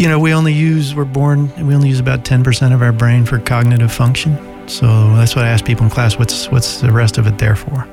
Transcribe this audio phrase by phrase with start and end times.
[0.00, 3.26] you know, we only use, we're born, we only use about 10% of our brain
[3.26, 4.34] for cognitive function.
[4.66, 4.86] So
[5.16, 7.86] that's what I ask people in class what's, what's the rest of it there for?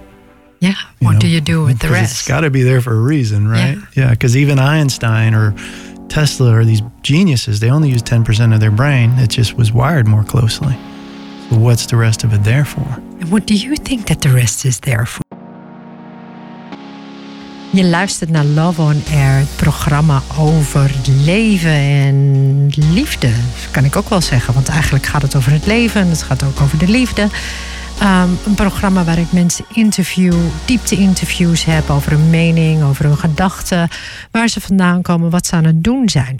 [0.61, 0.75] Yeah.
[1.01, 2.13] You what know, do you do with the rest?
[2.13, 3.75] It's got to be there for a reason, right?
[3.75, 4.05] Yeah.
[4.05, 5.53] Yeah, because even Einstein or
[6.07, 9.11] Tesla or these geniuses, they only use 10% of their brain.
[9.17, 10.77] It just was wired more closely.
[11.49, 12.87] So what's the rest of it there for?
[13.19, 15.26] And what do you think that the rest is there for?
[17.71, 23.31] Je luistert naar Love on Air, het programma over leven en liefde.
[23.71, 26.43] Kan ik ook wel zeggen, want eigenlijk gaat het over het leven en het gaat
[26.43, 27.27] ook over de liefde.
[27.99, 30.33] Ehm, een programma waar ik mensen interview,
[30.65, 33.89] diepte-interviews heb over hun mening, over hun gedachten,
[34.31, 36.39] waar ze vandaan komen, wat ze aan het doen zijn.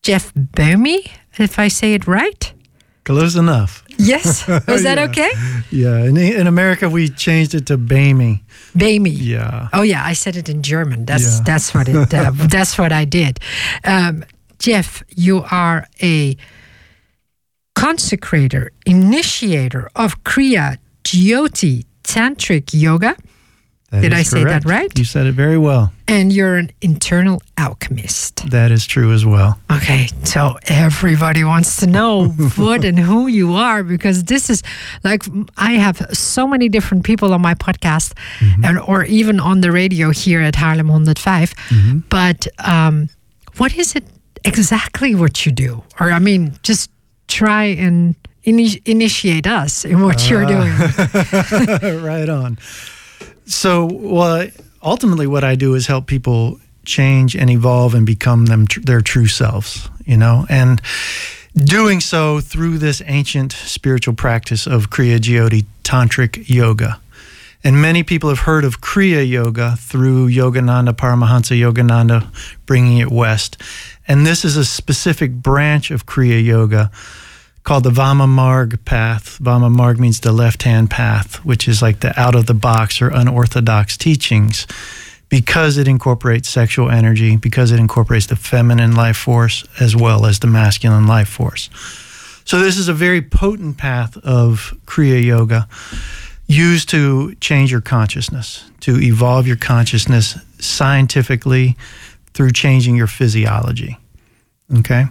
[0.00, 2.54] Jeff Bumey, if I say it right.
[3.02, 3.72] Close enough.
[3.98, 5.04] Yes, was that Yeah.
[5.10, 5.30] okay?
[5.70, 8.42] Yeah, in, in America we changed it to Bamey.
[8.76, 9.12] Bamey.
[9.16, 9.68] Yeah.
[9.72, 11.04] Oh yeah, I said it in German.
[11.06, 11.44] That's Yeah.
[11.44, 12.12] that's what it.
[12.14, 13.40] Uh, that's what I did.
[13.84, 14.24] Um,
[14.58, 16.36] Jeff, you are a
[17.74, 23.16] consecrator, initiator of Kriya Jyoti Tantric Yoga,
[23.90, 24.90] That Did I say that right?
[24.98, 25.92] You said it very well.
[26.08, 28.50] and you're an internal alchemist.
[28.50, 29.60] That is true as well.
[29.70, 34.62] Okay, so everybody wants to know what and who you are because this is
[35.04, 35.22] like
[35.56, 38.64] I have so many different people on my podcast mm-hmm.
[38.64, 41.54] and or even on the radio here at Haarlem 105.
[41.54, 41.98] Mm-hmm.
[42.08, 43.08] But um,
[43.56, 44.04] what is it
[44.44, 45.84] exactly what you do?
[46.00, 46.90] Or I mean, just
[47.28, 51.72] try and ini- initiate us in what you're ah.
[51.78, 52.02] doing.
[52.02, 52.58] right on.
[53.46, 53.88] So,
[54.82, 59.26] ultimately, what I do is help people change and evolve and become them their true
[59.26, 59.88] selves.
[60.04, 60.80] You know, and
[61.56, 67.00] doing so through this ancient spiritual practice of Kriya Jyoti Tantric Yoga.
[67.64, 72.28] And many people have heard of Kriya Yoga through Yogananda, Paramahansa Yogananda,
[72.66, 73.60] bringing it west.
[74.06, 76.90] And this is a specific branch of Kriya Yoga
[77.66, 79.38] called the Vama Marg path.
[79.42, 83.02] Vama Marg means the left hand path, which is like the out of the box
[83.02, 84.68] or unorthodox teachings
[85.28, 90.38] because it incorporates sexual energy, because it incorporates the feminine life force as well as
[90.38, 91.68] the masculine life force.
[92.44, 95.66] So, this is a very potent path of Kriya Yoga
[96.46, 101.76] used to change your consciousness, to evolve your consciousness scientifically
[102.32, 103.98] through changing your physiology.
[104.78, 105.06] Okay?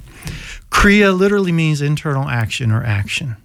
[0.75, 3.37] Kriya literally means internal action or action.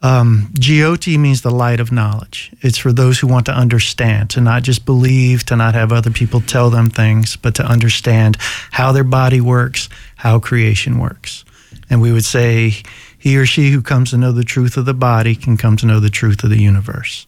[0.00, 2.50] Um, Jyoti means the light of knowledge.
[2.62, 6.10] It's for those who want to understand, to not just believe, to not have other
[6.10, 8.38] people tell them things, but to understand
[8.70, 11.44] how their body works, how creation works.
[11.90, 12.82] And we would say,
[13.18, 15.86] he or she who comes to know the truth of the body can come to
[15.86, 17.26] know the truth of the universe.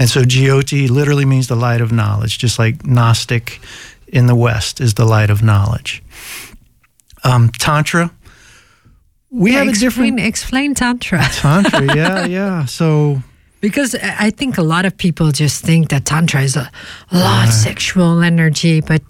[0.00, 3.60] And so Jyoti literally means the light of knowledge, just like Gnostic
[4.08, 6.02] in the West is the light of knowledge.
[7.24, 8.10] Um, Tantra,
[9.30, 11.22] we have a explain, different explain Tantra.
[11.32, 12.64] Tantra, yeah, yeah.
[12.64, 13.22] So
[13.60, 16.70] Because I think a lot of people just think that Tantra is a,
[17.10, 19.02] a lot of sexual energy, but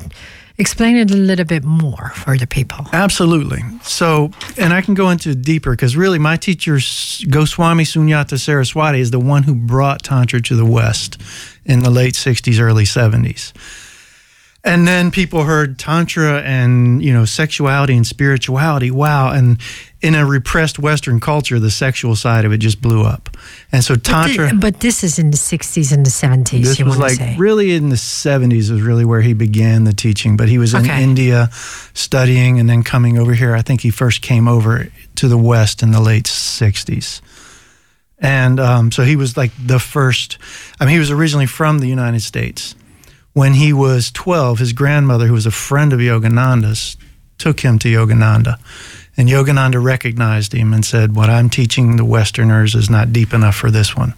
[0.59, 2.87] explain it a little bit more for the people.
[2.93, 3.63] Absolutely.
[3.83, 6.79] So, and I can go into deeper because really my teacher,
[7.31, 11.21] Goswami Sunyata Saraswati, is the one who brought Tantra to the West
[11.65, 13.53] in the late 60s, early 70s.
[14.65, 18.91] And then people heard Tantra and, you know, sexuality and spirituality.
[18.91, 19.31] Wow.
[19.31, 19.59] And
[20.01, 23.29] in a repressed Western culture, the sexual side of it just blew up.
[23.73, 24.51] And so Tantra.
[24.51, 27.17] But, but this is in the 60s and the 70s, This you was want to
[27.21, 27.37] like say.
[27.37, 30.37] really in the 70s is really where he began the teaching.
[30.37, 31.03] But he was in Okay.
[31.03, 31.49] India
[31.95, 33.55] studying and then coming over here.
[33.57, 37.21] I think he first came over to the West in the late 60s.
[38.21, 40.39] And um, so he was like the first,
[40.81, 42.75] I mean, he was originally from the United States.
[43.33, 46.97] When he was 12, his grandmother, who was a friend of Yogananda's,
[47.37, 48.59] took him to Yogananda.
[49.19, 53.57] And Yogananda recognized him and said, What I'm teaching the Westerners is not deep enough
[53.57, 54.15] for this one.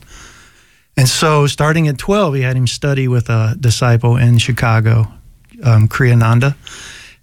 [0.97, 5.11] And so, starting at 12, he had him study with a disciple in Chicago,
[5.65, 6.55] um, Kriyananda,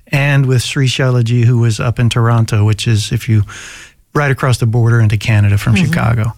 [0.07, 3.43] and with Sri Shelliji, who was up in Toronto, which is if you
[4.15, 6.33] right across the border into Canada from Chicago.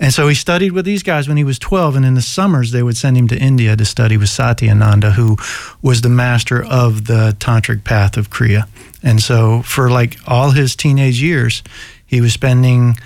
[0.00, 1.96] And so he studied with these guys when he was 12.
[1.96, 5.36] And in the summers, they would send him to India to study with Satyananda, who
[5.82, 8.68] was the master of the tantric path of Kriya.
[9.02, 11.62] And so for like all his teenage years,
[12.06, 12.98] he was spending,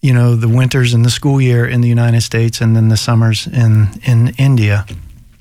[0.00, 2.96] you know, the winters and the school year in the United States and then the
[2.96, 4.84] summers in, in India.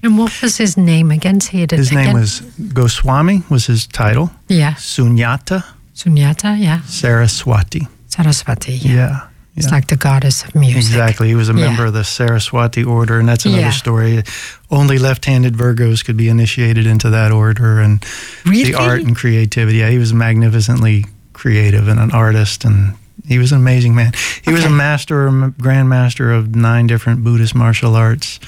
[0.03, 1.39] And what was his name again?
[1.41, 2.05] Say it His again.
[2.05, 2.41] name was
[2.73, 4.31] Goswami, was his title.
[4.47, 5.63] Yeah, Sunyata
[5.93, 6.81] Sunyata, yeah.
[6.81, 7.87] Saraswati.
[8.07, 8.93] Saraswati, yeah.
[8.93, 9.27] Yeah.
[9.55, 9.71] It's Yeah.
[9.73, 10.77] like the goddess of music.
[10.77, 11.27] Exactly.
[11.27, 11.65] He was a Yeah.
[11.67, 13.71] member of the Saraswati order, and that's another Yeah.
[13.71, 14.23] story.
[14.69, 18.03] Only left-handed Virgos could be initiated into that order, and
[18.45, 18.71] Really?
[18.71, 19.79] the art and creativity.
[19.79, 22.93] Yeah, he was magnificently creative and an artist, and
[23.27, 24.13] he was an amazing man.
[24.41, 25.29] He was a master,
[25.61, 28.39] grandmaster of nine different Buddhist martial arts,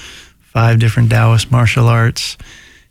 [0.54, 2.38] five different Taoist martial arts,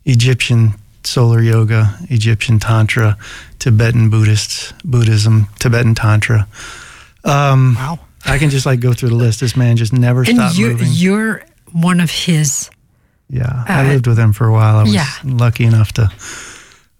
[0.06, 3.18] Egyptian solar yoga, Egyptian tantra,
[3.60, 6.48] Tibetan Buddhists, Buddhism, Tibetan tantra.
[7.24, 8.00] Um, Wow.
[8.26, 9.40] I can just like go through the list.
[9.42, 10.88] This man just never And stopped you, moving.
[10.92, 11.44] you're
[11.74, 12.70] one of his.
[13.30, 14.78] Yeah, I Uh, lived with him for a while.
[14.78, 15.08] I was yeah.
[15.24, 16.10] lucky enough to,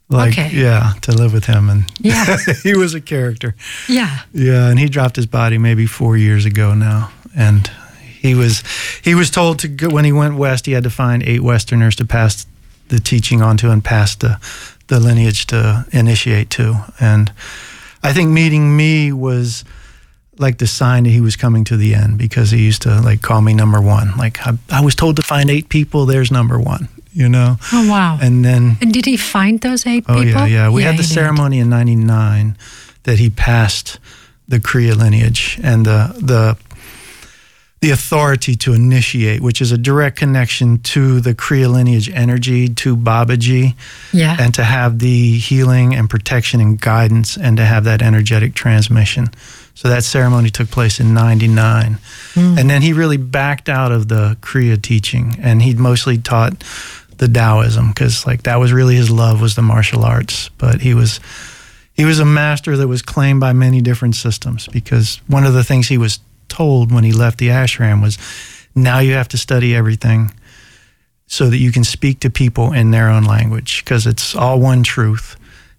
[0.10, 0.50] like, Okay.
[0.54, 2.38] yeah, to live with him, and Yeah.
[2.64, 3.56] he was a character.
[3.88, 4.20] Yeah.
[4.34, 7.70] Yeah, and he dropped his body maybe four years ago now, and
[8.22, 8.64] he was
[9.02, 10.66] he was told to go when he went west.
[10.66, 12.46] He had to find eight Westerners to pass
[12.90, 14.40] the teaching on to and pass the
[14.88, 17.32] the lineage to initiate to, and
[18.04, 19.64] I think meeting me was
[20.40, 23.22] like the sign that he was coming to the end because he used to like
[23.22, 24.16] call me number one.
[24.18, 26.06] Like I, I was told to find eight people.
[26.06, 26.88] There's number one.
[27.16, 27.58] You know.
[27.72, 28.18] Oh, wow.
[28.20, 28.76] And, then.
[28.82, 30.48] And did he find those eight oh people?
[30.48, 30.70] yeah, yeah.
[30.72, 31.14] We had the he did.
[31.14, 32.58] ceremony in '99
[33.04, 34.00] that he passed
[34.48, 36.58] the Kriya lineage and the the
[37.82, 42.96] the authority to initiate, which is a direct connection to the Kriya lineage energy, to
[42.96, 43.76] Babaji,
[44.14, 44.38] Yeah.
[44.40, 49.28] and to have the healing and protection and guidance and to have that energetic transmission.
[49.76, 51.98] So that ceremony took place in 99.
[52.34, 52.58] Hmm.
[52.58, 56.64] And then he really backed out of the Kriya teaching and he mostly taught
[57.18, 60.50] the Taoism because like that was really his love was the martial arts.
[60.58, 61.20] But he was
[61.94, 65.64] he was a master that was claimed by many different systems because one of the
[65.64, 68.18] things he was told when he left the ashram was
[68.76, 70.32] now you have to study everything
[71.28, 74.84] so that you can speak to people in their own language because it's all one
[74.84, 75.36] truth.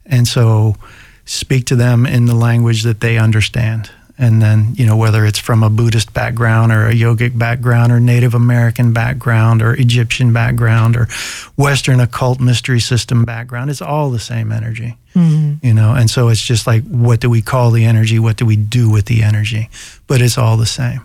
[0.06, 0.76] And so
[1.24, 3.90] speak to them in the language that they understand.
[4.16, 7.98] And then, you know, whether it's from a Buddhist background or a yogic background or
[7.98, 11.08] Native American background or Egyptian background or
[11.56, 15.66] Western occult mystery system background, it's all the same energy, mm-hmm.
[15.66, 15.94] you know.
[15.94, 18.20] And so it's just like, what do we call the energy?
[18.20, 19.68] What do we do with the energy?
[20.06, 21.00] But it's all the same.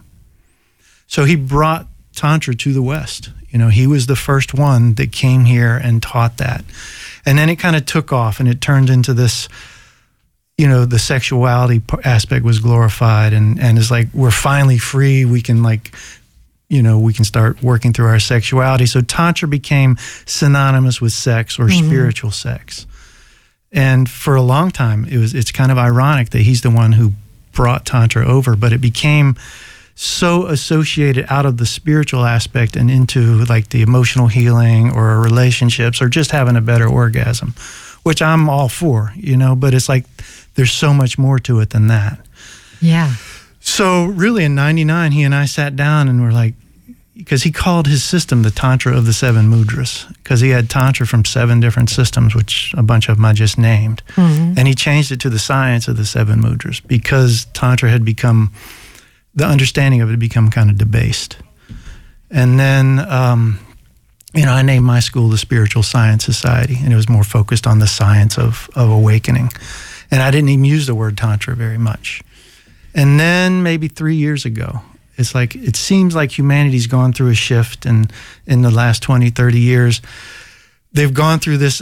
[1.08, 3.32] So he brought Tantra to the West.
[3.50, 6.64] You know, he was the first one that came here and taught that.
[7.26, 9.50] And then it kind of took off and it turned into this,
[10.60, 15.24] you know, the sexuality aspect was glorified and, and it's like, we're finally free.
[15.24, 15.94] We can, like,
[16.68, 18.86] you know, we can start working through our sexuality.
[18.86, 19.96] So Tantra became
[20.26, 21.88] synonymous with sex or mm-hmm.
[21.88, 22.86] spiritual sex.
[23.72, 26.92] And for a long time, it was, it's kind of ironic that he's the one
[26.92, 27.14] who
[27.54, 29.38] brought Tantra over, but it became,
[29.96, 36.02] so associated out of the spiritual aspect and into like the emotional healing or relationships
[36.02, 37.54] or just having a better orgasm,
[38.04, 40.06] which I'm all for, you know, but it's like
[40.56, 42.26] there's so much more to it than that.
[42.82, 43.14] Yeah.
[43.60, 46.54] So really in 99 he and I sat down and we're like
[47.20, 51.06] because he called his system the Tantra of the Seven Mudras because he had Tantra
[51.06, 54.02] from seven different systems, which a bunch of them I just named.
[54.58, 58.54] And he changed it to the science of the Seven Mudras because Tantra had become,
[59.36, 61.36] the understanding of it had become kind of debased.
[62.32, 63.60] And then, um,
[64.34, 67.68] you know, I named my school the Spiritual Science Society, and it was more focused
[67.68, 69.50] on the science of, of awakening.
[70.12, 72.22] And I didn't even use the word Tantra very much.
[72.96, 74.82] And then maybe three years ago,
[75.18, 78.12] it's like it seems like humanity's gone through a shift and
[78.48, 80.02] in the last 20, 30 years,
[80.94, 81.82] they've gone through this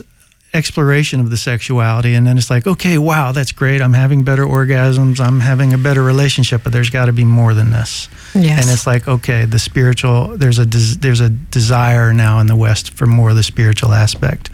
[0.53, 3.81] exploration of the sexuality and then it's like, okay, wow, that's great.
[3.81, 7.69] I'm having better orgasms, I'm having a better relationship, but there's gotta be more than
[7.69, 8.09] this.
[8.33, 8.61] Yes.
[8.61, 12.55] And it's like, okay, the spiritual there's a des- there's a desire now in the
[12.55, 14.49] West for more of the spiritual aspect.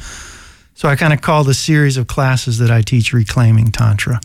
[0.84, 4.20] So I kind of call the series of classes that I teach reclaiming tantra.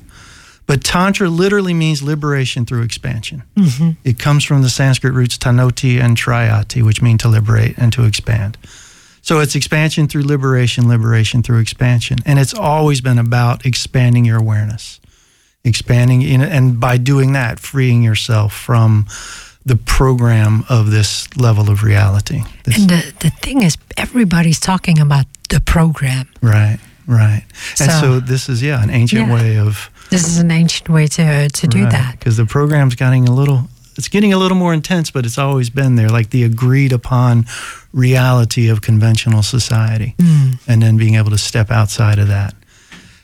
[0.66, 3.44] But tantra literally means liberation through expansion.
[3.54, 3.90] Mm-hmm.
[4.02, 8.02] It comes from the Sanskrit roots tanoti and trayati, which mean to liberate and to
[8.02, 8.58] expand.
[9.22, 14.38] So it's expansion through liberation, liberation through expansion, and it's always been about expanding your
[14.40, 14.98] awareness,
[15.62, 19.06] expanding, in, and by doing that, freeing yourself from
[19.68, 22.42] the program of this level of reality.
[22.64, 26.26] This- And the, the thing is, everybody's talking about the program.
[26.42, 27.42] right, right.
[27.80, 29.34] And So- so this is yeah an ancient Yeah.
[29.34, 32.18] way of This is an ancient way to, to do that.
[32.18, 35.70] because the program's getting a little it's getting a little more intense but it's always
[35.70, 37.44] been there like the agreed upon
[37.92, 40.52] reality of conventional society hmm.
[40.66, 42.54] and then being able to step outside of that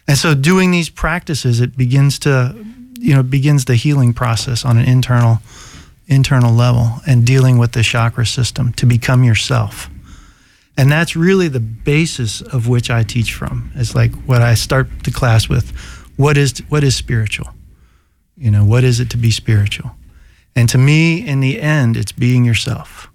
[0.09, 2.55] and so doing these practices it begins to
[2.99, 5.39] you know begins the healing process on an internal
[6.07, 9.89] internal level and dealing with the chakra system to become yourself
[10.77, 13.71] and that's really the basis of which I teach from.
[13.75, 15.71] It's like what I start the class with.
[16.17, 17.49] What is what is spiritual?
[18.37, 19.93] You know, what is it to be spiritual?
[20.57, 23.09] And to me, in the end, it's being yourself.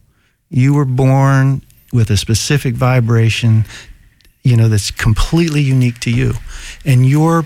[0.49, 3.65] You were born with a specific vibration,
[4.43, 6.33] you know, that's completely unique to you.
[6.85, 7.45] And your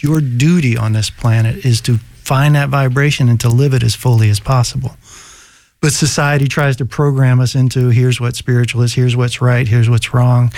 [0.00, 3.94] your duty on this planet is to find that vibration and to live it as
[3.94, 4.96] fully as possible.
[5.80, 9.90] But society tries to program us into here's what spiritual is, here's what's right, here's
[9.90, 10.50] what's wrong.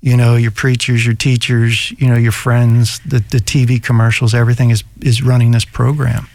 [0.00, 4.70] You know, your preachers, your teachers, you know, your friends, the, the TV commercials, everything
[4.70, 6.28] is, is running this program.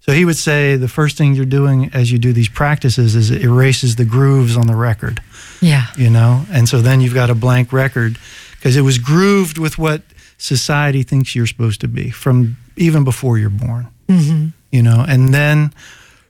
[0.00, 3.30] So he would say the first thing you're doing as you do these practices is
[3.30, 5.20] it erases the grooves on the record.
[5.60, 5.86] Yeah.
[5.96, 8.16] You know, and so then you've got a blank record
[8.52, 10.02] because it was grooved with what
[10.40, 13.88] society thinks you're supposed to be from even before you're born.
[14.08, 14.48] Mm-hmm.
[14.72, 15.72] You know, and then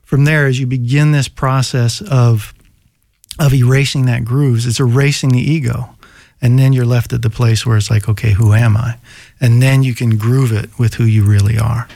[0.02, 2.52] from there, as you begin this process of
[3.38, 5.88] of erasing that grooves, it's erasing the ego.
[6.43, 8.97] And then you're left at the place where it's like, okay, who am I?
[9.40, 11.87] And then you can groove it with who you really are.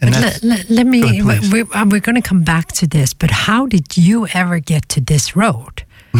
[0.00, 3.30] And let, let, let, me, ahead, we're, we're going to come back to this, but
[3.30, 5.84] how did you ever get to this road?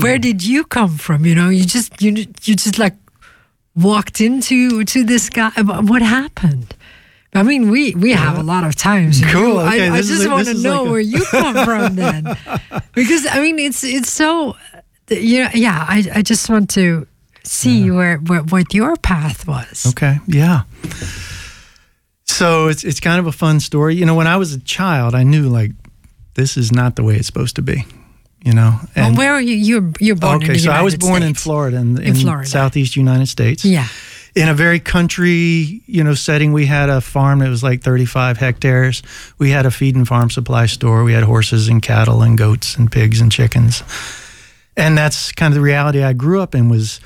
[0.00, 1.26] Where did you come from?
[1.26, 2.94] You know, you just, you, you just like
[3.76, 5.52] walked into to this guy.
[5.56, 6.74] Uh, what happened?
[7.34, 9.22] I mean, we we have a lot of times.
[9.26, 9.58] Cool.
[9.58, 10.90] Okay, I, I just want to know like a...
[10.90, 12.24] where you come from then,
[12.94, 14.56] because I mean, it's it's so.
[14.74, 14.80] Uh,
[15.14, 15.84] you know, yeah.
[15.88, 17.06] I I just want to
[17.44, 17.92] see yeah.
[17.92, 19.86] where, where what your path was.
[19.86, 20.18] Okay.
[20.26, 20.62] Yeah.
[22.24, 23.94] So it's it's kind of a fun story.
[23.94, 25.72] You know, when I was a child, I knew like
[26.34, 27.84] this is not the way it's supposed to be.
[28.46, 28.78] You know.
[28.94, 29.54] And well, where are you?
[29.56, 30.36] You're you're born.
[30.36, 31.26] Okay, so United I was born States.
[31.26, 32.48] in Florida, in, in, in Florida.
[32.48, 33.64] southeast United States.
[33.64, 33.88] Yeah.
[34.36, 38.36] In a very country, you know, setting, we had a farm that was like 35
[38.36, 39.02] hectares.
[39.38, 41.02] We had a feed and farm supply store.
[41.04, 43.82] We had horses and cattle and goats and pigs and chickens.
[44.76, 47.00] And that's kind of the reality I grew up in was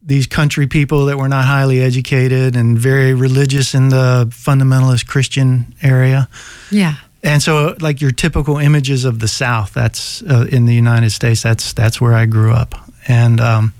[0.00, 5.74] these country people that were not highly educated and very religious in the fundamentalist Christian
[5.82, 6.28] area.
[6.70, 6.94] Yeah.
[7.22, 11.42] And so, like your typical images of the South, that's uh, in the United States.
[11.42, 12.74] That's that's where I grew up,
[13.08, 13.74] and um,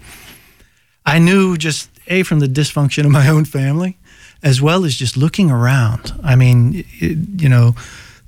[1.07, 3.97] I knew just a from the dysfunction of my own family,
[4.43, 6.13] as well as just looking around.
[6.23, 7.75] I mean, it, you know,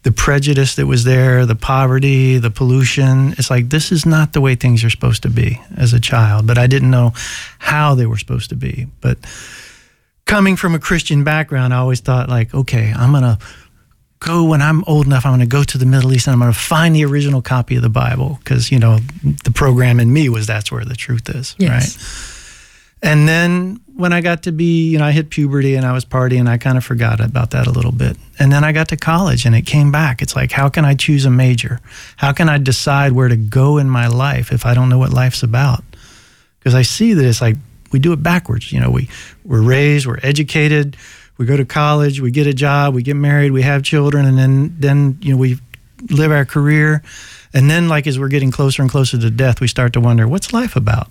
[0.02, 3.32] the prejudice that was there, the poverty, the pollution.
[3.32, 6.46] It's like this is not the way things are supposed to be as a child.
[6.46, 7.12] But I didn't know
[7.58, 8.86] how they were supposed to be.
[9.00, 9.18] But
[10.24, 13.38] coming from a Christian background, I always thought like, okay, I'm gonna
[14.20, 15.26] go when I'm old enough.
[15.26, 17.42] I'm going to go to the Middle East and I'm going to find the original
[17.42, 18.98] copy of the Bible because you know
[19.44, 21.96] the program in me was that's where the truth is, yes.
[21.96, 22.36] right?
[23.02, 26.04] And then when I got to be, you know, I hit puberty and I was
[26.04, 28.16] partying, I kind of forgot about that a little bit.
[28.38, 30.20] And then I got to college and it came back.
[30.20, 31.80] It's like, how can I choose a major?
[32.16, 35.12] How can I decide where to go in my life if I don't know what
[35.12, 35.82] life's about?
[36.58, 37.56] Because I see that it's like
[37.90, 38.70] we do it backwards.
[38.70, 39.08] You know, we
[39.44, 40.96] we're raised, we're educated,
[41.40, 44.36] we go to college, we get a job, we get married, we have children, and
[44.36, 45.58] then then you know we
[46.10, 47.02] live our career,
[47.54, 50.28] and then like as we're getting closer and closer to death, we start to wonder
[50.28, 51.08] what's life about.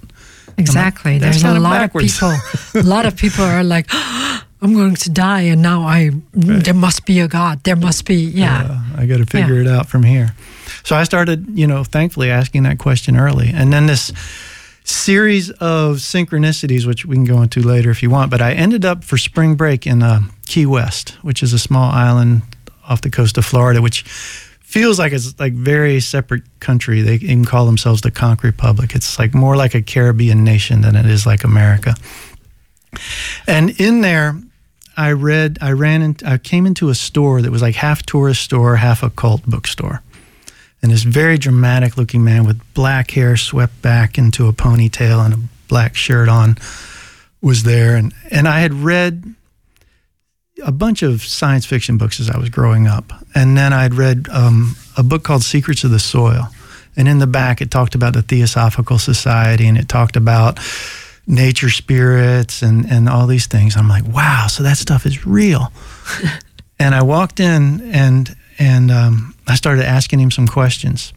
[0.55, 1.13] Exactly.
[1.13, 2.21] Like, There's a lot backwards.
[2.21, 2.29] of
[2.73, 2.81] people.
[2.81, 3.87] a lot of people are like.
[4.61, 6.61] I'm going to die, and now I right.
[6.61, 7.63] there must be a God.
[7.63, 8.67] There must be, yeah.
[8.67, 9.61] yeah I got to figure yeah.
[9.61, 10.35] it out from here.
[10.83, 14.11] So I started, you know, thankfully asking that question early, and then this
[14.89, 18.31] series of synchronicities, which we can go into later if you want.
[18.31, 21.91] But I ended up for spring break in uh, Key West, which is a small
[21.91, 22.41] island
[22.87, 27.01] off the coast of Florida, which feels like it's like very separate country.
[27.01, 28.95] They even call themselves the Conch Republic.
[28.95, 31.95] It's like more like a Caribbean nation than it is like America.
[33.47, 34.35] And in there,
[34.97, 38.41] I read, I ran, in, I came into a store that was like half tourist
[38.41, 40.01] store, half occult bookstore.
[40.81, 45.33] And this very dramatic looking man with black hair swept back into a ponytail and
[45.33, 46.57] a black shirt on
[47.41, 47.95] was there.
[47.95, 49.35] And, and I had read
[50.63, 53.11] a bunch of science fiction books as I was growing up.
[53.35, 56.47] And then I'd read um, a book called Secrets of the Soil.
[56.95, 60.59] And in the back, it talked about the Theosophical Society and it talked about
[61.27, 63.77] nature spirits and, and all these things.
[63.77, 65.71] I'm like, wow, so that stuff is real.
[66.79, 71.13] and I walked in and, and um, I started asking him some questions.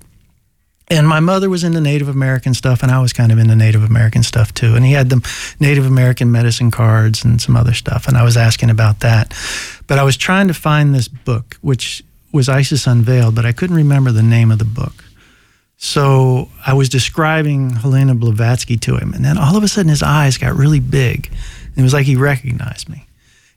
[0.88, 3.82] And my mother was into Native American stuff, and I was kind of into Native
[3.82, 4.74] American stuff too.
[4.74, 5.26] And he had the
[5.58, 9.34] Native American medicine cards and some other stuff, and I was asking about that.
[9.86, 13.76] But I was trying to find this book, which was Isis Unveiled, but I couldn't
[13.76, 15.04] remember the name of the book.
[15.76, 20.02] So I was describing Helena Blavatsky to him, and then all of a sudden his
[20.02, 21.28] eyes got really big.
[21.68, 23.06] And it was like he recognized me.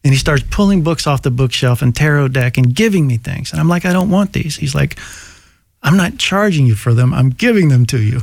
[0.05, 3.51] And he starts pulling books off the bookshelf and tarot deck and giving me things.
[3.51, 4.55] And I'm like, I don't want these.
[4.55, 4.99] He's like,
[5.81, 7.11] I'm not charging you for them.
[7.11, 8.21] I'm giving them to you.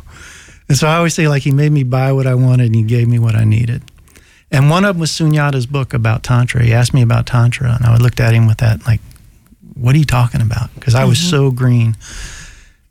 [0.69, 2.85] And so I always say, like, he made me buy what I wanted and he
[2.85, 3.83] gave me what I needed.
[4.53, 6.63] And one of them was Sunyata's book about Tantra.
[6.63, 9.01] He asked me about Tantra, and I looked at him with that, like,
[9.75, 10.73] what are you talking about?
[10.75, 11.97] Because I was so green.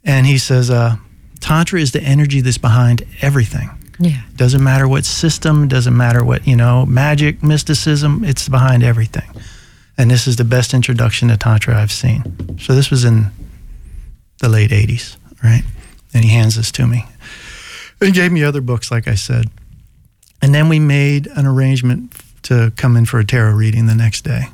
[0.03, 0.97] And he says, uh,
[1.39, 3.69] Tantra is the energy that's behind everything.
[4.01, 4.21] Yeah.
[4.35, 9.29] Doesn't matter what system, doesn't matter what, you know, magic, mysticism, it's behind everything.
[9.97, 12.57] And this is the best introduction to Tantra I've seen.
[12.57, 13.27] So this was in
[14.39, 15.63] the late 80s, right?
[16.13, 17.05] And he hands this to me.
[17.99, 19.45] He gave me other books, like I said.
[20.41, 24.23] And then we made an arrangement to come in for a tarot reading the next
[24.23, 24.45] day.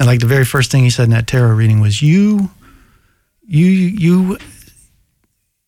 [0.00, 2.50] And like the very first thing he said in that tarot reading was, "You,
[3.46, 4.38] you, you,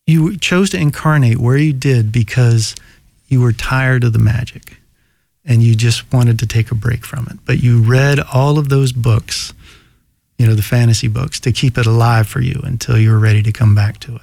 [0.04, 2.74] you chose to incarnate where you did because
[3.28, 4.78] you were tired of the magic,
[5.44, 7.38] and you just wanted to take a break from it.
[7.44, 9.52] But you read all of those books,
[10.38, 13.42] you know, the fantasy books, to keep it alive for you until you were ready
[13.42, 14.22] to come back to it.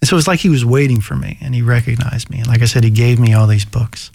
[0.00, 2.38] And so it's like he was waiting for me, and he recognized me.
[2.38, 4.10] And like I said, he gave me all these books."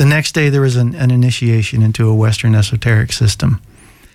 [0.00, 3.60] The next day, there was an, an, initiation into a Western esoteric system.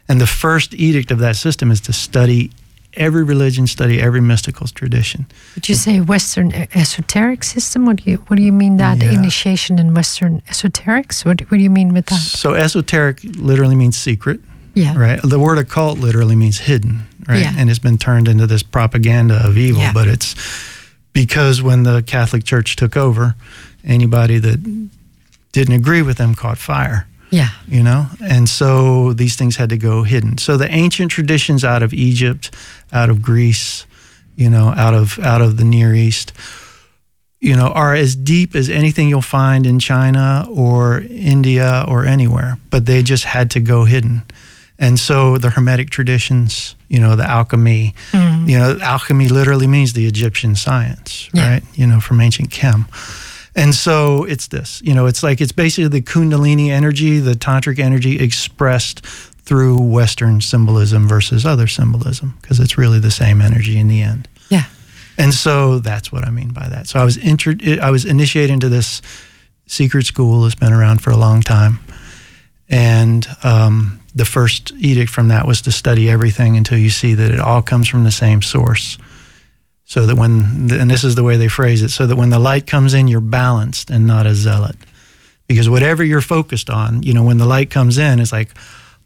[0.10, 2.50] And the first edict of that system is to study
[2.98, 5.26] every religion, study every mystical tradition.
[5.56, 7.86] Would you say Western esoteric system?
[7.86, 9.12] What do you What do you mean that yeah.
[9.12, 11.26] initiation in Western esoterics?
[11.26, 12.20] What What do you mean with that?
[12.20, 14.40] So esoteric literally means secret.
[14.74, 14.98] Yeah.
[14.98, 15.20] Right.
[15.24, 17.08] The word occult literally means hidden.
[17.28, 17.42] Right.
[17.42, 17.54] Yeah.
[17.58, 19.82] And it's been turned into this propaganda of evil.
[19.82, 19.94] Yeah.
[19.94, 20.36] But it's
[21.14, 23.36] because when the Catholic Church took over,
[23.84, 24.90] anybody that
[25.54, 27.08] didn't agree with them caught fire.
[27.30, 27.50] Yeah.
[27.68, 28.08] You know?
[28.24, 30.38] And so these things had to go hidden.
[30.38, 32.54] So the ancient traditions out of Egypt,
[32.92, 33.86] out of Greece,
[34.36, 36.34] you know, out of out of the Near East,
[37.40, 42.58] you know, are as deep as anything you'll find in China or India or anywhere,
[42.70, 44.24] but they just had to go hidden.
[44.78, 48.50] And so the Hermetic traditions, you know, the alchemy, mm.
[48.50, 51.54] you know, alchemy literally means the Egyptian science, yeah.
[51.54, 51.64] right?
[51.76, 52.88] You know, from ancient chem.
[53.56, 57.80] And so it's this, you know, it's like it's basically the Kundalini energy, the tantric
[57.80, 63.88] energy expressed through Western symbolism versus other symbolism, because it's really the same energy in
[63.88, 64.28] the end.
[64.50, 64.66] Yeah.
[65.18, 66.88] And so that's what I mean by that.
[66.88, 69.02] So I was inter- I was initiated into this
[69.68, 71.80] secret school that's been around for a long time,
[72.68, 77.32] and um, the first edict from that was to study everything until you see that
[77.32, 78.98] it all comes from the same source
[79.86, 82.40] so that when and this is the way they phrase it so that when the
[82.40, 84.76] light comes in you're balanced and not a zealot.
[85.48, 88.50] Because whatever you're focused on you know when the light comes in it's like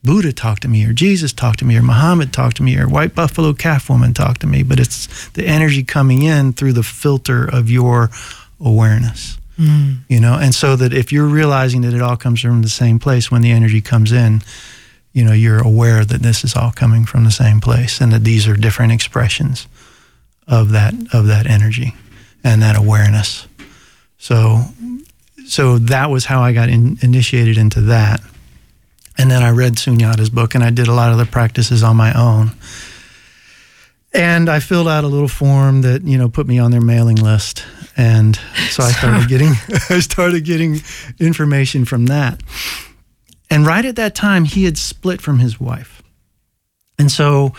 [0.01, 2.87] buddha talked to me or jesus talked to me or muhammad talked to me or
[2.87, 6.83] white buffalo calf woman talked to me but it's the energy coming in through the
[6.83, 8.09] filter of your
[8.61, 9.37] awareness.
[9.57, 9.97] Mm.
[10.07, 12.97] you know and so that if you're realizing that it all comes from the same
[12.97, 14.41] place when the energy comes in
[15.11, 18.23] you know you're aware that this is all coming from the same place and that
[18.23, 19.67] these are different expressions
[20.49, 21.93] of that of that energy
[22.43, 23.47] and that awareness.
[24.17, 24.63] So
[25.45, 28.21] so that was how I got in, initiated into that.
[29.17, 31.97] And then I read Sunyata's book and I did a lot of the practices on
[31.97, 32.51] my own.
[34.13, 37.17] And I filled out a little form that, you know, put me on their mailing
[37.17, 37.63] list.
[37.97, 38.35] And
[38.69, 39.53] so I started getting
[39.89, 40.81] I started getting
[41.19, 42.41] information from that.
[43.49, 46.01] And right at that time he had split from his wife.
[46.97, 47.53] And so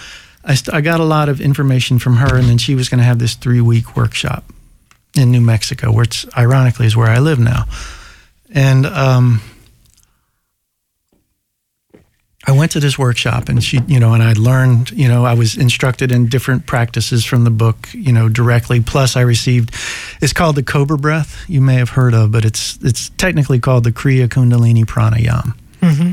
[0.44, 2.98] I, st- I got a lot of information from her, and then she was going
[2.98, 4.44] to have this three week workshop
[5.16, 7.64] in New Mexico, which ironically is where I live now.
[8.52, 9.40] And um,
[12.46, 15.34] I went to this workshop, and she, you know, and I learned, you know, I
[15.34, 18.80] was instructed in different practices from the book, you know, directly.
[18.80, 19.74] Plus, I received,
[20.22, 21.44] it's called the Cobra Breath.
[21.48, 25.54] You may have heard of, but it's it's technically called the Kriya Kundalini Pranayam.
[25.80, 26.12] Mm-hmm.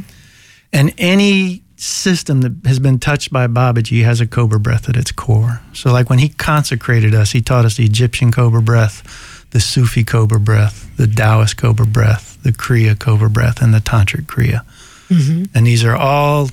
[0.73, 5.11] And any system that has been touched by Babaji has a cobra breath at its
[5.11, 5.61] core.
[5.73, 10.03] So, like when he consecrated us, he taught us the Egyptian cobra breath, the Sufi
[10.03, 14.65] cobra breath, the Taoist cobra breath, the Kriya cobra breath, and the Tantric Kriya.
[15.09, 15.55] Mm-hmm.
[15.55, 16.49] And these are all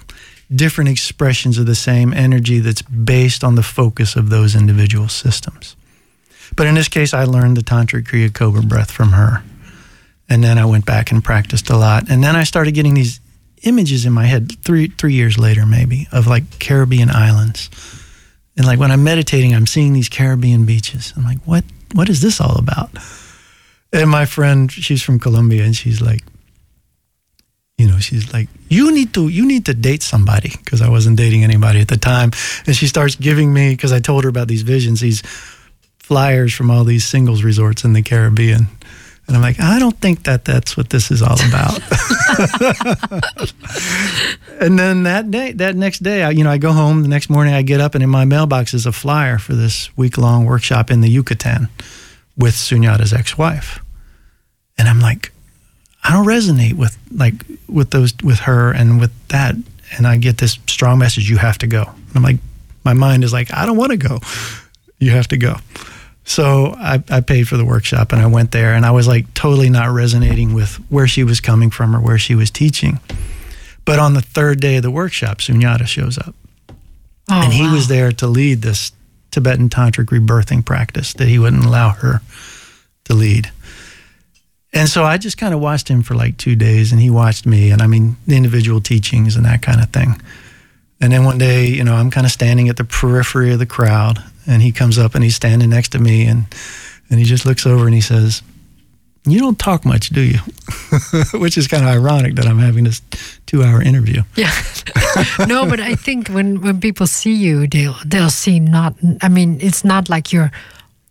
[0.54, 5.74] different expressions of the same energy that's based on the focus of those individual systems.
[6.54, 9.42] But in this case, I learned the Tantric Kriya cobra breath from her.
[10.28, 12.08] And then I went back and practiced a lot.
[12.08, 13.20] And then I started getting these
[13.64, 17.70] images in my head three three years later maybe of like Caribbean islands.
[18.56, 21.12] And like when I'm meditating, I'm seeing these Caribbean beaches.
[21.16, 22.90] I'm like, what what is this all about?
[23.92, 26.22] And my friend, she's from Colombia, and she's like,
[27.78, 31.16] you know, she's like, you need to you need to date somebody because I wasn't
[31.16, 32.30] dating anybody at the time.
[32.66, 35.22] And she starts giving me because I told her about these visions, these
[35.98, 38.66] flyers from all these singles resorts in the Caribbean.
[39.26, 41.78] And I'm like, I don't think that that's what this is all about.
[44.60, 47.02] and then that day, that next day, I, you know, I go home.
[47.02, 49.96] The next morning, I get up, and in my mailbox is a flyer for this
[49.96, 51.68] week long workshop in the Yucatan
[52.36, 53.80] with Sunyata's ex wife.
[54.76, 55.32] And I'm like,
[56.02, 57.34] I don't resonate with like
[57.66, 59.54] with those with her and with that.
[59.96, 61.82] And I get this strong message: you have to go.
[61.82, 62.40] And I'm like,
[62.84, 64.20] my mind is like, I don't want to go.
[64.98, 65.56] You have to go.
[66.24, 69.32] So I, I paid for the workshop and I went there and I was like
[69.34, 72.98] totally not resonating with where she was coming from or where she was teaching.
[73.84, 76.34] But on the third day of the workshop, Sunyata shows up.
[77.30, 77.74] Oh, and he wow.
[77.74, 78.92] was there to lead this
[79.30, 82.22] Tibetan tantric rebirthing practice that he wouldn't allow her
[83.04, 83.50] to lead.
[84.72, 87.46] And so I just kind of watched him for like two days and he watched
[87.46, 90.20] me and I mean the individual teachings and that kind of thing.
[91.00, 93.66] And then one day, you know, I'm kind of standing at the periphery of the
[93.66, 96.46] crowd and he comes up and he's standing next to me and
[97.10, 98.42] and he just looks over and he says,
[99.26, 100.38] "You don't talk much, do you?"
[101.38, 103.02] Which is kind of ironic that I'm having this
[103.46, 104.22] 2-hour interview.
[104.36, 104.52] Yeah.
[105.46, 108.94] no, but I think when when people see you, they'll they'll see not.
[109.20, 110.50] I mean, it's not like you're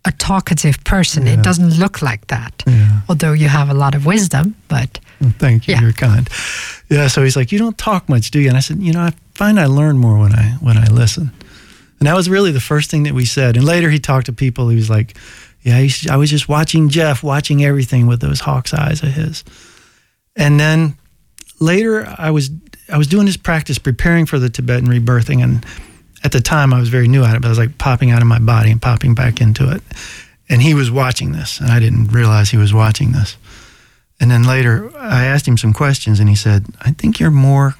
[0.05, 1.27] a talkative person.
[1.27, 2.63] It doesn't look like that.
[2.67, 3.01] Yeah.
[3.07, 4.99] Although you have a lot of wisdom, but
[5.39, 5.73] Thank you.
[5.73, 5.81] Yeah.
[5.81, 6.29] You're kind.
[6.89, 7.07] Yeah.
[7.07, 8.49] So he's like, you don't talk much, do you?
[8.49, 11.31] And I said, you know, I find I learn more when I when I listen.
[12.03, 13.55] And that was really the first thing that we said.
[13.55, 14.67] And later he talked to people.
[14.67, 15.15] He was like,
[15.61, 15.77] yeah,
[16.11, 19.45] I, was just watching Jeff, watching everything with those hawk's eyes of his.
[20.35, 20.97] And then
[21.61, 22.49] later I was
[22.89, 25.65] I was doing this practice preparing for the Tibetan rebirthing and
[26.25, 28.21] at the time I was very new at it, but I was like popping out
[28.21, 29.81] of my body and popping back into it.
[30.49, 33.37] And he was watching this and I didn't realize he was watching this.
[34.19, 37.75] And then later I asked him some questions and he said, I think you're more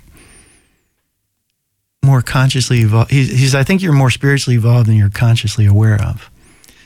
[2.04, 3.12] more consciously evolved.
[3.12, 6.30] He, he's, I think you're more spiritually evolved than you're consciously aware of.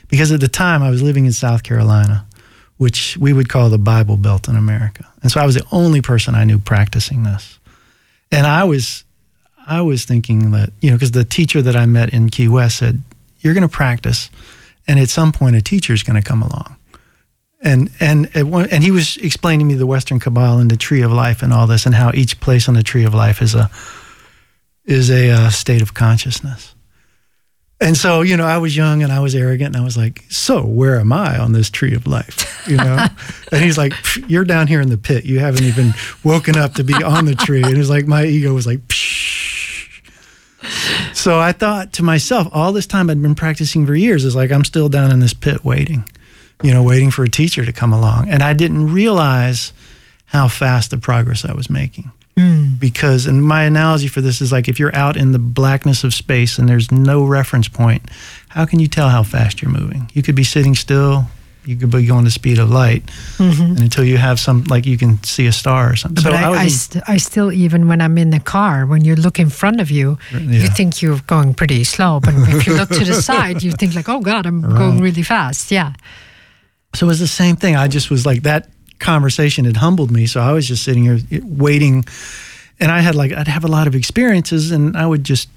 [0.08, 2.26] Because at the time I was living in South Carolina,
[2.78, 5.06] which we would call the Bible Belt in America.
[5.22, 7.58] And so I was the only person I knew practicing this.
[8.30, 9.04] And I was,
[9.66, 12.78] I was thinking that, you know, because the teacher that I met in Key West
[12.78, 13.02] said,
[13.40, 14.30] you're going to practice
[14.86, 16.76] and at some point a teacher is going to come along.
[17.60, 21.02] And, and, one, and he was explaining to me the Western Kabbalah and the tree
[21.02, 23.54] of life and all this and how each place on the tree of life is
[23.54, 23.68] a,
[24.88, 26.74] is a uh, state of consciousness.
[27.80, 30.24] And so, you know, I was young and I was arrogant and I was like,
[30.30, 32.66] so where am I on this tree of life?
[32.66, 33.06] You know?
[33.52, 33.92] and he's like,
[34.26, 35.24] you're down here in the pit.
[35.24, 37.62] You haven't even woken up to be on the tree.
[37.62, 40.02] And it's like, my ego was like, Psh.
[41.14, 44.50] so I thought to myself, all this time I'd been practicing for years is like,
[44.50, 46.02] I'm still down in this pit waiting,
[46.64, 48.28] you know, waiting for a teacher to come along.
[48.28, 49.72] And I didn't realize
[50.24, 52.76] how fast the progress I was making Hmm.
[52.78, 56.14] because and my analogy for this is like if you're out in the blackness of
[56.14, 58.08] space and there's no reference point
[58.48, 60.08] how can you tell how fast you're moving?
[60.14, 61.26] You could be sitting still
[61.68, 63.04] you could be going the speed of light
[63.36, 63.62] mm-hmm.
[63.62, 66.24] and until you have some like you can see a star or something.
[66.24, 69.14] But I, was I, st- I still even when I'm in the car, when you
[69.14, 72.88] look in front of you, you think you're going pretty slow, but if you look
[72.88, 75.70] to the side, you think like, oh God, I'm going really fast.
[75.70, 75.92] Yeah.
[76.94, 77.76] so it was the same thing.
[77.76, 80.26] I just was like that conversation had humbled me.
[80.26, 82.04] So i was just sitting here waiting.
[82.80, 85.48] And i had like i'd have a lot of experiences and i would just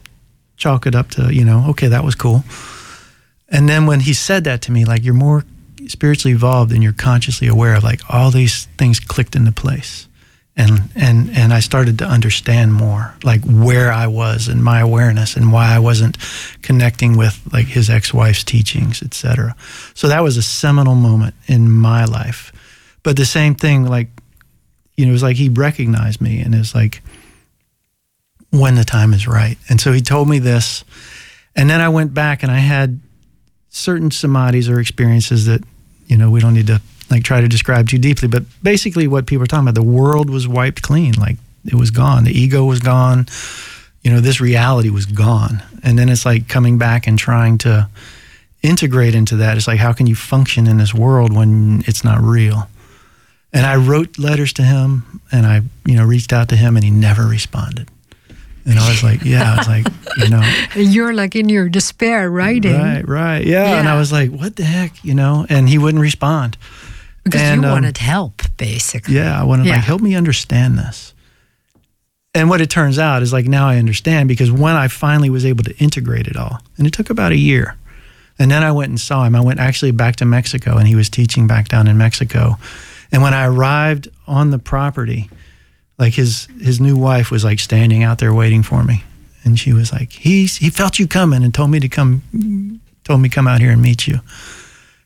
[0.57, 2.43] chalk it up to you know okay that was cool.
[3.49, 5.43] And then when he said that to me like you're more
[5.87, 10.07] spiritually evolved and you're consciously aware of like all these things clicked into place.
[10.57, 15.35] And and and I started to understand more like where I was and my awareness
[15.35, 16.17] and why I wasn't
[16.61, 19.55] connecting with like his ex-wife's teachings etc
[19.93, 22.51] so that was a seminal moment in my life
[23.03, 24.07] but the same thing like
[24.97, 27.01] you know it was like he recognized me and it was like
[28.51, 29.57] when the time is right.
[29.69, 30.83] And so he told me this.
[31.55, 32.99] And then I went back and I had
[33.69, 35.63] certain samadhis or experiences that
[36.07, 38.27] you know we don't need to like try to describe too deeply.
[38.27, 41.13] But basically what people are talking about the world was wiped clean.
[41.13, 42.25] Like it was gone.
[42.25, 43.27] The ego was gone.
[44.03, 45.63] You know this reality was gone.
[45.83, 47.89] And then it's like coming back and trying to
[48.61, 49.57] integrate into that.
[49.57, 52.67] It's like how can you function in this world when it's not real
[53.53, 56.83] and i wrote letters to him and i you know reached out to him and
[56.83, 57.87] he never responded
[58.65, 59.85] and i was like yeah i was like
[60.17, 60.41] you know
[60.75, 63.45] You're like in your despair writing Right, right.
[63.45, 63.79] Yeah.
[63.79, 65.03] And I was like, what the heck?
[65.03, 65.45] You know?
[65.49, 66.57] And he wouldn't respond.
[67.23, 69.15] because and, you um, wanted help, basically.
[69.15, 69.39] Yeah.
[69.39, 69.75] I wanted Yeah.
[69.75, 71.13] like, help me understand this.
[72.33, 75.45] And what it turns out is like now I understand because when I finally was
[75.45, 77.75] able to integrate it all, and it took about a year.
[78.39, 79.35] And then I went and saw him.
[79.35, 82.57] I went actually back to Mexico and he was teaching back down in Mexico.
[83.11, 85.29] And when I arrived on the property,
[85.97, 89.03] like his his new wife was like standing out there waiting for me.
[89.43, 93.21] And she was like, He's he felt you coming and told me to come told
[93.21, 94.19] me come out here and meet you.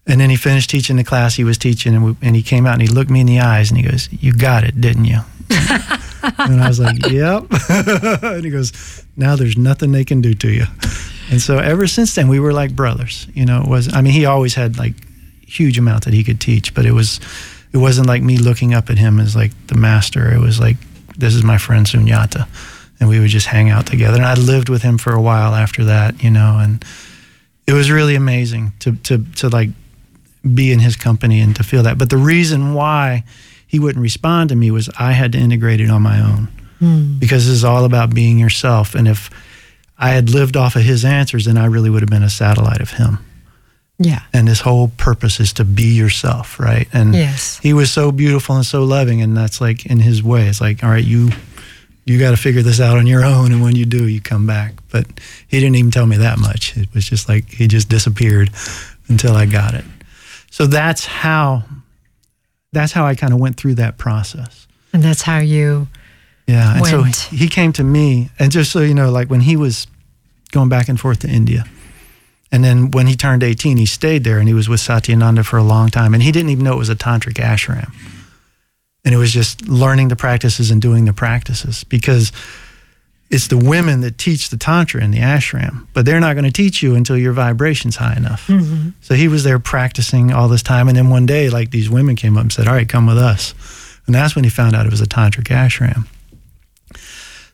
[0.08, 2.68] And then he finished teaching the class he was teaching, and, we, and he came
[2.68, 5.06] out and he looked me in the eyes and he goes, "You got it, didn't
[5.06, 7.46] you?" and I was like, "Yep."
[8.24, 10.65] and he goes, "Now there's nothing they can do to you."
[11.32, 13.28] And so ever since then, we were like brothers.
[13.34, 13.91] You know, it was.
[13.94, 14.94] I mean, he always had like
[15.48, 17.20] huge amount that he could teach, but it was,
[17.76, 20.34] it wasn't like me looking up at him as like the master.
[20.34, 20.78] It was like,
[21.18, 22.48] this is my friend Sunyata,
[23.00, 24.16] and we would just hang out together.
[24.18, 26.84] And I lived with him for a while after that, you know, and
[27.68, 29.70] it was really amazing to to to like
[30.54, 31.98] be in his company and to feel that.
[31.98, 33.24] But the reason why
[33.68, 36.48] he wouldn't respond to me was I had to integrate it on my own
[36.82, 37.20] Mm.
[37.20, 38.96] because this is all about being yourself.
[38.96, 39.30] And if
[39.98, 42.82] I had lived off of his answers, then I really would have been a satellite
[42.82, 43.18] of him.
[43.97, 44.21] Yeah.
[44.34, 46.88] And his whole purpose is to be yourself, right?
[46.91, 47.60] And Yes.
[47.63, 50.47] he was so beautiful and so loving, and that's like in his way.
[50.47, 51.31] It's like, all right, you
[52.08, 54.45] you got to figure this out on your own, and when you do, you come
[54.45, 54.73] back.
[54.91, 55.08] But
[55.47, 56.77] he didn't even tell me that much.
[56.77, 58.51] It was just like he just disappeared
[59.08, 59.86] until I got it.
[60.51, 61.63] So that's how
[62.73, 64.67] that's how I kind of went through that process.
[64.93, 65.88] And that's how you.
[66.47, 67.15] Yeah, and so Went.
[67.15, 69.88] he, he came to me, and just so you know, like when he was
[70.51, 71.63] going back and forth to India,
[72.56, 75.58] and then when he turned 18, he stayed there, and he was with Satyananda for
[75.58, 77.94] a long time, and he didn't even know it was a tantric ashram,
[79.04, 82.32] and it was just learning the practices and doing the practices because
[83.30, 86.52] it's the women that teach the tantra in the ashram, but they're not going to
[86.52, 88.48] teach you until your vibration's high enough.
[88.48, 88.91] Mm-hmm.
[89.02, 92.15] So he was there practicing all this time, and then one day, like these women
[92.15, 93.54] came up and said, "All right, come with us,"
[94.06, 96.08] and that's when he found out it was a tantric ashram.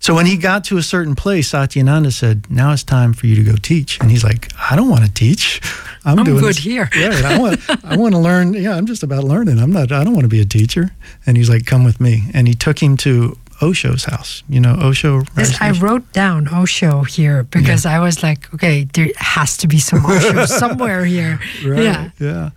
[0.02, 3.36] So when he got to a certain place, Satyananda said, "Now it's time for you
[3.36, 5.62] to go teach." And he's like, "I don't want to teach.
[6.04, 7.24] I'm, I'm doing good this- here." Right.
[7.24, 7.86] I want.
[7.86, 8.54] I want to learn.
[8.54, 9.60] Yeah, I'm just about learning.
[9.60, 9.92] I'm not.
[9.92, 10.90] I don't want to be a teacher."
[11.26, 14.44] And he's like, "Come with me." And he took him to Osho's house.
[14.50, 15.22] You know, Osho.
[15.36, 19.80] This, I wrote down Osho here because I was like, okay, there has to be
[19.80, 21.40] some Osho somewhere here.
[21.64, 21.84] Right.
[21.84, 22.10] Yeah.
[22.20, 22.50] Yeah.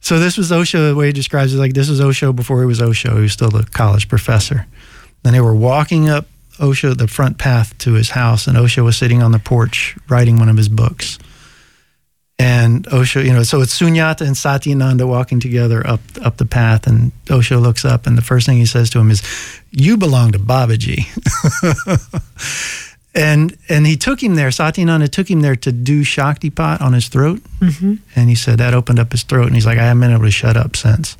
[0.00, 0.88] So this was Osho.
[0.88, 3.16] The way he describes it, like this was Osho before he was Osho.
[3.16, 4.66] He was still a college professor.
[5.22, 6.26] Then they were walking up
[6.60, 10.38] Osho the front path to his house, and Osho was sitting on the porch writing
[10.38, 11.18] one of his books.
[12.38, 16.86] And Osho, you know, so it's Sunyata and Satyananda walking together up up the path,
[16.86, 19.22] and Osho looks up, and the first thing he says to him is,
[19.70, 21.04] "You belong to Babaji."
[23.14, 24.48] and and he took him there.
[24.48, 27.94] Satyananda took him there to do Shaktipat on his throat, Mm-hmm.
[28.16, 30.24] and he said that opened up his throat, and he's like, I haven't been able
[30.24, 31.16] to shut up since.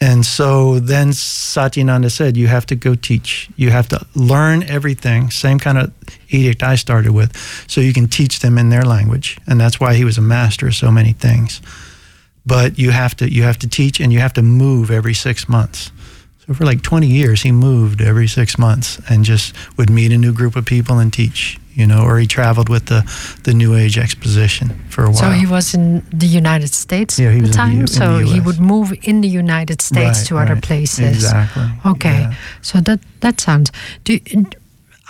[0.00, 3.50] And so then Satyananda said, You have to go teach.
[3.56, 5.92] You have to learn everything, same kind of
[6.30, 7.36] edict I started with,
[7.68, 9.38] so you can teach them in their language.
[9.46, 11.60] And that's why he was a master of so many things.
[12.46, 15.48] But you have to you have to teach and you have to move every six
[15.48, 15.92] months.
[16.46, 20.18] So for like 20 years, he moved every six months and just would meet a
[20.18, 23.02] new group of people and teach, you know, or he traveled with the,
[23.44, 25.16] the New Age exposition for a while.
[25.16, 27.86] So he was in the United States Yeah, at the in the time.
[27.86, 31.16] So the he would move in the United States Right, to other places.
[31.24, 31.68] Exactly.
[31.86, 32.20] Okay.
[32.20, 32.34] Yeah.
[32.62, 33.70] So that that sounds.
[34.04, 34.18] Do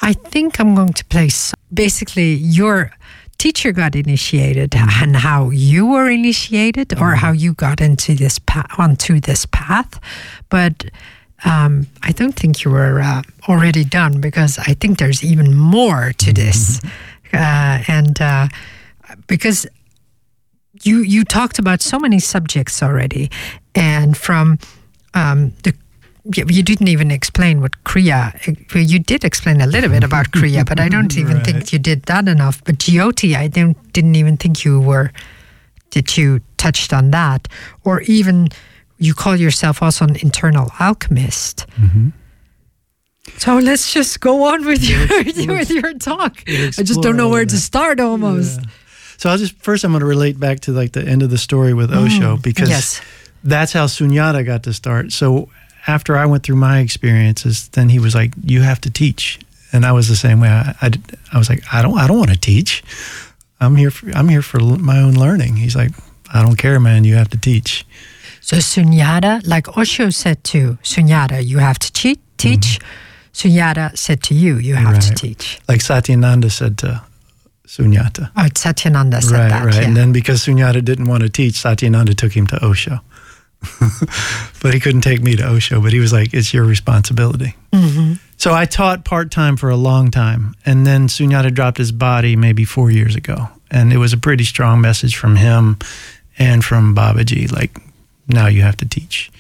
[0.03, 2.91] I think I'm going to place basically your
[3.39, 5.03] teacher got initiated Mm-hmm.
[5.05, 9.99] and how you were initiated or how you got into this path onto this path,
[10.49, 10.85] but.
[11.45, 16.13] Um, I don't think you were uh, already done because I think there's even more
[16.19, 16.81] to this,
[17.33, 18.49] uh, and uh,
[19.27, 19.67] because
[20.83, 23.31] you you talked about so many subjects already,
[23.75, 24.59] and from
[25.15, 25.75] um, the
[26.25, 28.35] you didn't even explain what Kriya.
[28.75, 32.03] You did explain a little bit about Kriya, but I don't even think you did
[32.05, 32.63] that enough.
[32.65, 35.13] But Jyoti, I don't didn't even think you were
[35.93, 37.49] that you touched on that,
[37.85, 38.49] or even
[39.01, 41.67] you call yourself also an internal alchemist.
[43.39, 45.07] So let's just go on with your
[45.57, 46.43] with your talk.
[46.49, 48.61] I just don't know where to start almost.
[48.61, 48.67] Yeah.
[49.19, 51.39] So I'll just first I'm going to relate back to like the end of the
[51.39, 52.73] story with Osho because Mm.
[52.73, 53.01] Yes.
[53.45, 55.13] that's how Sunyata got to start.
[55.13, 55.49] So
[55.87, 59.39] after I went through my experiences, then he was like, "You have to teach,"
[59.73, 60.49] and I was the same way.
[60.49, 60.91] I, I,
[61.33, 62.83] I was like, "I don't, I don't want to teach.
[63.61, 65.93] I'm here, for, I'm here for my own learning." He's like,
[66.33, 67.05] "I don't care, man.
[67.05, 67.85] You have to teach."
[68.41, 72.79] So Sunyata, like Osho said to Sunyata, you have to cheat, teach.
[73.33, 75.61] Sunyata said to you, you have to teach.
[75.69, 77.03] Like Satyananda said to
[77.67, 78.31] Sunyata.
[78.37, 79.65] Oh, Satyananda said right, that.
[79.65, 79.75] right.
[79.75, 79.83] yeah.
[79.83, 83.01] And then because Sunyata didn't want to teach, Satyananda took him to Osho.
[84.63, 85.81] but he couldn't take me to Osho.
[85.81, 88.15] But he was like, "It's your responsibility." Mm-hmm.
[88.39, 92.37] So I taught part time for a long time, and then Sunyata dropped his body
[92.37, 95.77] maybe four years ago, and it was a pretty strong message from him
[96.39, 97.53] and from Babaji.
[97.53, 97.79] Like,
[98.31, 99.31] now you have to teach.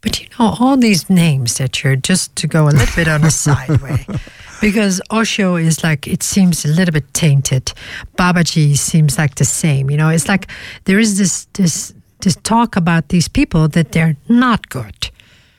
[0.00, 3.24] But you know, all these names that you're just to go a little bit on
[3.24, 4.06] a side way,
[4.60, 7.72] because Osho is like, it seems a little bit tainted.
[8.18, 9.90] Babaji seems like the same.
[9.90, 10.48] You know, it's like
[10.84, 15.10] there is this, this, this talk about these people that they're not good.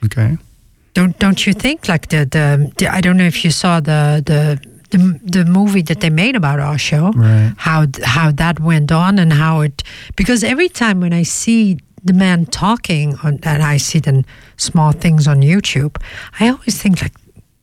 [0.04, 0.38] Okay.
[0.94, 4.22] Don't don't you think like the the, the I don't know if you saw the
[4.26, 4.60] the
[4.92, 7.54] the, the movie that they made about Osho, Right.
[7.58, 9.84] how how that went on and how it
[10.16, 14.24] because every time when I see the man talking on and I see the
[14.58, 16.02] small things on YouTube,
[16.40, 17.16] I always think like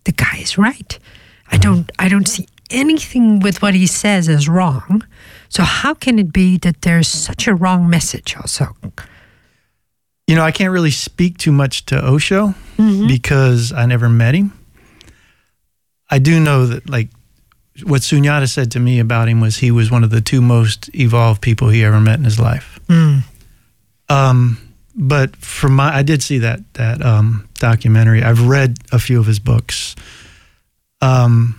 [0.04, 0.98] the guy is right.
[1.46, 1.60] I mm-hmm.
[1.60, 5.06] don't I don't see anything with what he says as wrong.
[5.48, 8.76] So how can it be that there's such a wrong message also?
[10.26, 13.06] You know, I can't really speak too much to Osho mm-hmm.
[13.06, 14.52] because I never met him.
[16.10, 17.08] I do know that, like,
[17.84, 20.94] what Sunyata said to me about him was he was one of the two most
[20.94, 22.78] evolved people he ever met in his life.
[22.88, 23.24] Mm.
[24.12, 24.58] Um,
[24.94, 28.22] but from my, I did see that that um, documentary.
[28.22, 29.96] I've read a few of his books.
[31.00, 31.58] Um,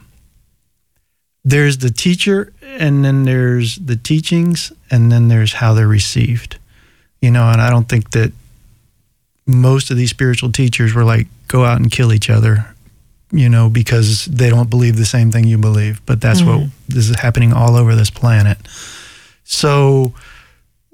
[1.44, 6.58] there's the teacher, and then there's the teachings, and then there's how they're received.
[7.22, 8.32] You know, and I don't think that
[9.46, 12.74] most of these spiritual teachers were like go out and kill each other
[13.32, 17.10] you know because they don't believe the same thing you believe but that's what this
[17.10, 18.58] is happening all over this planet
[19.44, 20.14] so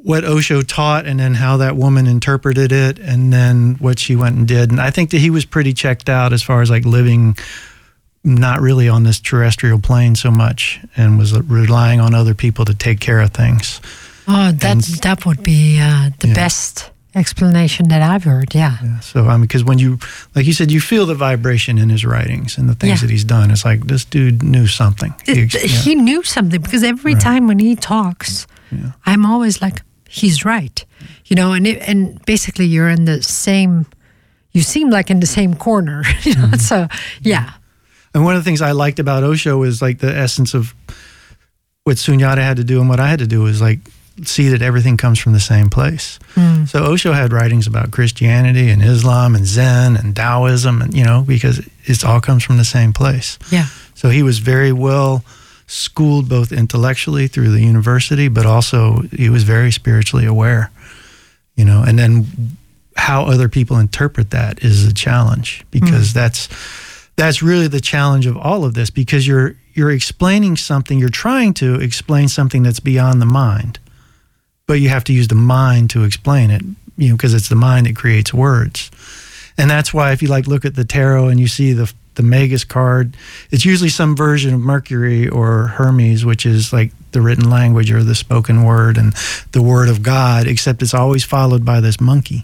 [0.04, 4.36] what osho taught and then how that woman interpreted it and then what she went
[4.36, 6.86] and did and i think that he was pretty checked out as far as like
[6.86, 7.36] living
[8.24, 12.74] not really on this terrestrial plane so much and was relying on other people to
[12.74, 13.82] take care of things
[14.32, 16.34] Oh, that And- that would be uh, the Yeah.
[16.36, 18.54] best explanation that I've heard.
[18.54, 18.78] Yeah.
[18.84, 19.98] Yeah, So I mean, because when you,
[20.36, 23.08] like you said, you feel the vibration in his writings and the things Yeah.
[23.08, 23.50] that he's done.
[23.50, 25.16] It's like this dude knew something.
[25.26, 25.82] He, th- yeah.
[25.82, 28.92] He knew something because every time when he talks, Yeah.
[29.08, 30.86] I'm always like, he's right,
[31.26, 31.54] you know.
[31.54, 33.86] And it, and basically, you're in the same.
[34.52, 36.48] You seem like in the same corner, you know.
[36.48, 36.56] Mm-hmm.
[36.56, 36.88] So
[37.22, 37.54] yeah,
[38.14, 40.74] And one of the things I liked about Osho is like the essence of
[41.84, 43.80] what Sunyata had to do and what I had to do is like
[44.26, 46.20] see that everything comes from the same place.
[46.68, 51.24] So Osho had writings about Christianity and Islam and Zen and Taoism and you know
[51.26, 53.40] because it all comes from the same place.
[53.52, 55.24] yeah, So he was very well
[55.70, 60.72] schooled both intellectually through the university, but also he was very spiritually aware,
[61.56, 62.26] you know, and then
[62.98, 66.18] how other people interpret that is a challenge because hmm.
[66.18, 66.50] that's
[67.16, 71.54] that's really the challenge of all of this because you're you're explaining something, you're trying
[71.54, 73.78] to explain something that's beyond the mind.
[74.66, 76.64] But you have to use the mind to explain it,
[76.98, 78.90] you know, because it's the mind that creates words.
[79.56, 82.24] And that's why if you like look at the tarot and you see the the
[82.24, 83.16] Magus card,
[83.50, 88.04] it's usually some version of Mercury or Hermes, which is like the written language or
[88.04, 89.14] the spoken word and
[89.54, 92.44] the word of God, except it's always followed by this monkey.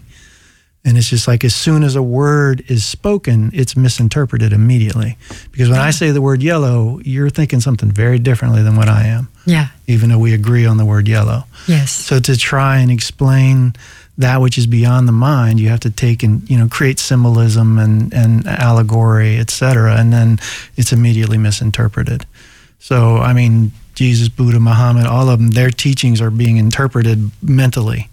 [0.82, 5.18] And it's just like as soon as a word is spoken, it's misinterpreted immediately.
[5.52, 9.08] Because when I say the word yellow, you're thinking something very differently than what I
[9.08, 11.44] am, yeah, even though we agree on the word yellow.
[11.68, 13.74] yes, So to try and explain
[14.18, 17.78] that which is beyond the mind, you have to take and you know create symbolism
[17.78, 20.38] and and allegory, etc and then
[20.76, 22.24] it's immediately misinterpreted.
[22.78, 28.08] So I mean, Jesus, Buddha, Muhammad, all of them, their teachings are being interpreted mentally.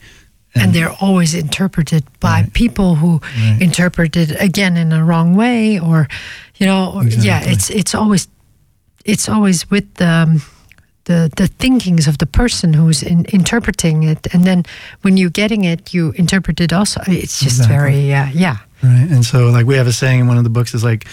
[0.56, 2.54] and they're always interpreted by Right.
[2.54, 3.58] people who Right.
[3.62, 6.08] interpret it again in a wrong way, or
[6.60, 8.28] you know, or, yeah, it's it's always
[9.06, 10.42] it's always with the.
[11.06, 14.64] The, the thinkings of the person who's in, interpreting it, and then
[15.02, 17.02] when you're getting it, you interpret it also.
[17.08, 17.76] It's just Exactly.
[17.76, 19.08] very, uh, yeah, Right.
[19.10, 21.08] And so, like, we have a saying in one of the books is like,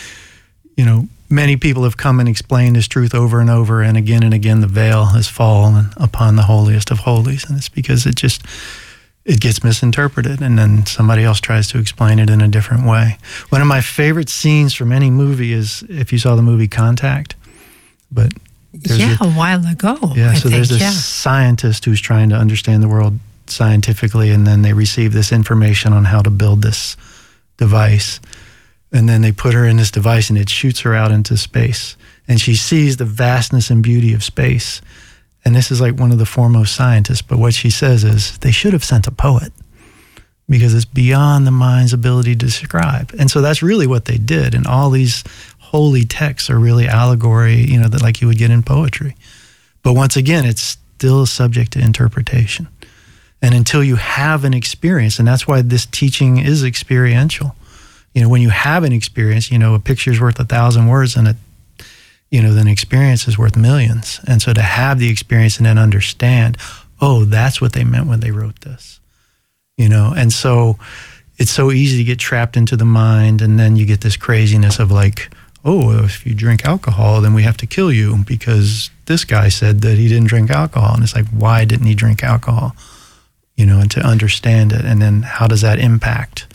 [0.76, 4.24] you know, many people have come and explained this truth over and over, and again
[4.24, 7.48] and again, the veil has fallen upon the holiest of holies.
[7.48, 8.42] And it's because it just,
[9.24, 13.18] it gets misinterpreted, and then somebody else tries to explain it in a different way.
[13.50, 17.36] One of my favorite scenes from any movie is if you saw the movie Contact.
[18.10, 18.32] But
[18.72, 19.98] there's yeah, a- a while ago.
[20.14, 20.90] yeah, I so think, there's this yeah.
[20.90, 26.04] scientist who's trying to understand the world scientifically, and then they receive this information on
[26.04, 26.96] how to build this
[27.56, 28.20] device.
[28.92, 31.96] And then they put her in this device, and it shoots her out into space.
[32.26, 34.80] And she sees the vastness and beauty of space.
[35.44, 37.22] And this is like one of the foremost scientists.
[37.22, 39.52] But what she says is they should have sent a poet
[40.48, 43.14] because it's beyond the mind's ability to describe.
[43.18, 44.54] And so that's really what they did.
[44.54, 45.22] And all these
[45.70, 49.14] holy texts are really allegory, you know, that like you would get in poetry.
[49.84, 52.66] But once again, it's still subject to interpretation.
[53.40, 57.54] And until you have an experience, and that's why this teaching is experiential.
[58.14, 61.14] You know, when you have an experience, you know, a picture's worth a thousand words
[61.14, 61.36] and a
[62.30, 64.20] you know, then experience is worth millions.
[64.26, 66.56] And so to have the experience and then understand,
[67.00, 69.00] oh, that's what they meant when they wrote this.
[69.76, 70.78] You know, and so
[71.38, 74.78] it's so easy to get trapped into the mind and then you get this craziness
[74.78, 75.30] of like,
[75.64, 79.82] oh, if you drink alcohol, then we have to kill you because this guy said
[79.82, 80.94] that he didn't drink alcohol.
[80.94, 82.74] And it's like, why didn't he drink alcohol?
[83.56, 84.84] You know, and to understand it.
[84.84, 86.46] And then how does that impact?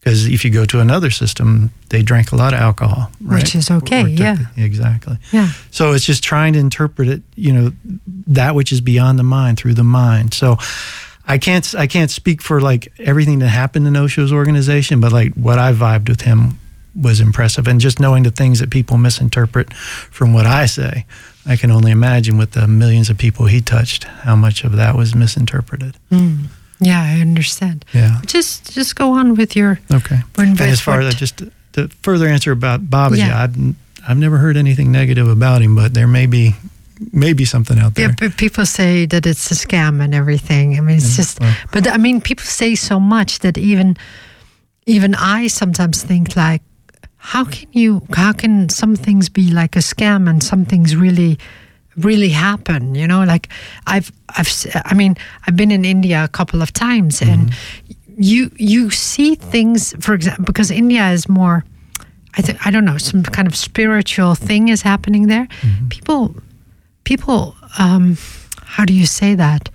[0.00, 3.42] Because if you go to another system, they drank a lot of alcohol, right?
[3.42, 4.36] Which is okay, Or took yeah.
[4.56, 5.18] Exactly.
[5.30, 5.50] Yeah.
[5.70, 7.72] So it's just trying to interpret it, you know,
[8.28, 10.32] that which is beyond the mind through the mind.
[10.32, 10.56] So
[11.26, 15.34] I can't I can't speak for like everything that happened in Osho's organization, but like
[15.34, 16.58] what I vibed with him
[16.94, 17.68] was impressive.
[17.68, 21.06] And just knowing the things that people misinterpret from what I say,
[21.46, 24.96] I can only imagine with the millions of people he touched, how much of that
[24.96, 25.96] was misinterpreted.
[26.10, 26.46] Mm.
[26.80, 27.84] Yeah, I understand.
[27.92, 28.20] Yeah.
[28.26, 30.20] Just just go on with your okay.
[30.38, 33.42] And as far as just to, to, further answer about Babaji, yeah.
[33.42, 33.56] I've
[34.08, 36.54] I've never heard anything negative about him, but there may be
[37.12, 38.08] maybe something out there.
[38.08, 40.76] Yeah, but people say that it's a scam and everything.
[40.78, 41.40] I mean, it's yeah, just.
[41.40, 41.56] Well.
[41.72, 43.96] But I mean, people say so much that even
[44.86, 46.62] even I sometimes think like,
[47.22, 48.02] how can you?
[48.14, 51.38] How can some things be like a scam and some things really?
[51.96, 53.48] really happen you know like
[53.86, 54.48] i've i've
[54.84, 55.16] i mean
[55.46, 57.32] i've been in india a couple of times mm-hmm.
[57.32, 57.54] and
[58.16, 61.64] you you see things for example because india is more
[62.34, 65.88] i think i don't know some kind of spiritual thing is happening there mm-hmm.
[65.88, 66.34] people
[67.04, 68.16] people um
[68.64, 69.68] how do you say that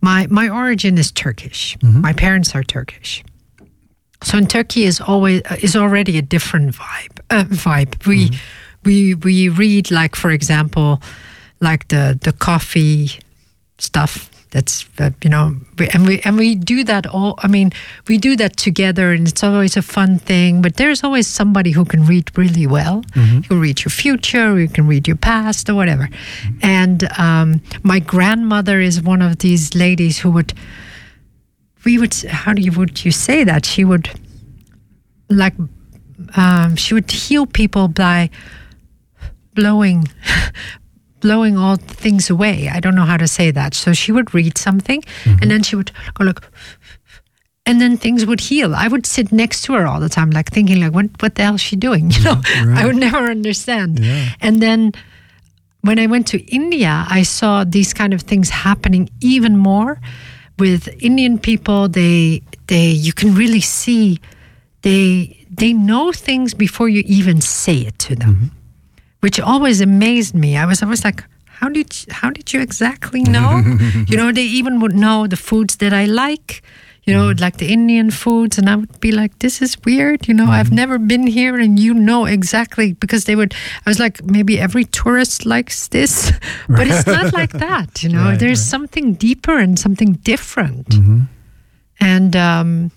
[0.00, 2.00] my my origin is turkish mm-hmm.
[2.00, 3.22] my parents are turkish
[4.22, 8.36] so in turkey is always uh, is already a different vibe uh, vibe we mm-hmm.
[8.84, 11.00] we we read like for example
[11.60, 13.10] like the the coffee
[13.78, 15.54] stuff that's uh, you know
[15.92, 17.70] and we and we do that all i mean
[18.06, 21.84] we do that together and it's always a fun thing but there's always somebody who
[21.84, 23.40] can read really well mm-hmm.
[23.52, 26.58] you read your future you can read your past or whatever mm-hmm.
[26.62, 30.54] and um, my grandmother is one of these ladies who would
[31.84, 34.10] we would how do you would you say that she would
[35.28, 35.54] like
[36.36, 38.30] um, she would heal people by
[39.54, 40.08] blowing
[41.20, 42.68] blowing all things away.
[42.68, 43.74] I don't know how to say that.
[43.74, 45.38] So she would read something mm-hmm.
[45.42, 46.40] and then she would go like,
[47.66, 48.74] and then things would heal.
[48.74, 51.42] I would sit next to her all the time, like thinking, like, what, what the
[51.42, 52.10] hell is she doing?
[52.18, 52.78] You know, right.
[52.78, 53.98] I would never understand.
[53.98, 54.28] Yeah.
[54.40, 54.92] And then
[55.82, 60.00] when I went to India, I saw these kind of things happening even more
[60.58, 61.88] with Indian people.
[61.88, 64.20] They, they, you can really see
[64.82, 68.34] they, they know things before you even say it to them.
[68.34, 68.58] Mm-hmm
[69.20, 70.56] which always amazed me.
[70.56, 73.62] I was always like, how did you, how did you exactly know?
[74.06, 76.62] you know, they even would know the foods that I like.
[77.08, 77.40] You know, mm.
[77.40, 80.50] like the Indian foods, and I would be like, "This is weird." You know, mm.
[80.50, 83.54] I've never been here, and you know exactly because they would.
[83.86, 86.30] I was like, maybe every tourist likes this,
[86.68, 88.02] but it's not like that.
[88.02, 88.70] You know, right, there's right.
[88.70, 91.20] something deeper and something different, mm-hmm.
[91.98, 92.90] and um,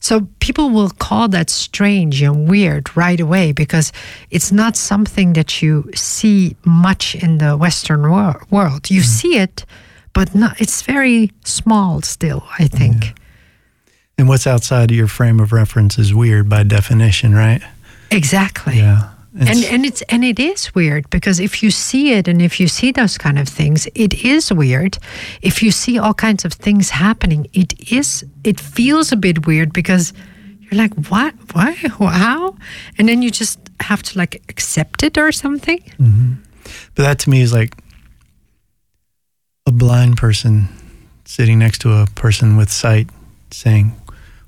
[0.00, 3.92] so people will call that strange and weird right away because
[4.30, 8.90] it's not something that you see much in the Western wor- world.
[8.90, 9.04] You mm.
[9.04, 9.64] see it,
[10.12, 13.04] but not, it's very small still, I think.
[13.04, 13.12] Yeah.
[14.18, 17.62] And what's outside of your frame of reference is weird by definition, right?
[18.10, 18.76] Exactly.
[18.76, 19.10] Yeah.
[19.34, 22.60] It's, and and it's and it is weird because if you see it and if
[22.60, 24.98] you see those kind of things, it is weird.
[25.40, 29.72] If you see all kinds of things happening, it is it feels a bit weird
[29.72, 30.12] because
[30.60, 32.56] you're like, what, why, how,
[32.98, 35.78] and then you just have to like accept it or something.
[35.98, 36.32] Mm-hmm.
[36.94, 37.74] But that to me is like
[39.66, 40.68] a blind person
[41.24, 43.08] sitting next to a person with sight,
[43.50, 43.94] saying,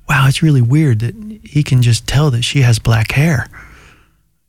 [0.07, 3.47] "Wow, it's really weird that he can just tell that she has black hair."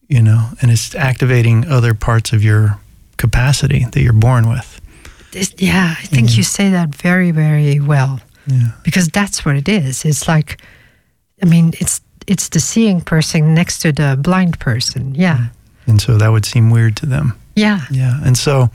[0.09, 2.79] you know, and it's activating other parts of your
[3.17, 4.81] capacity that you're born with.
[5.33, 6.39] This, yeah, I think mm-hmm.
[6.39, 8.21] you say that very, very well.
[8.47, 8.69] Yeah.
[8.85, 10.05] Because that's what it is.
[10.05, 10.61] It's like,
[11.43, 15.15] I mean, it's it's the seeing person next to the blind person.
[15.15, 15.49] Yeah.
[15.87, 17.39] And so that would seem weird to them.
[17.55, 17.83] Yeah.
[17.91, 18.21] Yeah.
[18.25, 18.71] And so,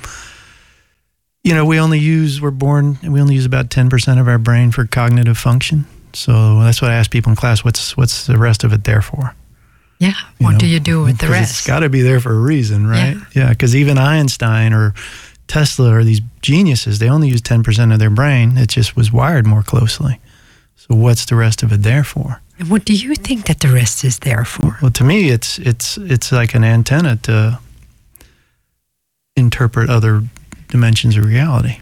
[1.44, 4.72] you know, we only use, we're born, we only use about 10% of our brain
[4.72, 5.86] for cognitive function.
[6.16, 9.02] So that's what I ask people in class what's, what's the rest of it there
[9.02, 9.36] for?
[10.00, 10.14] Yeah.
[10.40, 11.60] You what know, do you do with the rest?
[11.60, 13.18] It's got to be there for a reason, right?
[13.34, 13.50] Yeah.
[13.50, 14.94] Because yeah, even Einstein or
[15.48, 18.58] Tesla or these geniuses, they only use 10% of their brain.
[18.58, 20.20] It just was wired more closely.
[20.76, 22.42] So what's the rest of it there for?
[22.58, 24.78] And what do you think that the rest is there for?
[24.82, 27.60] Well, to me, it's it's it's like an antenna to
[29.36, 30.24] interpret other
[30.70, 31.80] dimensions of reality.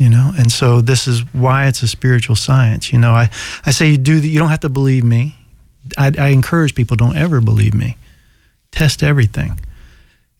[0.00, 2.90] You know, and so this is why it's a spiritual science.
[2.90, 3.28] You know, I,
[3.66, 5.36] I say you do you don't have to believe me
[5.96, 7.96] I, I encourage people don't ever believe me.
[8.70, 9.60] Test everything.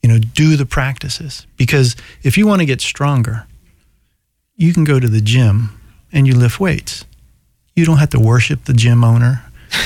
[0.03, 3.47] You know, do the practices because if you want to get stronger,
[4.57, 5.79] you can go to the gym
[6.13, 7.05] and you lift weights.
[7.77, 9.45] You don't have to worship the gym owner.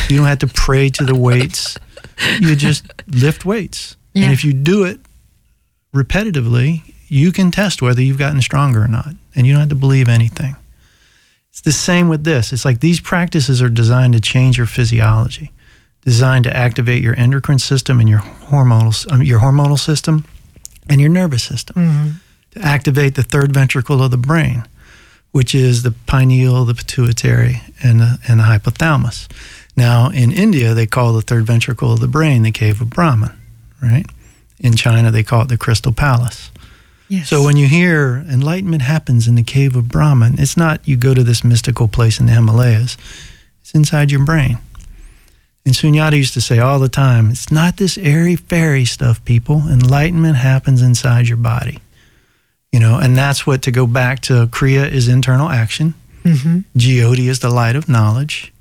[0.09, 1.77] You don't have to pray to the weights.
[2.41, 3.97] You just lift weights.
[4.13, 4.25] Yeah.
[4.25, 5.01] And if you do it
[5.95, 9.15] repetitively, you can test whether you've gotten stronger or not.
[9.35, 10.57] And you don't have to believe anything.
[11.51, 12.53] It's the same with this.
[12.53, 15.53] It's like these practices are designed to change your physiology,
[16.03, 20.25] designed to activate your endocrine system and your hormonal um, your hormonal system
[20.89, 22.11] and your nervous system, mm-hmm.
[22.51, 24.67] to activate the third ventricle of the brain,
[25.31, 29.29] which is the pineal, the pituitary, and the, and the hypothalamus.
[29.77, 33.33] Now, in India, they call the third ventricle of the brain the cave of Brahman,
[33.81, 34.07] right?
[34.59, 36.51] In China, they call it the crystal palace.
[37.15, 37.29] Yes.
[37.29, 41.15] So when you hear enlightenment happens in the cave of Brahman, it's not you go
[41.15, 42.97] to this mystical place in the Himalayas.
[43.61, 44.59] It's inside your brain.
[45.67, 49.63] And Sunyata used to say all the time, it's not this airy fairy stuff, people.
[49.69, 51.79] Enlightenment happens inside your body.
[52.73, 55.95] You know, and that's what to go back to Kriya is internal action.
[56.25, 58.53] hmm Jyoti is the light of knowledge.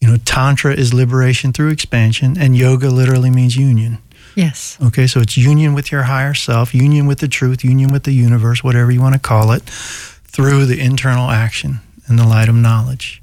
[0.00, 3.98] You know, Tantra is liberation through expansion, and yoga literally means union.
[4.34, 4.78] Yes.
[4.82, 8.12] Okay, so it's union with your higher self, union with the truth, union with the
[8.12, 12.54] universe, whatever you want to call it, through the internal action and the light of
[12.54, 13.22] knowledge,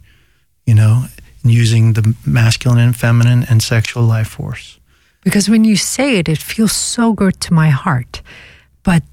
[0.66, 1.06] you know,
[1.44, 4.80] using the masculine and feminine and sexual life force.
[5.24, 8.22] Because when you say it, it feels so good to my heart.
[8.84, 9.04] But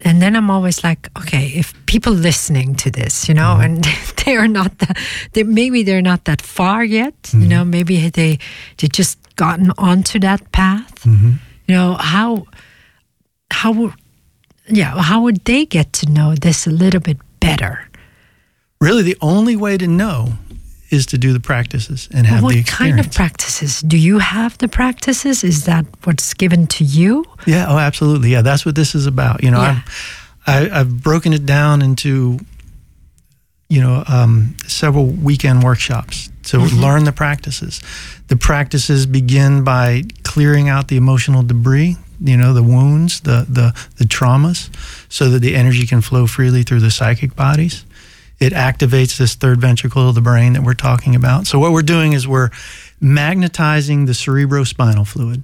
[0.00, 3.62] and then I'm always like, okay, if people listening to this, you know, mm-hmm.
[3.62, 3.84] and
[4.24, 4.96] they are not that,
[5.32, 7.48] they, maybe they're not that far yet, you mm-hmm.
[7.48, 8.38] know, maybe they
[8.76, 11.38] they just gotten onto that path, you
[11.68, 12.46] know, how
[13.50, 13.92] how
[14.68, 17.88] yeah, how would they get to know this a little bit better?
[18.80, 20.34] Really, the only way to know
[20.90, 23.06] is to do the practices and have what the kind experience.
[23.06, 23.80] of practices?
[23.82, 25.44] Do you have the practices?
[25.44, 27.24] Is that what's given to you?
[27.46, 28.30] Yeah, oh, absolutely.
[28.30, 29.42] Yeah, that's what this is about.
[29.42, 29.82] You know, Yeah.
[30.46, 32.38] I'm, I, I've broken it down into,
[33.68, 37.82] you know, um, several weekend workshops to learn the practices.
[38.28, 43.74] The practices begin by clearing out the emotional debris, you know, the wounds, the the
[43.96, 44.70] the traumas,
[45.08, 47.84] so that the energy can flow freely through the psychic bodies.
[48.38, 51.48] It activates this third ventricle of the brain that we're talking about.
[51.48, 52.50] So what we're doing is we're
[53.00, 55.42] magnetizing the cerebrospinal fluid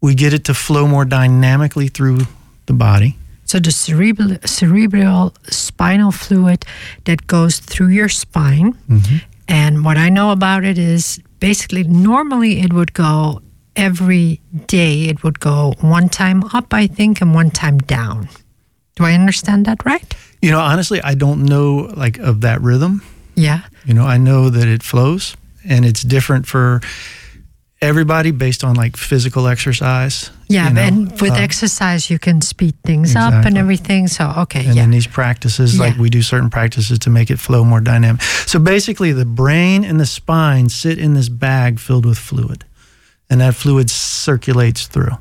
[0.00, 2.20] we get it to flow more dynamically through
[2.66, 3.16] the body.
[3.44, 6.64] So the cerebral cerebral spinal fluid
[7.04, 8.74] that goes through your spine.
[8.88, 9.16] Mm-hmm.
[9.48, 13.40] And what I know about it is basically normally it would go
[13.76, 18.28] every day it would go one time up I think and one time down.
[18.96, 20.14] Do I understand that right?
[20.42, 23.02] You know, honestly, I don't know like of that rhythm.
[23.36, 23.62] Yeah.
[23.86, 26.80] You know, I know that it flows and it's different for
[27.80, 30.30] everybody based on like physical exercise.
[30.48, 34.08] Yeah, you know, and with uh, exercise you can speed things up and everything.
[34.08, 34.84] So okay, and yeah.
[34.84, 38.22] in these practices, like we do certain practices to make it flow more dynamic.
[38.22, 42.64] So basically, the brain and the spine sit in this bag filled with fluid,
[43.30, 45.16] and that fluid circulates through.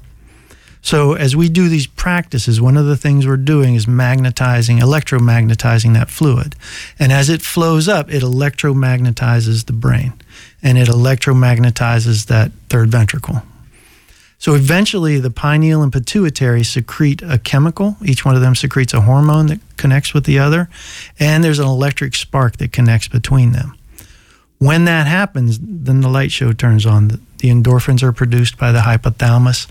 [0.81, 5.93] So as we do these practices, one of the things we're doing is magnetizing, electromagnetizing
[5.95, 6.55] that fluid.
[6.97, 10.13] And as it flows up, it electromagnetizes the brain
[10.61, 13.43] and it electromagnetizes that third ventricle.
[14.39, 17.97] So eventually, the pineal and pituitary secrete a chemical.
[18.05, 20.69] Each one of them secretes a hormone that connects with the other,
[21.19, 23.75] and there's an electric spark that connects between them.
[24.59, 27.07] When that happens, then the light show turns on.
[27.07, 29.67] The, endorphins are produced by the hypothalamus,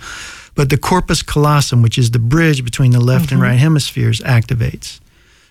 [0.55, 3.51] but the corpus callosum, which is the bridge between the left and mm-hmm.
[3.51, 5.01] right hemispheres, activates.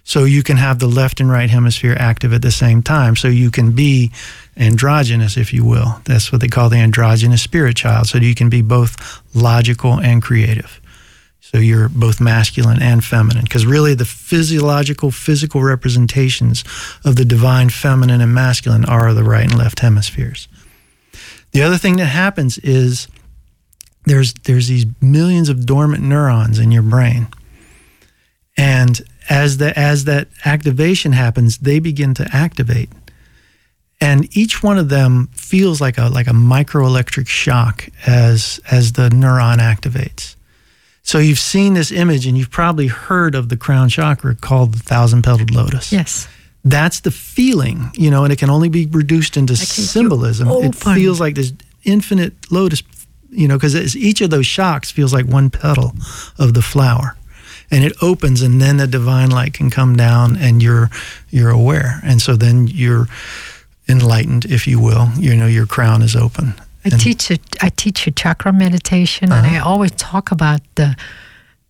[0.08, 3.16] So you can have the left and right hemisphere active at the same time.
[3.16, 4.12] So you can be
[4.56, 6.00] androgynous, if you will.
[6.06, 8.08] That's what they call the androgynous spirit child.
[8.08, 10.80] So you can be both logical and creative.
[11.42, 13.46] So you're both masculine and feminine.
[13.46, 16.64] Because really, the physiological, physical representations
[17.04, 20.48] of the divine feminine and masculine are the right and left hemispheres.
[21.52, 23.08] The other thing that happens is
[24.06, 27.28] there's there's these millions of dormant neurons in your brain.
[28.56, 32.90] And as the as that activation happens, they begin to activate.
[34.02, 39.10] And each one of them feels like a like a microelectric shock as as the
[39.10, 40.36] neuron activates.
[41.02, 44.80] So you've seen this image and you've probably heard of the crown chakra called the
[44.80, 45.92] thousand petaled lotus.
[45.92, 46.28] yes.
[46.68, 50.48] That's the feeling, you know, and it can only be reduced into symbolism.
[50.50, 51.54] It feels like this
[51.84, 52.82] infinite lotus,
[53.30, 55.94] you know, because each of those shocks feels like one petal
[56.40, 57.16] of the flower.
[57.72, 60.90] And it opens and then the divine light can come down and you're
[61.30, 62.00] you're aware.
[62.04, 63.08] And so then you're
[63.88, 65.10] enlightened, if you will.
[65.18, 66.54] You know, your crown is open.
[66.86, 70.96] I And- teach a, I teach a chakra meditation, and I always talk about the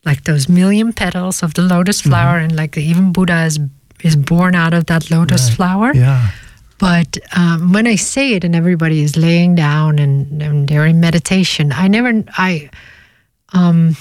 [0.06, 3.60] like those million petals of the lotus flower, and like even Buddha is
[4.04, 5.94] is born out of that lotus flower.
[5.96, 6.28] Yeah.
[6.78, 11.00] But um, when I say it, and everybody is laying down and, and they're in
[11.00, 12.70] meditation, I never I
[13.54, 13.96] um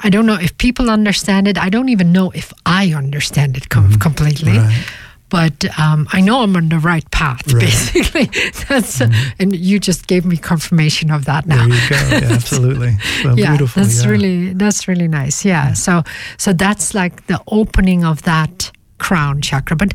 [0.00, 1.58] I don't know if people understand it.
[1.58, 4.58] I don't even know if I understand it com- completely.
[4.58, 4.86] Right.
[5.28, 7.60] But um, I know I'm on the right path, Right.
[7.62, 8.26] basically.
[8.68, 9.08] That's uh,
[9.40, 11.66] and you just gave me confirmation of that now.
[11.66, 11.96] There you go.
[12.26, 12.92] Yeah, absolutely.
[13.22, 13.82] So yeah, beautiful.
[13.82, 14.10] that's yeah.
[14.10, 15.44] really that's really nice.
[15.44, 15.72] Yeah.
[15.74, 16.04] So
[16.38, 19.76] so that's like the opening of that crown chakra.
[19.76, 19.94] But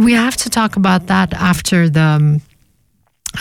[0.00, 2.40] we have to talk about that after the um,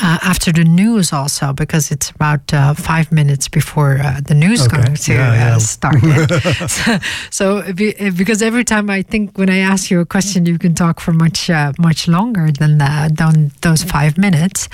[0.01, 4.61] uh, after the news also because it's about uh, five minutes before uh, the news
[4.65, 4.77] Okay.
[4.77, 5.55] going to Yeah, yeah.
[5.55, 5.95] Uh, start.
[6.69, 10.57] so, so be- because every time I think when I ask you a question, you
[10.59, 14.69] can talk for much uh, much longer than that, than those five minutes.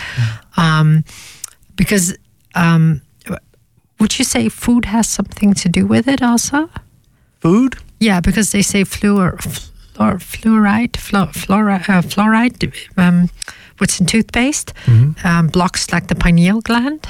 [0.57, 1.03] Um,
[1.75, 2.15] because
[2.55, 3.01] um,
[3.99, 6.69] would you say food has something to do with it also?
[7.39, 7.75] Food?
[7.99, 13.29] Yeah, because they say fluor, fluor fluoride, fluor, fluoride, uh, fluoride um,
[13.81, 14.73] what's in toothpaste,
[15.23, 17.07] um, blocks like the pineal gland.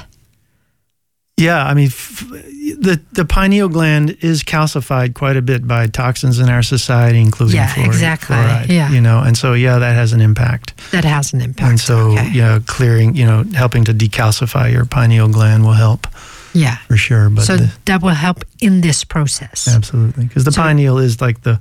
[1.38, 2.24] Yeah, I mean, f-
[2.80, 7.56] the the pineal gland is calcified quite a bit by toxins in our society, including
[7.56, 8.36] Yeah, fluoride, exactly.
[8.36, 8.90] fluoride, Yeah.
[8.90, 10.72] you know, and so yeah, that has an impact.
[10.92, 11.68] That has an impact.
[11.70, 12.38] And so, okay.
[12.38, 16.06] know, clearing, you know, helping to decalcify your pineal gland will help
[16.54, 16.76] yeah.
[16.88, 17.28] for sure.
[17.30, 19.68] But So the- that will help in this process.
[19.68, 21.58] absolutely, because the So- pineal is like the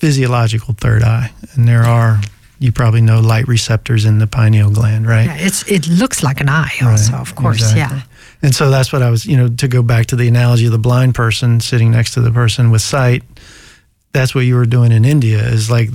[0.00, 2.20] physiological third eye, and there are
[2.60, 5.24] you probably know light receptors in the pineal gland, right?
[5.24, 7.60] Yeah, it's it looks like an eye also, Right, of course.
[7.60, 7.98] exactly.
[7.98, 8.02] Yeah.
[8.42, 10.72] And so that's what I was, you know, to go back to the analogy of
[10.72, 13.22] the blind person sitting next to the person with sight.
[14.12, 15.88] That's what you were doing in India is like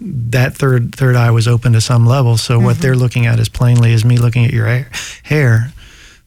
[0.00, 2.36] that third third eye was open to some level.
[2.36, 2.82] So what mm-hmm.
[2.82, 4.90] they're looking at as plainly as me looking at your hair,
[5.24, 5.72] hair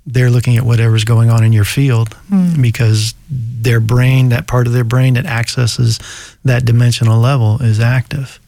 [0.06, 2.62] they're looking at whatever's going on in your field hmm.
[2.62, 6.00] because their brain, that part of their brain that accesses
[6.44, 8.40] that dimensional level is active.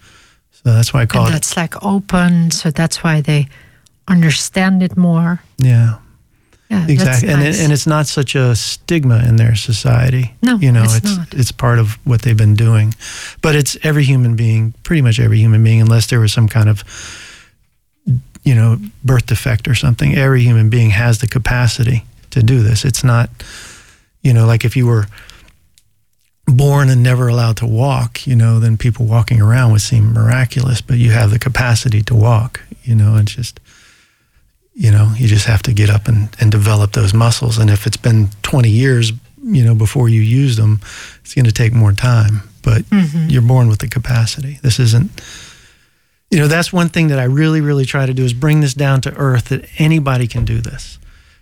[0.67, 3.47] So that's why I call And it that's like open, so that's why they
[4.09, 5.39] understand it more.
[5.57, 5.99] yeah.
[6.69, 7.59] Yeah, exactly and, nice.
[7.59, 11.15] it, and it's not such a stigma in their society No, you know it's it's
[11.17, 11.33] not.
[11.33, 12.93] it's part of what they've been doing
[13.41, 16.67] but it's every human being pretty much every human being unless there was some kind
[16.67, 16.83] of
[18.43, 22.83] you know birth defect or something every human being has the capacity to do this
[22.83, 23.29] it's not
[24.21, 25.05] you know like if you were
[26.47, 30.81] born and never allowed to walk you know then people walking around would seem miraculous
[30.81, 33.59] but you have the capacity to walk you know it's just
[34.77, 37.57] you know you just have to get up and, and develop those muscles.
[37.57, 39.11] And if it's been 20 years
[39.43, 40.79] you know before you use them
[41.21, 43.29] it's going to take more time but mm-hmm.
[43.29, 44.59] you're born with the capacity.
[44.61, 45.09] This isn't
[46.29, 48.73] you know that's one thing that i really really try to do is bring this
[48.73, 50.99] down to earth that anybody can do this.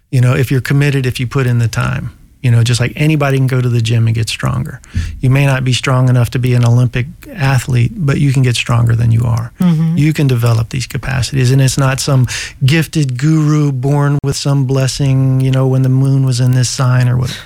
[0.09, 2.93] You know if you're committed if you put in the time you know just like
[3.07, 4.75] anybody can go to the gym and get stronger.
[5.23, 7.07] You may not be strong enough to be an olympic
[7.55, 9.47] athlete but you can get stronger than you are.
[9.59, 9.97] Mm-hmm.
[9.97, 12.27] You can develop these capacities and it's not some
[12.73, 17.09] gifted guru born with some blessing you know when the moon was in this sign
[17.09, 17.39] or whatever.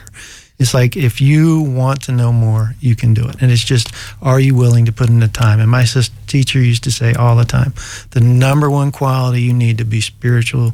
[0.62, 3.36] It's like if you want to know more you can do it.
[3.42, 3.88] And it's just
[4.22, 5.62] are you willing to put in the time?
[5.62, 7.72] And my sis- teacher used to say all the time
[8.12, 10.74] the number one quality you need to be spiritual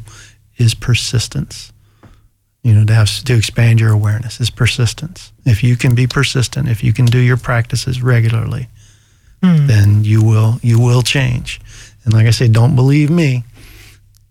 [0.58, 1.72] is persistence
[2.66, 5.32] you know to have to expand your awareness is persistence.
[5.44, 8.68] If you can be persistent if you can do your practices regularly
[9.68, 11.60] then you will you will change.
[12.04, 13.44] And like i say don't believe me.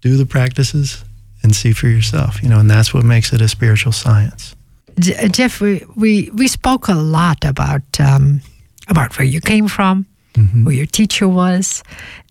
[0.01, 1.03] Do the practices
[1.41, 4.55] and see for yourself you know and that's what makes it a spiritual science.
[4.99, 8.41] Jeff, we, we, we spoke a lot about um,
[8.87, 10.05] about where you came from,
[10.35, 11.83] who your teacher was,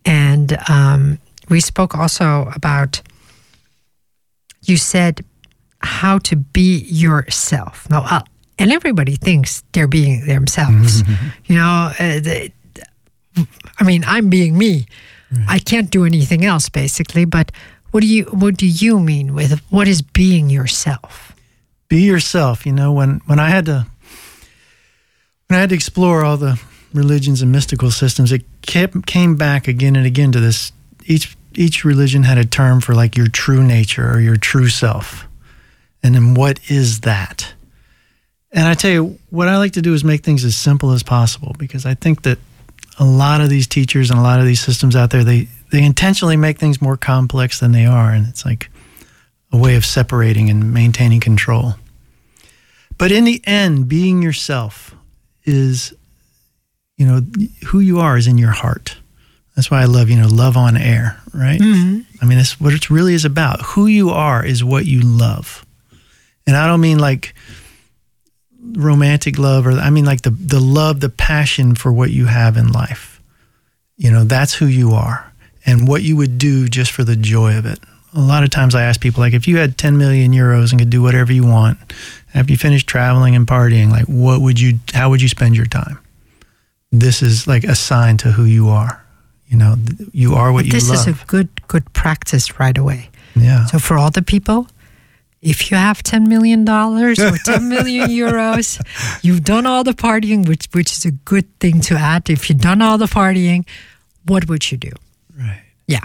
[0.04, 3.02] and um, we spoke also about.
[4.62, 5.24] You said
[5.84, 7.88] how to be yourself.
[7.90, 8.22] Now, uh,
[8.58, 11.02] and everybody thinks they're being themselves.
[11.46, 12.52] you know, uh, they,
[13.78, 14.86] I mean, I'm being me.
[15.48, 17.24] I can't do anything else, basically.
[17.24, 17.50] But
[17.90, 21.34] what do you what do you mean with what is being yourself?
[21.88, 23.86] be yourself you know when when i had to
[25.46, 26.60] when i had to explore all the
[26.92, 30.72] religions and mystical systems it kept came back again and again to this
[31.06, 35.24] each each religion had a term for like your true nature or your true self
[36.04, 37.52] and then what is that
[38.52, 41.02] and i tell you what i like to do is make things as simple as
[41.02, 42.38] possible because i think that
[43.00, 45.82] a lot of these teachers and a lot of these systems out there they they
[45.82, 48.70] intentionally make things more complex than they are and it's like
[49.54, 51.74] a way of separating and maintaining control.
[52.98, 54.94] But in the end, being yourself
[55.44, 55.94] is,
[56.96, 57.20] you know,
[57.66, 58.96] who you are is in your heart.
[59.54, 61.60] That's why I love, you know, love on air, right?
[61.60, 62.00] Mm-hmm.
[62.20, 63.62] I mean, that's what it really is about.
[63.62, 65.63] Who you are is what you love.
[66.46, 67.34] And I don't mean like
[68.76, 72.56] romantic love or I mean like the the love, the passion for what you have
[72.56, 73.20] in life.
[73.96, 75.32] You know, that's who you are
[75.66, 77.78] and what you would do just for the joy of it.
[78.14, 80.80] A lot of times I ask people like if you had 10 million euros and
[80.80, 81.78] could do whatever you want
[82.32, 85.66] after you finish traveling and partying, like what would you how would you spend your
[85.66, 85.98] time?
[86.92, 89.00] This is like a sign to who you are.
[89.48, 91.06] You know, th- you are what you this love.
[91.08, 93.10] is a good good practice right away.
[93.36, 93.66] yeah.
[93.66, 94.68] So for all the people,
[95.44, 98.80] if you have ten million dollars or ten million euros,
[99.22, 102.30] you've done all the partying, which which is a good thing to add.
[102.30, 103.64] If you've done all the partying,
[104.26, 104.90] what would you do?
[105.38, 105.62] right.
[105.86, 106.04] Yeah.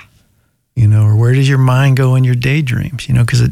[0.75, 3.07] You know, or where does your mind go in your daydreams?
[3.07, 3.51] You know, because it,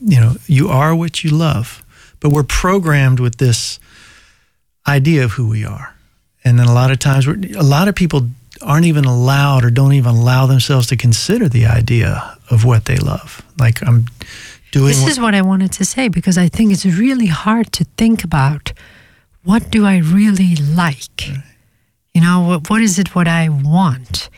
[0.00, 1.84] you know, you are what you love.
[2.20, 3.78] But we're programmed with this
[4.86, 5.94] idea of who we are.
[6.44, 8.28] And then a lot of times, a lot of people
[8.62, 12.96] aren't even allowed or don't even allow themselves to consider the idea of what they
[12.96, 13.42] love.
[13.58, 14.06] Like I'm
[14.76, 14.88] doing.
[14.88, 18.24] This is what I wanted to say because I think it's really hard to think
[18.24, 18.72] about
[19.44, 21.20] what do I really like.
[21.28, 21.42] Right.
[22.14, 24.28] You know, what, what is it what I want?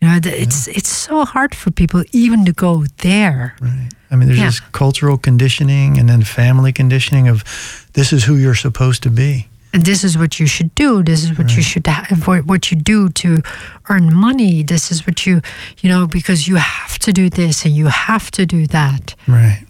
[0.00, 0.74] You know, it's yeah.
[0.76, 3.54] it's so hard for people even to go there.
[3.60, 3.90] Right.
[4.10, 4.46] I mean, there's yeah.
[4.46, 7.44] this cultural conditioning and then family conditioning of
[7.92, 11.30] this is who you're supposed to be this is what you should do this is
[11.30, 11.56] what right.
[11.56, 13.40] you should have what you do to
[13.88, 15.40] earn money this is what you
[15.80, 19.64] you know because you have to do this and you have to do that right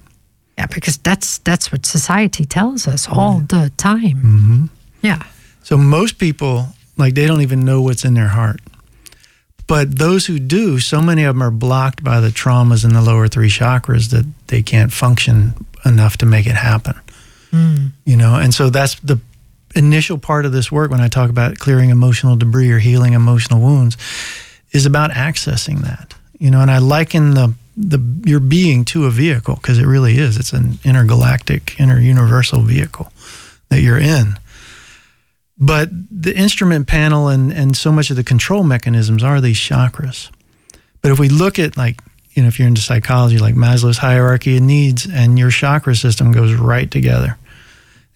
[0.59, 3.16] yeah because that's that's what society tells us right.
[3.16, 4.64] all the time mm-hmm.
[5.03, 5.22] yeah
[5.62, 8.61] so most people like they don't even know what's in their heart
[9.66, 13.03] but those who do so many of them are blocked by the traumas in the
[13.03, 16.94] lower three chakras that they can't function enough to make it happen
[17.53, 17.90] mm.
[18.05, 19.20] you know and so that's the
[19.75, 23.61] initial part of this work when I talk about clearing emotional debris or healing emotional
[23.61, 23.97] wounds
[24.73, 26.14] is about accessing that.
[26.39, 30.18] You know, and I liken the the your being to a vehicle because it really
[30.18, 30.37] is.
[30.37, 33.12] It's an intergalactic, interuniversal vehicle
[33.68, 34.39] that you're in.
[35.59, 40.31] But the instrument panel and, and so much of the control mechanisms are these chakras.
[41.03, 42.01] But if we look at like,
[42.33, 46.33] you know, if you're into psychology, like Maslow's hierarchy of needs and your chakra system
[46.33, 47.37] goes right together.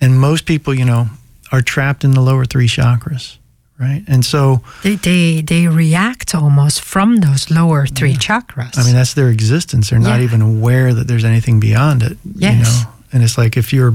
[0.01, 1.09] And most people, you know,
[1.53, 3.39] are trapped in the lower three chakras,
[3.79, 4.03] right?
[4.07, 8.19] And so they they, they react almost from those lower three yeah.
[8.19, 8.79] chakras.
[8.79, 9.91] I mean, that's their existence.
[9.91, 10.25] They're not yeah.
[10.25, 12.19] even aware that there's anything beyond it.
[12.37, 12.55] Yes.
[12.55, 12.91] You know?
[13.15, 13.95] And it's like if you're,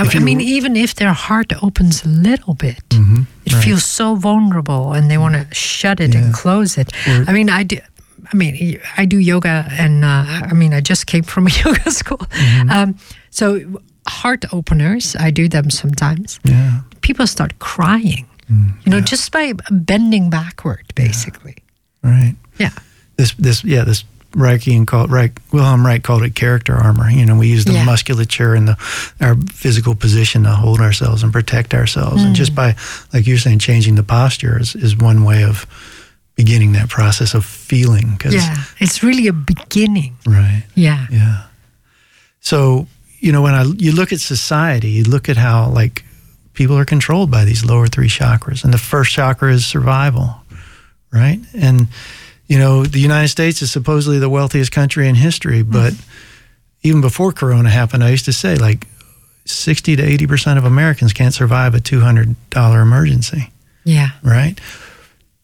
[0.00, 3.64] if I, mean, even if their heart opens a little bit, mm-hmm, it right.
[3.64, 6.24] feels so vulnerable, and they want to shut it yeah.
[6.24, 6.92] and close it.
[7.06, 7.78] Or, I mean, I do.
[8.32, 11.88] I mean, I do yoga, and uh, I mean, I just came from a yoga
[11.92, 12.18] school.
[12.18, 12.70] Mm-hmm.
[12.70, 12.98] Um,
[13.38, 15.14] so heart openers.
[15.16, 16.40] I do them sometimes.
[16.44, 16.80] Yeah.
[17.02, 19.04] People start crying, mm, you know, yeah.
[19.04, 21.56] just by bending backward, basically.
[22.02, 22.10] Yeah.
[22.10, 22.36] Right.
[22.58, 22.72] Yeah.
[23.16, 27.10] This, this, yeah, this Reiki and called Reich, Wilhelm Reich called it character armor.
[27.10, 27.84] You know, we use the yeah.
[27.84, 28.76] musculature and the
[29.20, 32.26] our physical position to hold ourselves and protect ourselves, mm.
[32.26, 32.74] and just by,
[33.12, 35.66] like you're saying, changing the posture is, is one way of
[36.34, 38.16] beginning that process of feeling.
[38.18, 40.16] Cause, yeah, it's really a beginning.
[40.26, 40.64] Right.
[40.74, 41.06] Yeah.
[41.10, 41.44] Yeah.
[42.40, 42.86] So
[43.20, 46.04] you know, when I you look at society, you look at how like
[46.54, 50.36] people are controlled by these lower three chakras, and the first chakra is survival,
[51.12, 51.40] right?
[51.54, 51.88] And
[52.46, 55.72] you know, the United States is supposedly the wealthiest country in history, mm-hmm.
[55.72, 56.88] but mm-hmm.
[56.88, 58.86] even before Corona happened, I used to say like
[59.44, 63.50] sixty to eighty percent of Americans can't survive a two hundred dollar emergency.
[63.84, 64.10] Yeah.
[64.22, 64.60] Right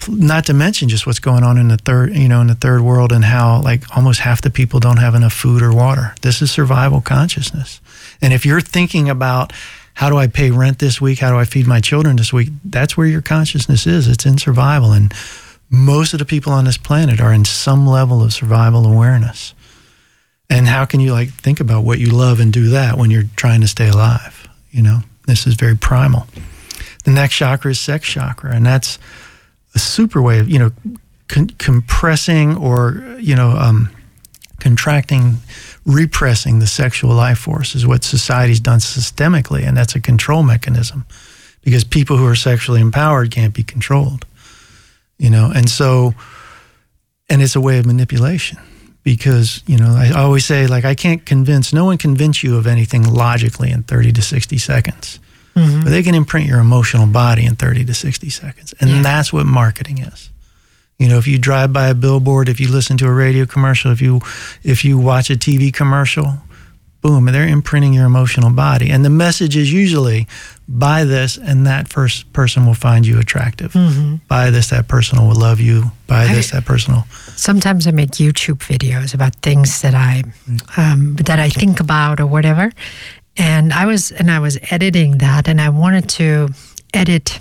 [0.09, 2.83] not to mention just what's going on in the third you know in the third
[2.83, 6.15] world and how like almost half the people don't have enough food or water.
[6.23, 7.81] This is survival consciousness.
[8.21, 9.53] And if you're thinking about
[9.95, 11.21] how do i pay rent this week?
[11.21, 12.51] How do i feed my children this week?
[12.65, 14.09] That's where your consciousness is.
[14.09, 14.93] It's in survival.
[14.93, 15.13] And
[15.71, 19.55] most of the people on this planet are in some level of survival awareness.
[20.51, 23.31] And how can you like think about what you love and do that when you're
[23.37, 24.49] trying to stay alive?
[24.71, 26.27] You know this is very primal.
[27.05, 28.55] The next chakra is sex chakra.
[28.55, 28.99] And that's
[29.75, 30.73] a super way of you know
[31.29, 33.91] con- compressing or you know um,
[34.61, 35.37] contracting
[35.85, 41.05] repressing the sexual life force is what society's done systemically and that's a control mechanism
[41.63, 44.25] because people who are sexually empowered can't be controlled
[45.19, 45.53] you know?
[45.55, 46.15] And so
[47.29, 48.59] and it's a way of manipulation
[49.03, 52.67] because you know i always say like i can't convince no one convince you of
[52.67, 55.19] anything logically in 30 to 60 seconds
[55.55, 55.85] Mm-hmm.
[55.85, 58.75] But they can imprint your emotional body in 30 to 60 seconds.
[58.81, 59.03] And yeah.
[59.03, 60.31] that's what marketing is.
[60.99, 63.91] You know, if you drive by a billboard, if you listen to a radio commercial,
[63.91, 64.21] if you
[64.63, 66.35] if you watch a TV commercial,
[67.03, 68.91] boom, they're imprinting your emotional body.
[68.91, 70.27] And the message is usually
[70.69, 73.73] buy this and that first person will find you attractive.
[73.73, 74.17] Mm-hmm.
[74.29, 75.91] Buy this, that person will love you.
[76.07, 77.05] Buy this, that person will.
[77.37, 80.23] Sometimes I make YouTube videos about things that I
[80.77, 82.71] um, that I think about or whatever
[83.37, 86.49] and I was and I was editing that, and I wanted to
[86.93, 87.39] edit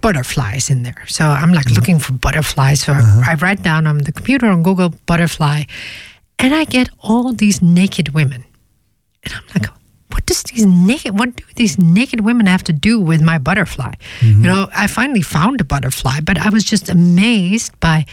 [0.00, 1.04] butterflies in there.
[1.06, 1.74] So I'm like mm-hmm.
[1.74, 2.82] looking for butterflies.
[2.82, 3.22] So uh-huh.
[3.26, 5.64] I, I write down on the computer on Google butterfly,
[6.38, 8.44] and I get all these naked women,
[9.24, 9.70] and I'm like,
[10.12, 13.94] what does these naked what do these naked women have to do with my butterfly?
[14.20, 14.44] Mm-hmm.
[14.44, 18.06] You know, I finally found a butterfly, but I was just amazed by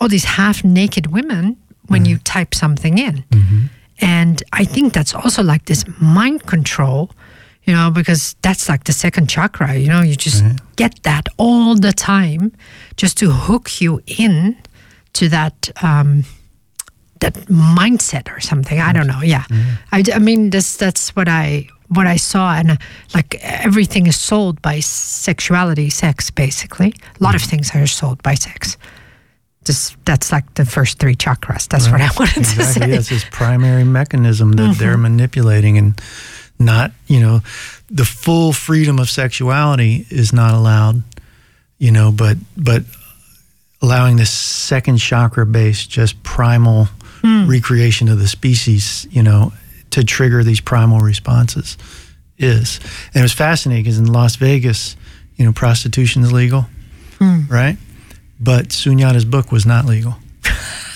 [0.00, 1.56] all these half naked women
[1.88, 2.10] when mm-hmm.
[2.10, 3.24] you type something in.
[3.30, 3.66] Mm-hmm.
[4.00, 7.10] And I think that's also like this mind control,
[7.64, 10.58] you know, because that's like the second chakra, you know, you just right.
[10.76, 12.52] get that all the time
[12.96, 14.56] just to hook you in
[15.14, 16.24] to that um,
[17.20, 18.80] that mindset or something.
[18.80, 19.22] I don't know.
[19.22, 19.44] Yeah,
[19.92, 22.76] I, I mean this that's what I what I saw, and uh,
[23.14, 26.94] like everything is sold by sexuality, sex, basically.
[27.20, 28.76] A lot of things are sold by sex.
[29.64, 31.68] Just that's like the first three chakras.
[31.68, 32.82] That's what I wanted to Exactly.
[32.82, 32.88] say.
[32.90, 34.78] Yeah, it's this primary mechanism that Mm-hmm.
[34.78, 36.00] they're manipulating and
[36.58, 37.40] not, you know,
[37.90, 41.02] the full freedom of sexuality is not allowed,
[41.78, 42.82] you know, but but
[43.82, 46.88] allowing this second chakra based just primal
[47.22, 47.46] Hmm.
[47.48, 49.52] recreation of the species, you know,
[49.90, 51.78] to trigger these primal responses
[52.36, 52.80] is.
[53.14, 54.94] And it was fascinating because in Las Vegas,
[55.36, 56.66] you know, prostitution is legal,
[57.18, 57.46] Hmm.
[57.48, 57.78] right?
[58.44, 60.16] But Sunyata's book was not legal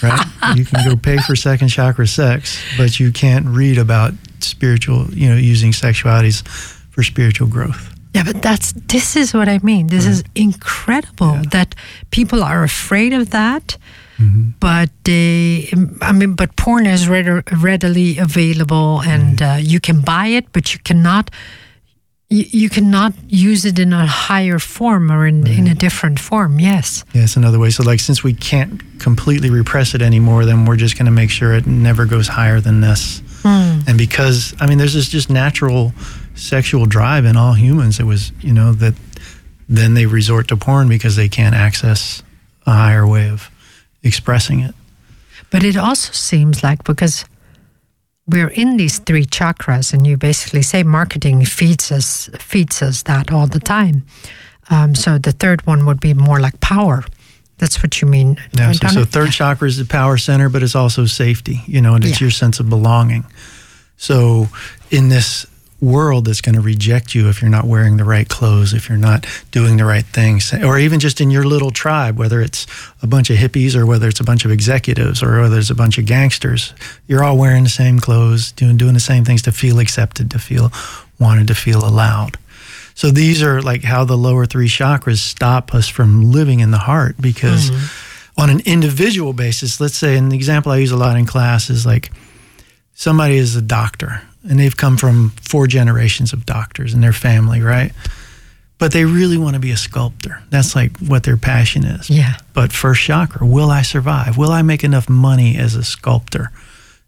[0.02, 0.26] right?
[0.56, 5.28] you can go pay for second chakra sex, but you can't read about spiritual, you
[5.28, 6.46] know, using sexualities
[6.90, 7.94] for spiritual growth.
[8.14, 9.88] Yeah, but that's this is what I mean.
[9.88, 11.74] This is incredible that
[12.10, 13.76] people are afraid of that.
[14.58, 15.70] But they,
[16.02, 20.74] I mean, but porn is read- readily available, and uh, you can buy it, but
[20.74, 21.30] you cannot,
[22.30, 26.60] you, you cannot use it in a higher form or in, in a different form.
[26.60, 27.04] Yes.
[27.14, 27.70] Yes, another way.
[27.70, 31.30] So, like, since we can't completely repress it anymore, then we're just going to make
[31.30, 33.22] sure it never goes higher than this.
[33.42, 33.80] Hmm.
[33.86, 35.92] And because, I mean, there's this just natural
[36.34, 37.98] sexual drive in all humans.
[37.98, 38.94] It was, you know, that
[39.68, 42.22] then they resort to porn because they can't access
[42.66, 43.50] a higher way of
[44.02, 44.74] expressing it.
[45.50, 47.24] But it also seems like because
[48.28, 53.32] we're in these three chakras, and you basically say marketing feeds us feeds us that
[53.32, 54.02] all the time.
[54.70, 57.02] Um, so the third one would be more like power.
[57.56, 58.36] That's what you mean.
[58.52, 61.94] Yeah, so, so third chakra is the power center, but it's also safety, you know,
[61.94, 62.26] and it's Yeah.
[62.26, 63.24] your sense of belonging.
[63.96, 64.48] So
[64.90, 65.46] in this
[65.80, 68.98] world that's going to reject you if you're not wearing the right clothes, if you're
[68.98, 72.66] not doing the right things, or even just in your little tribe, whether it's
[73.02, 75.74] a bunch of hippies or whether it's a bunch of executives or whether it's a
[75.74, 76.74] bunch of gangsters,
[77.06, 80.38] you're all wearing the same clothes, doing doing the same things to feel accepted, to
[80.38, 80.72] feel
[81.18, 82.36] wanted, to feel allowed.
[82.94, 86.78] So these are like how the lower three chakras stop us from living in the
[86.78, 88.40] heart because mm-hmm.
[88.40, 91.86] on an individual basis, let's say an example I use a lot in class is
[91.86, 92.10] like
[92.94, 97.60] somebody is a doctor and they've come from four generations of doctors in their family,
[97.60, 97.92] right?
[98.78, 100.42] But they really want to be a sculptor.
[100.50, 102.08] That's like what their passion is.
[102.08, 102.34] Yeah.
[102.54, 104.38] But first chakra, will I survive?
[104.38, 106.52] Will I make enough money as a sculptor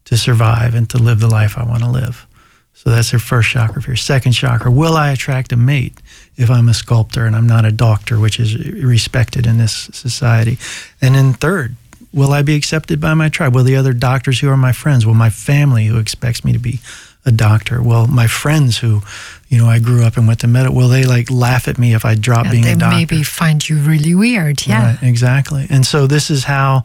[0.07, 2.27] to survive and to live the life I want to live?
[2.75, 3.95] So that's their first chakra fear.
[3.95, 6.01] Second chakra, will I attract a mate
[6.37, 10.59] if I'm a sculptor and I'm not a doctor, which is respected in this society?
[11.01, 11.77] And then third,
[12.13, 13.55] will I be accepted by my tribe?
[13.55, 16.59] Will the other doctors who are my friends, will my family who expects me to
[16.59, 16.81] be
[17.27, 19.03] a doctor, Well, my friends who,
[19.49, 21.93] you know, I grew up and went to med, will they like laugh at me
[21.95, 22.97] if I drop Yeah, being a doctor?
[22.97, 24.67] maybe find you really weird.
[24.67, 24.93] Yeah.
[24.97, 25.67] Right, exactly.
[25.69, 26.83] And so this is how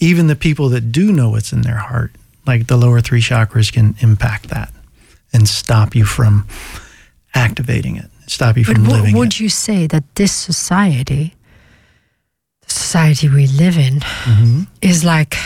[0.00, 2.10] even the people that do know what's in their heart,
[2.46, 4.72] like the lower three chakras, can impact that
[5.32, 6.46] and stop you from
[7.34, 9.40] activating it, stop you But from w- living would it.
[9.40, 11.34] you say that this society,
[12.66, 14.62] the society we live in, Mm-hmm.
[14.82, 15.36] is like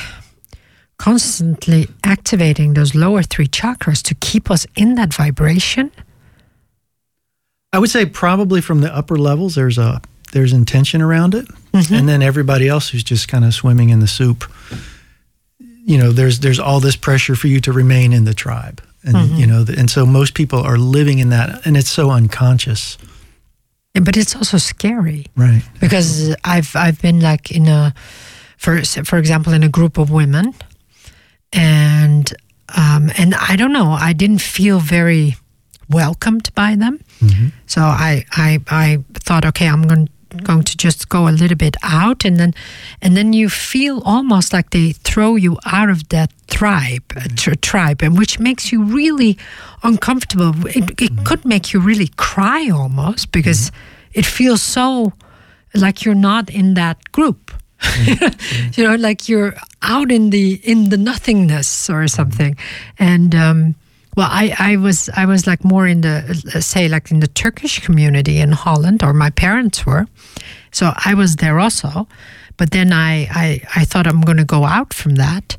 [1.00, 5.90] constantly activating those lower three chakras to keep us in that vibration?
[7.72, 10.00] I would say probably from the upper levels, there's a
[10.32, 11.94] there's intention around it, mm-hmm.
[11.94, 14.44] and then everybody else who's just kind of swimming in the soup.
[15.58, 19.14] You know, there's there's all this pressure for you to remain in the tribe, and
[19.14, 19.36] mm-hmm.
[19.36, 22.98] you know, and so most people are living in that, and it's so unconscious,
[23.94, 25.24] But it's also scary.
[25.34, 25.62] right?
[25.80, 27.94] because I've I've been like in a
[28.58, 30.52] for for example in a group of women,
[31.52, 32.32] and
[32.76, 35.36] um, and I don't know I didn't feel very
[35.88, 37.00] welcomed by them,
[37.66, 40.08] so I I I thought okay I'm going
[40.44, 42.24] going to just go a little bit out.
[42.24, 42.54] And then
[43.02, 47.56] and then you feel almost like they throw you out of that tribe uh, tr-
[47.60, 49.36] tribe and which makes you really
[49.82, 50.54] uncomfortable.
[50.68, 53.72] It, it could make you really cry almost because
[54.12, 55.12] it feels so
[55.74, 57.50] like you're not in that group
[58.74, 62.56] you know like you're out in the in the nothingness or something.
[62.98, 63.74] And um
[64.16, 66.16] well i i was i was like more in the
[66.54, 70.06] uh, say like in the turkish community in holland or my parents were.
[70.72, 72.06] So i was there also.
[72.56, 75.56] But then i i, I thought i'm going to go out from that.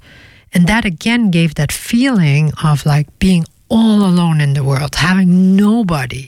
[0.53, 5.55] And that again gave that feeling of like being all alone in the world having
[5.55, 6.27] nobody.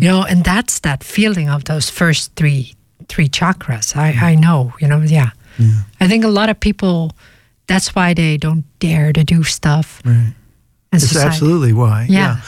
[0.00, 2.74] You know and that's that feeling of those first three
[3.08, 5.30] three chakras i i know you know yeah
[6.00, 7.10] i think a lot of people
[7.66, 10.34] that's why they don't dare to do stuff Right.
[10.96, 11.28] society.
[11.28, 12.06] absolutely why.
[12.08, 12.40] Yeah.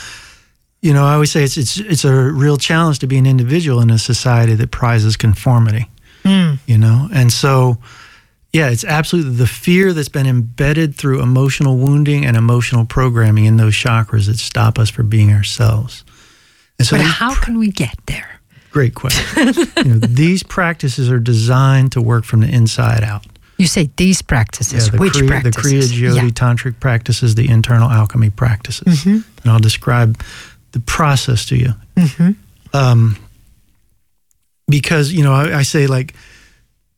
[0.83, 3.83] You know, I always say it's it's it's a real challenge to be an individual
[3.83, 5.89] in a society that prizes conformity.
[6.25, 6.59] Mm.
[6.67, 7.77] You know, and so
[8.53, 13.59] Yeah, it's absolutely the fear that's been embedded through emotional wounding and emotional programming in
[13.59, 16.03] those chakras that stop us from being ourselves.
[16.79, 18.40] And so but how can we get there?
[18.71, 19.55] Great question.
[19.79, 23.27] you know, these practices are designed to work from the inside out.
[23.59, 24.87] You say these practices.
[24.87, 25.91] Yeah, the Which practices?
[25.91, 26.29] The Kriya Jyoti yeah.
[26.31, 29.05] Tantric practices, the internal alchemy practices.
[29.05, 29.21] Mm-hmm.
[29.43, 30.23] And I'll describe
[30.73, 31.75] the process to you.
[31.97, 32.31] Mm-hmm.
[32.75, 33.19] Um,
[34.69, 36.15] because, you know, I, I, say like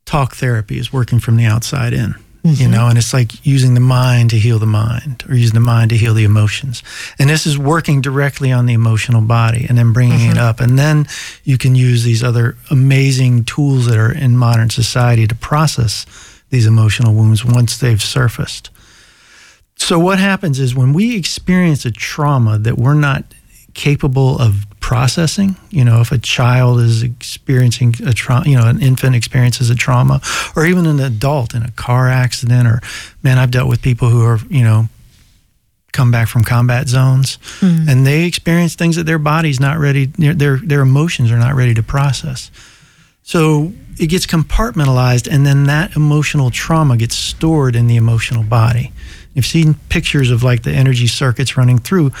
[0.05, 2.15] talk therapy is working from the outside in.
[2.43, 2.61] Mm-hmm.
[2.61, 5.61] You know, and it's like using the mind to heal the mind or using the
[5.61, 6.83] mind to heal the emotions.
[7.17, 10.39] And this is working directly on the emotional body and then bringing it mm-hmm.
[10.39, 10.59] up.
[10.59, 11.07] And then
[11.45, 16.05] you can use these other amazing tools that are in modern society to process
[16.49, 18.69] these emotional wounds once they've surfaced.
[19.75, 23.23] So, what happens is when we experience a trauma that we're not
[23.73, 28.81] capable of processing, you know, if a child is experiencing a trauma, you know, an
[28.81, 30.21] infant experiences a trauma,
[30.55, 32.81] or even an adult in a car accident, or
[33.23, 34.89] man, I've dealt with people who are, you know,
[35.93, 37.87] come back from combat zones mm.
[37.87, 41.73] and they experience things that their body's not ready, their, their emotions are not ready
[41.75, 42.51] to process.
[43.21, 48.91] So it gets compartmentalized, and then that emotional trauma gets stored in the emotional body.
[49.33, 52.11] You've seen pictures of like the energy circuits running through.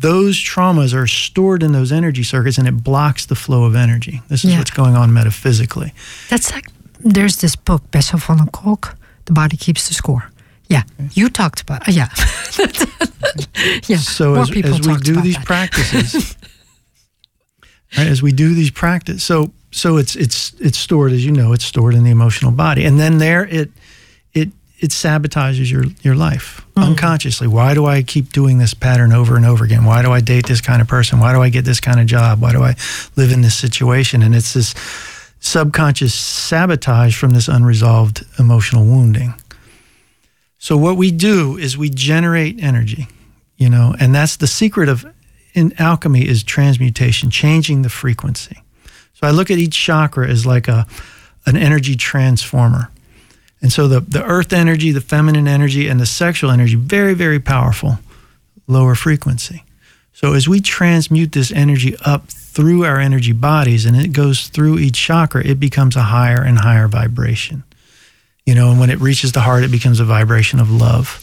[0.00, 4.20] Those traumas are stored in those energy circuits, and it blocks the flow of energy.
[4.28, 4.58] This is yeah.
[4.58, 5.92] what's going on metaphysically.
[6.28, 6.68] That's like
[7.00, 10.30] there's this book, Bessel van der Kolk, The Body Keeps the Score.
[10.68, 11.10] Yeah, okay.
[11.14, 11.88] you talked about.
[11.88, 12.08] Uh, yeah,
[13.86, 13.98] yeah.
[13.98, 15.44] So More as, as we do these that.
[15.44, 16.36] practices,
[17.96, 18.08] right?
[18.08, 21.64] As we do these practices, so so it's it's it's stored as you know it's
[21.64, 23.70] stored in the emotional body and then there it
[24.78, 26.90] it sabotages your your life mm-hmm.
[26.90, 27.46] unconsciously.
[27.46, 29.84] Why do i keep doing this pattern over and over again?
[29.84, 31.20] Why do i date this kind of person?
[31.20, 32.40] Why do i get this kind of job?
[32.40, 32.74] Why do i
[33.16, 34.22] live in this situation?
[34.22, 34.74] And it's this
[35.40, 39.34] subconscious sabotage from this unresolved emotional wounding.
[40.58, 43.08] So what we do is we generate energy
[43.56, 45.06] you know and that's the secret of
[45.56, 48.62] in alchemy is transmutation changing the frequency.
[49.14, 50.86] So I look at each chakra as like a
[51.46, 52.90] an energy transformer.
[53.62, 57.40] And so the, the earth energy, the feminine energy, and the sexual energy, very, very
[57.40, 57.98] powerful,
[58.66, 59.64] lower frequency.
[60.12, 64.78] So as we transmute this energy up through our energy bodies and it goes through
[64.78, 67.64] each chakra, it becomes a higher and higher vibration.
[68.46, 71.22] You know, and when it reaches the heart, it becomes a vibration of love.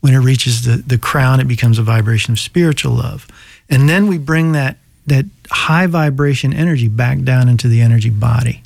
[0.00, 3.28] When it reaches the, the crown, it becomes a vibration of spiritual love.
[3.68, 8.62] And then we bring that that high vibration energy back down into the energy body.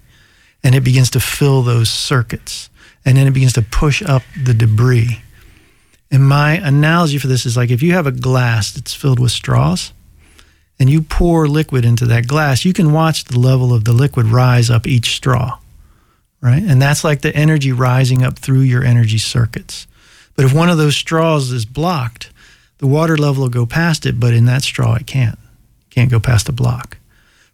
[0.62, 2.68] And it begins to fill those circuits.
[3.06, 5.22] And then it begins to push up the debris.
[6.10, 9.32] And my analogy for this is like if you have a glass that's filled with
[9.32, 9.92] straws
[10.78, 14.26] and you pour liquid into that glass, you can watch the level of the liquid
[14.26, 15.58] rise up each straw,
[16.40, 16.62] right?
[16.62, 19.86] And that's like the energy rising up through your energy circuits.
[20.34, 22.30] But if one of those straws is blocked,
[22.78, 25.38] the water level will go past it, but in that straw, it can't
[25.90, 26.98] can't go past a block.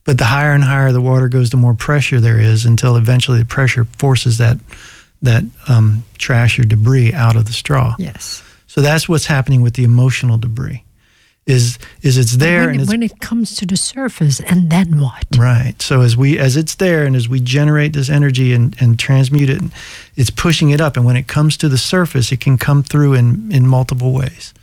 [0.05, 3.39] But the higher and higher the water goes, the more pressure there is until eventually
[3.39, 4.59] the pressure forces that
[5.23, 7.95] that um, trash or debris out of the straw.
[7.99, 8.43] Yes.
[8.67, 10.85] So that's what's happening with the emotional debris.
[11.45, 15.01] Is is it's there when, and it's, when it comes to the surface, and then
[15.01, 15.27] what?
[15.37, 15.75] Right.
[15.83, 19.51] So as we as it's there and as we generate this energy and, and transmute
[19.51, 19.61] it,
[20.15, 20.97] it's pushing it up.
[20.97, 24.55] And when it comes to the surface, it can come through in in multiple ways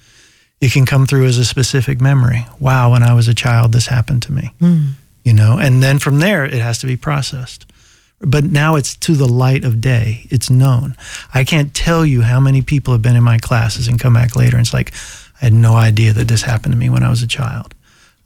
[0.61, 2.45] it can come through as a specific memory.
[2.59, 4.53] Wow, when I was a child, this happened to me.
[4.59, 4.91] Mm.
[5.23, 7.65] You know, and then from there, it has to be processed.
[8.21, 10.27] But now it's to the light of day.
[10.29, 10.95] It's known.
[11.33, 14.35] I can't tell you how many people have been in my classes and come back
[14.35, 14.93] later and it's like,
[15.41, 17.73] I had no idea that this happened to me when I was a child.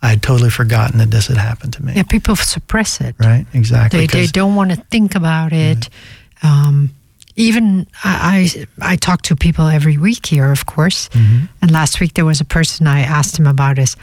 [0.01, 1.93] I had totally forgotten that this had happened to me.
[1.93, 3.15] Yeah, people suppress it.
[3.19, 4.07] Right, exactly.
[4.07, 5.89] They, they don't want to think about it.
[6.41, 6.89] Um,
[7.35, 11.07] even I, I, I talk to people every week here, of course.
[11.09, 11.45] Mm-hmm.
[11.61, 13.95] And last week there was a person I asked him about his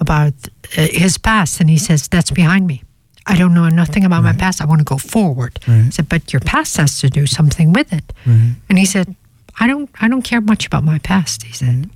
[0.00, 0.32] about
[0.76, 2.82] uh, his past, and he says that's behind me.
[3.26, 4.34] I don't know nothing about right.
[4.34, 4.60] my past.
[4.60, 5.58] I want to go forward.
[5.66, 5.84] Right.
[5.86, 8.12] I said, but your past has to do something with it.
[8.26, 8.54] Right.
[8.68, 9.16] And he said,
[9.60, 11.42] I don't I don't care much about my past.
[11.44, 11.88] He said.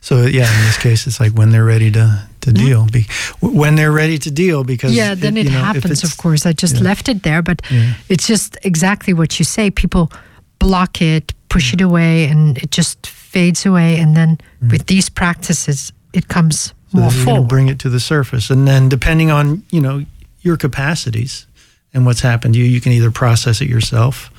[0.00, 2.86] So yeah, in this case, it's like when they're ready to to deal.
[2.86, 3.06] Be,
[3.40, 6.02] when they're ready to deal, because yeah, then it, it know, happens.
[6.04, 6.82] Of course, I just yeah.
[6.82, 7.94] left it there, but yeah.
[8.08, 9.70] it's just exactly what you say.
[9.70, 10.10] People
[10.58, 13.98] block it, push it away, and it just fades away.
[13.98, 14.72] And then mm.
[14.72, 17.48] with these practices, it comes so more forward.
[17.48, 20.04] Bring it to the surface, and then depending on you know
[20.42, 21.46] your capacities
[21.94, 24.30] and what's happened to you, you can either process it yourself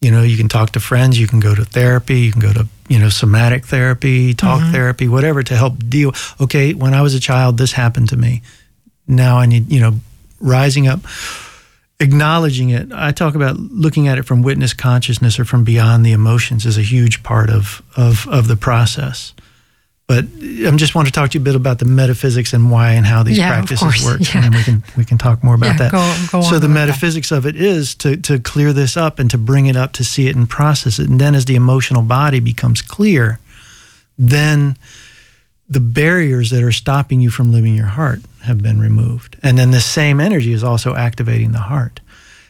[0.00, 2.52] you know you can talk to friends you can go to therapy you can go
[2.52, 4.72] to you know somatic therapy talk mm-hmm.
[4.72, 8.40] therapy whatever to help deal okay when i was a child this happened to me
[9.08, 9.94] now i need you know
[10.40, 11.00] rising up
[12.00, 12.92] acknowledging it.
[12.92, 16.78] I talk about looking at it from witness consciousness or from beyond the emotions is
[16.78, 19.34] a huge part of of of the process.
[20.08, 22.92] But I'm just want to talk to you a bit about the metaphysics and why
[22.92, 24.42] and how these Yeah, practices work, yeah.
[24.42, 25.92] and then we can we can talk more about Yeah, that.
[25.92, 26.68] go- go so the with that.
[26.70, 30.04] metaphysics of it is to to clear this up and to bring it up to
[30.04, 33.38] see it and process it, and then as the emotional body becomes clear,
[34.18, 34.78] then
[35.68, 39.36] the barriers that are stopping you from living your heart have been removed.
[39.42, 42.00] And then the same energy is also activating the heart.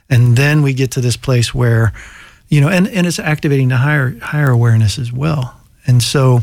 [0.08, 1.92] And then we get to this place where,
[2.48, 5.60] you know, and, and it's activating the higher higher awareness as well.
[5.88, 6.42] And so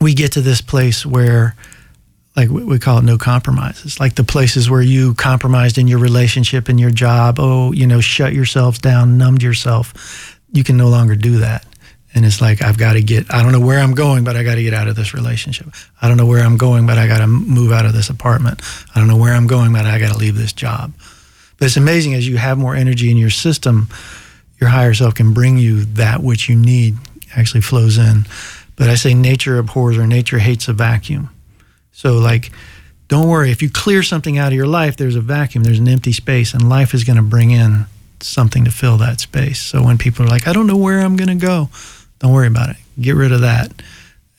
[0.00, 1.54] we get to this place where
[2.36, 3.98] like we call it no compromises.
[3.98, 8.00] Like the places where you compromised in your relationship and your job oh you know
[8.00, 11.66] shut yourselves down numbed yourself you can no longer do that.
[12.14, 14.42] And it's like i've got to get i don't know where i'm going but i
[14.42, 15.68] got to get out of this relationship.
[16.00, 18.62] I don't know where i'm going but i got to move out of this apartment.
[18.94, 20.92] I don't know where i'm going but i got to leave this job.
[21.58, 23.88] But it's amazing as you have more energy in your system
[24.60, 26.96] your higher self can bring you that which you need
[27.36, 28.24] actually flows in
[28.78, 31.28] but i say nature abhors or nature hates a vacuum
[31.98, 32.52] so, like,
[33.08, 33.50] don't worry.
[33.50, 36.54] If you clear something out of your life, there's a vacuum, there's an empty space,
[36.54, 37.86] and life is going to bring in
[38.20, 39.60] something to fill that space.
[39.60, 41.70] So, when people are like, I don't know where I'm going to go,
[42.20, 42.76] don't worry about it.
[43.00, 43.72] Get rid of that,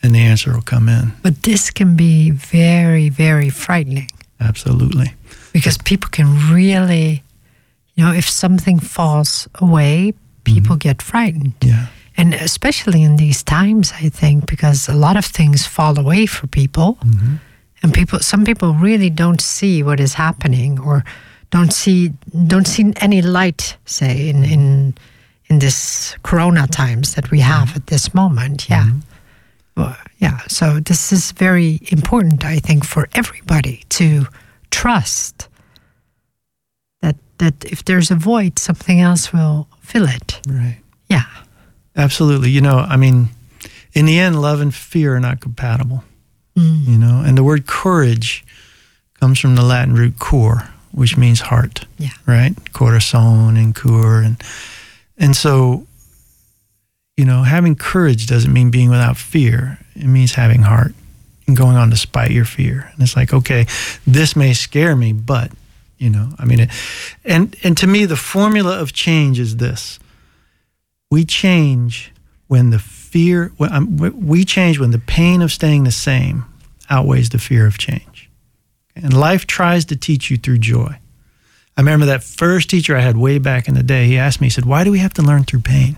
[0.01, 1.11] and the answer will come in.
[1.21, 4.09] But this can be very, very frightening
[4.39, 5.11] Absolutely.
[5.51, 7.23] because people can really,
[7.95, 10.13] you know, if something falls away,
[10.45, 10.87] people mm-hmm.
[10.87, 11.55] get frightened.
[11.61, 11.87] Yeah.
[12.20, 16.47] And especially in these times, I think, because a lot of things fall away for
[16.47, 16.97] people.
[17.03, 17.36] Mm-hmm.
[17.82, 21.05] And people, some people really don't see what is happening, or
[21.49, 22.11] don't see
[22.47, 24.53] don't see any light, say in mm-hmm.
[24.53, 24.93] in
[25.45, 27.51] in this Corona times that we mm-hmm.
[27.51, 28.70] have at this moment.
[28.70, 28.86] Yeah,
[29.78, 30.39] Well, yeah.
[30.47, 34.28] So this is very important, I think, for everybody to
[34.72, 35.47] trust
[37.01, 40.41] that that if there's a void, something else will fill it.
[40.47, 40.80] Right.
[41.07, 41.26] Yeah.
[41.99, 42.49] Absolutely.
[42.49, 43.29] You know, I mean,
[43.93, 46.03] in the end, love and fear are not compatible.
[46.55, 48.43] You know, and the word courage
[49.19, 51.85] comes from the Latin root cor, which means heart.
[51.97, 52.09] Yeah.
[52.25, 52.53] Right?
[52.73, 54.21] Corazon and cor.
[54.21, 54.41] and
[55.17, 55.87] and so
[57.15, 59.77] you know, having courage doesn't mean being without fear.
[59.93, 60.93] It means having heart
[61.47, 62.89] and going on despite your fear.
[62.93, 63.65] And it's like, okay,
[64.07, 65.51] this may scare me, but
[65.97, 66.69] you know, I mean, it,
[67.25, 69.99] and and to me, the formula of change is this:
[71.10, 72.12] we change
[72.47, 76.45] when the fear, when, um, we change when the pain of staying the same
[76.89, 78.30] outweighs the fear of change.
[78.95, 80.99] And life tries to teach you through joy.
[81.78, 84.07] I remember that first teacher I had way back in the day.
[84.07, 85.95] He asked me, he said, "Why do we have to learn through pain?"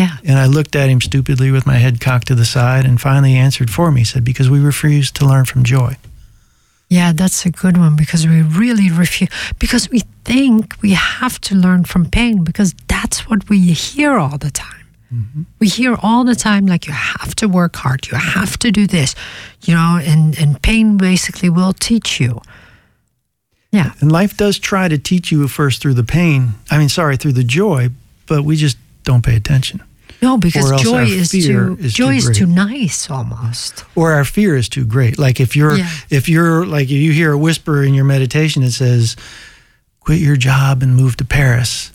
[0.00, 0.16] Yeah.
[0.24, 3.32] And I looked at him stupidly with my head cocked to the side and finally
[3.32, 4.00] he answered for me.
[4.00, 5.96] He said, Because we refuse to learn from joy.
[6.90, 9.30] Yeah, that's a good one because we really refuse,
[9.60, 14.36] because we think we have to learn from pain because that's what we hear all
[14.38, 14.86] the time.
[15.14, 15.42] Mm-hmm.
[15.60, 18.88] We hear all the time, like, you have to work hard, you have to do
[18.88, 19.14] this,
[19.62, 22.40] you know, and, and pain basically will teach you.
[23.70, 23.92] Yeah.
[24.00, 26.54] And life does try to teach you first through the pain.
[26.72, 27.90] I mean, sorry, through the joy,
[28.26, 29.80] but we just don't pay attention.
[30.22, 33.84] No, because joy is too is joy too is too nice almost.
[33.94, 35.18] Or our fear is too great.
[35.18, 35.88] Like if you're Yeah.
[36.10, 39.16] if you're like if you hear a whisper in your meditation that says,
[40.00, 41.92] Quit your job and move to Paris.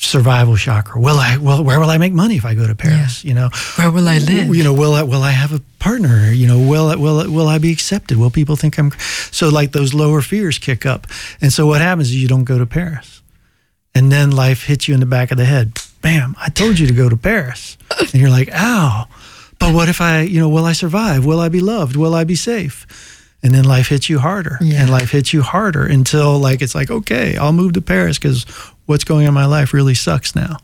[0.00, 1.00] Survival chakra.
[1.00, 3.24] Will I well where will I make money if I go to Paris?
[3.24, 3.50] You know?
[3.76, 4.54] Where will I live?
[4.54, 7.26] you know will I, will I have a partner you know will I, will I,
[7.26, 8.92] will I be accepted will people think I'm
[9.32, 11.06] so like those lower fears kick up
[11.40, 13.22] and so what happens is you don't go to Paris
[13.94, 16.86] and then life hits you in the back of the head bam I told you
[16.86, 19.06] to go to Paris and you're like ow
[19.58, 22.24] but what if I you know will I survive will I be loved will I
[22.24, 22.86] be safe
[23.42, 24.80] and then life hits you harder Yeah.
[24.82, 28.44] and life hits you harder until like it's like okay I'll move to Paris because
[28.86, 30.56] what's going on in my life really sucks now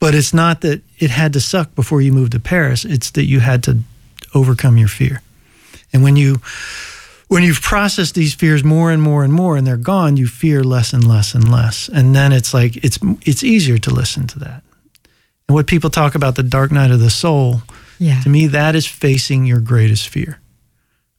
[0.00, 2.84] but it's not that it had to suck before you moved to Paris.
[2.84, 3.78] It's that you had to
[4.34, 5.22] overcome your fear.
[5.92, 6.40] And when you
[7.32, 10.62] when you've processed these fears more and more and more and they're gone, you fear
[10.62, 11.88] less and less and less.
[11.88, 14.62] And then it's like it's it's easier to listen to that.
[15.48, 17.62] And what people talk about the dark night of the soul,
[17.98, 18.20] yeah.
[18.20, 20.40] to me that is facing your greatest fear.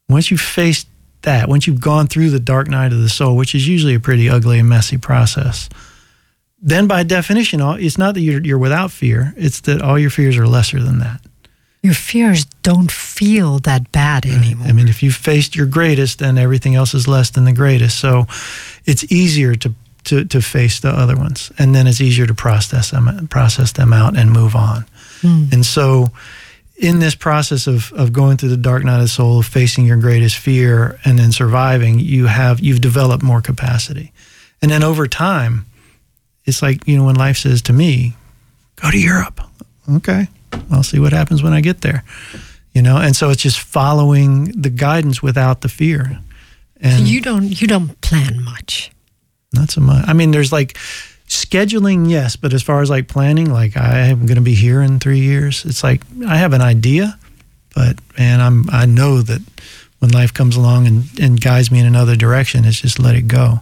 [0.08, 0.86] Once you've faced
[1.22, 4.00] that, once you've gone through the dark night of the soul, which is usually a
[4.00, 5.68] pretty ugly and messy process,
[6.62, 10.36] then by definition, it's not that you're, you're without fear, it's that all your fears
[10.36, 11.20] are lesser than that.
[11.84, 14.66] Your fears don't feel that bad anymore.
[14.66, 18.00] I mean, if you've faced your greatest, then everything else is less than the greatest.
[18.00, 18.24] So
[18.86, 19.74] it's easier to,
[20.04, 21.52] to, to face the other ones.
[21.58, 24.86] And then it's easier to process them, process them out and move on.
[25.20, 25.44] Hmm.
[25.52, 26.08] And so
[26.78, 29.84] in this process of, of going through the dark night of the soul, of facing
[29.84, 34.10] your greatest fear and then surviving, you have, you've developed more capacity.
[34.62, 35.66] And then over time,
[36.46, 38.16] it's like, you know, when life says to me,
[38.76, 39.42] go to Europe.
[39.96, 40.28] Okay.
[40.70, 42.04] I'll see what happens when I get there.
[42.72, 46.18] You know, and so it's just following the guidance without the fear.
[46.80, 48.90] And you don't you don't plan much.
[49.52, 50.04] Not so much.
[50.08, 50.76] I mean, there's like
[51.28, 54.82] scheduling, yes, but as far as like planning, like I am going to be here
[54.82, 55.64] in three years.
[55.64, 57.18] It's like I have an idea,
[57.74, 59.40] but man, I'm I know that
[60.00, 63.28] when life comes along and, and guides me in another direction, it's just let it
[63.28, 63.60] go.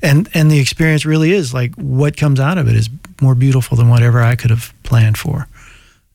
[0.00, 2.88] And and the experience really is like what comes out of it is
[3.20, 5.48] more beautiful than whatever I could have planned for.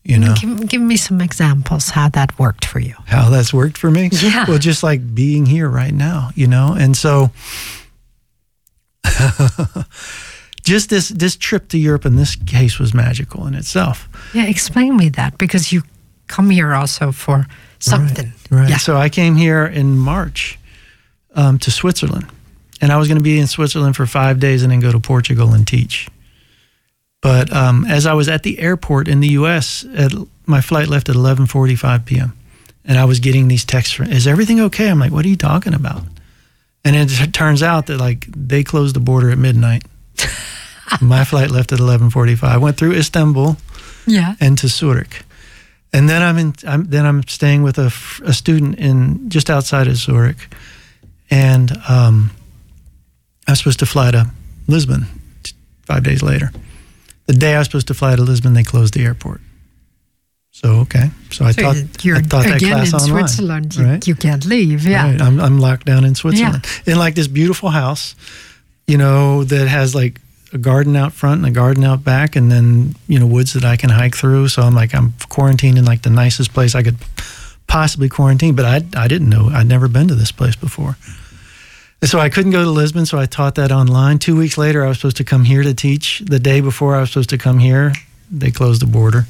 [0.08, 2.96] You know, give, give me some examples how that worked for you.
[3.08, 4.10] How that's worked for me?
[4.14, 4.46] Yeah.
[4.48, 7.30] Well, just like being here right now, you know, and so
[10.64, 14.08] just this this trip to Europe in this case was magical in itself.
[14.34, 15.84] Yeah, explain me that because you
[16.28, 17.46] come here also for
[17.80, 18.32] something.
[18.50, 18.62] Right.
[18.62, 18.70] right.
[18.70, 18.78] Yeah.
[18.78, 20.58] So I came here in March
[21.36, 22.28] um, to Switzerland,
[22.80, 25.02] and I was going to be in Switzerland for five days and then go to
[25.02, 26.08] Portugal and teach.
[27.22, 30.14] But um, as I was at the airport in the U.S., at,
[30.46, 32.38] my flight left at 11:45 p.m.
[32.86, 35.36] And I was getting these texts from, "Is everything okay?" I'm like, "What are you
[35.36, 36.04] talking about?"
[36.86, 39.84] And it turns out that like they closed the border at midnight.
[41.02, 42.44] my flight left at 11:45.
[42.44, 43.58] I went through Istanbul,
[44.06, 45.24] yeah, and to Zurich,
[45.92, 46.54] and then I'm in.
[46.66, 47.92] I'm, then I'm staying with a,
[48.24, 50.48] a student in just outside of Zurich,
[51.30, 52.32] and um,
[53.48, 54.32] I was supposed to fly to
[54.68, 55.08] Lisbon
[55.86, 56.52] five days later.
[57.28, 59.42] The day I was supposed to fly to Lisbon, they closed the airport.
[60.52, 63.76] So okay, so I so thought you're I thought that again class in online, Switzerland.
[63.76, 64.08] You, right?
[64.08, 64.88] you can't leave.
[64.88, 65.22] Yeah, Right.
[65.22, 68.16] I'm I'm locked down in Switzerland in like this beautiful house,
[68.88, 70.20] you know, that has like
[70.54, 73.66] a garden out front and a garden out back, and then you know woods that
[73.66, 74.48] I can hike through.
[74.48, 76.98] So I'm like I'm quarantined in like the nicest place I could
[77.68, 78.56] possibly quarantine.
[78.56, 80.98] But I I didn't know I'd never been to this place before.
[82.04, 84.20] So I couldn't go to Lisbon, so I taught that online.
[84.20, 86.20] Two weeks later, I was supposed to come here to teach.
[86.20, 87.94] The day before I was supposed to come here,
[88.30, 89.26] they closed the border.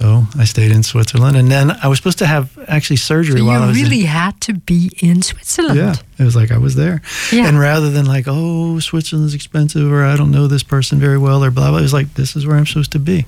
[0.00, 3.44] So I stayed in Switzerland, and then I was supposed to have actually surgery so
[3.44, 5.76] while you I was really in, had to be in Switzerland.
[5.78, 7.00] yeah, it was like I was there.
[7.30, 7.46] Yeah.
[7.46, 11.44] And rather than like, oh, Switzerland's expensive, or I don't know this person very well,
[11.44, 13.26] or blah blah, it was like this is where I'm supposed to be.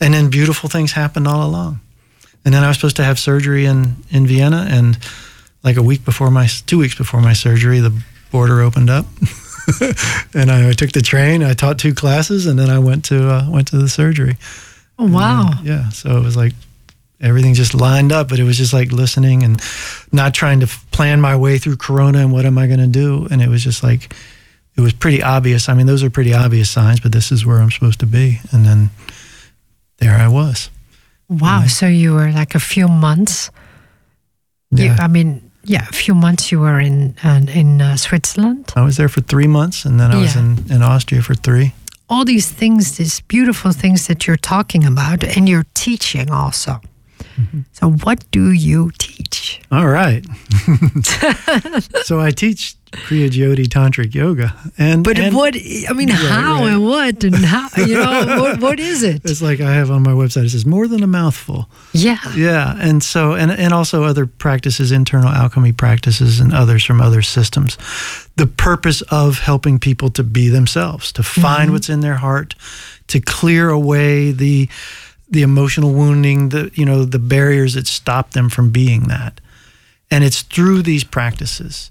[0.00, 1.80] And then beautiful things happened all along.
[2.44, 4.96] And then I was supposed to have surgery in in Vienna, and
[5.64, 7.92] like a week before my two weeks before my surgery, the
[8.30, 9.06] border opened up.
[10.34, 11.42] and I, I took the train.
[11.42, 14.36] I taught two classes, and then I went to uh, went to the surgery.
[14.98, 15.50] Oh, wow.
[15.58, 15.88] And, yeah.
[15.88, 16.52] So it was like
[17.20, 19.60] everything just lined up, but it was just like listening and
[20.12, 22.86] not trying to f- plan my way through Corona and what am I going to
[22.86, 23.26] do.
[23.30, 24.14] And it was just like,
[24.76, 25.68] it was pretty obvious.
[25.68, 28.40] I mean, those are pretty obvious signs, but this is where I'm supposed to be.
[28.52, 28.90] And then
[29.98, 30.70] there I was.
[31.28, 31.64] Wow.
[31.66, 33.50] So you were like a few months.
[34.70, 34.96] You, Yeah.
[35.00, 38.72] I mean, yeah, a few months you were in uh, in uh, Switzerland.
[38.76, 41.72] I was there for three months and then I was in, in Austria for three.
[42.08, 46.80] All these things, these beautiful things that you're talking about, and you're teaching also.
[47.36, 47.60] Mm-hmm.
[47.72, 49.60] So, what do you teach?
[49.70, 50.24] All right.
[52.04, 54.54] so I teach Kriya Jyoti Tantric Yoga.
[54.78, 55.54] And, But and what?
[55.54, 56.72] I mean, Right, how right.
[56.72, 57.68] and what and how?
[57.76, 59.22] You know, what, what is it?
[59.24, 61.68] it's like I have on my website, it says more than a mouthful.
[61.92, 62.18] Yeah.
[62.36, 67.22] Yeah, and so and and also other practices, internal alchemy practices, and others from other
[67.22, 67.76] systems.
[68.36, 71.72] The purpose of helping people to be themselves, to find mm-hmm.
[71.72, 72.54] what's in their heart,
[73.08, 74.68] to clear away the
[75.28, 79.40] the emotional wounding, the you know the barriers that stop them from being that.
[80.10, 81.90] And it's through these practices.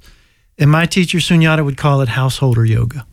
[0.59, 3.05] And my teacher Sunyata would call it householder yoga.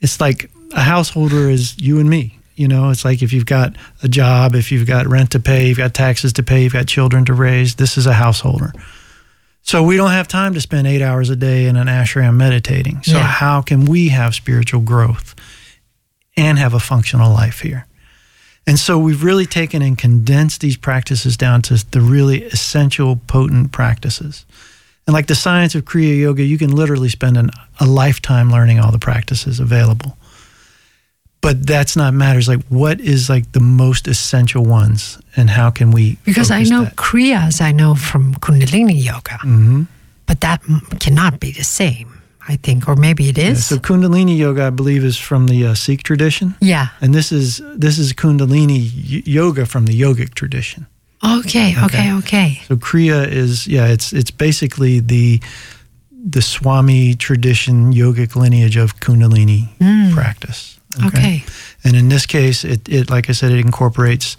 [0.00, 2.38] It's like a householder is you and me.
[2.56, 5.68] You know, it's like if you've got a job, if you've got rent to pay,
[5.68, 8.72] you've got taxes to pay, you've got children to raise, this is a householder.
[9.62, 13.02] So we don't have time to spend eight hours a day in an ashram meditating.
[13.02, 13.26] So Yeah.
[13.26, 15.34] how can we have spiritual growth
[16.36, 17.86] and have a functional life here?
[18.66, 23.72] And so we've really taken and condensed these practices down to the really essential, potent
[23.72, 24.44] practices.
[25.06, 28.78] And like the science of Kriya Yoga, you can literally spend an, a lifetime learning
[28.80, 30.16] all the practices available.
[31.42, 32.48] But that's not matters.
[32.48, 36.16] Like, what is like the most essential ones, and how can we?
[36.24, 36.96] Because I know that?
[36.96, 39.86] Kriyas, I know from Kundalini Yoga, Mhm.
[40.26, 40.62] but that
[41.00, 42.08] cannot be the same,
[42.48, 43.58] I think, or maybe it is.
[43.70, 46.86] Yeah, so Kundalini Yoga, I believe, is from the uh, Sikh tradition, yeah.
[47.02, 48.80] and this is this is Kundalini
[49.12, 50.86] y- Yoga from the yogic tradition.
[51.24, 52.12] Okay, okay, Okay.
[52.14, 52.62] okay.
[52.68, 55.40] So Kriya is yeah, it's it's basically the
[56.10, 59.68] the Swami tradition yogic lineage of Kundalini
[60.14, 60.78] practice.
[60.92, 61.06] Mm.
[61.08, 61.44] Okay.
[61.82, 64.36] And in this case, it, it like I said, it incorporates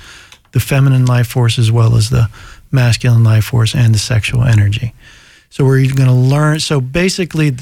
[0.51, 2.29] the feminine life force as well as the
[2.71, 4.93] masculine life force and the sexual energy.
[5.49, 6.59] So we're going to learn.
[6.59, 7.55] So basically,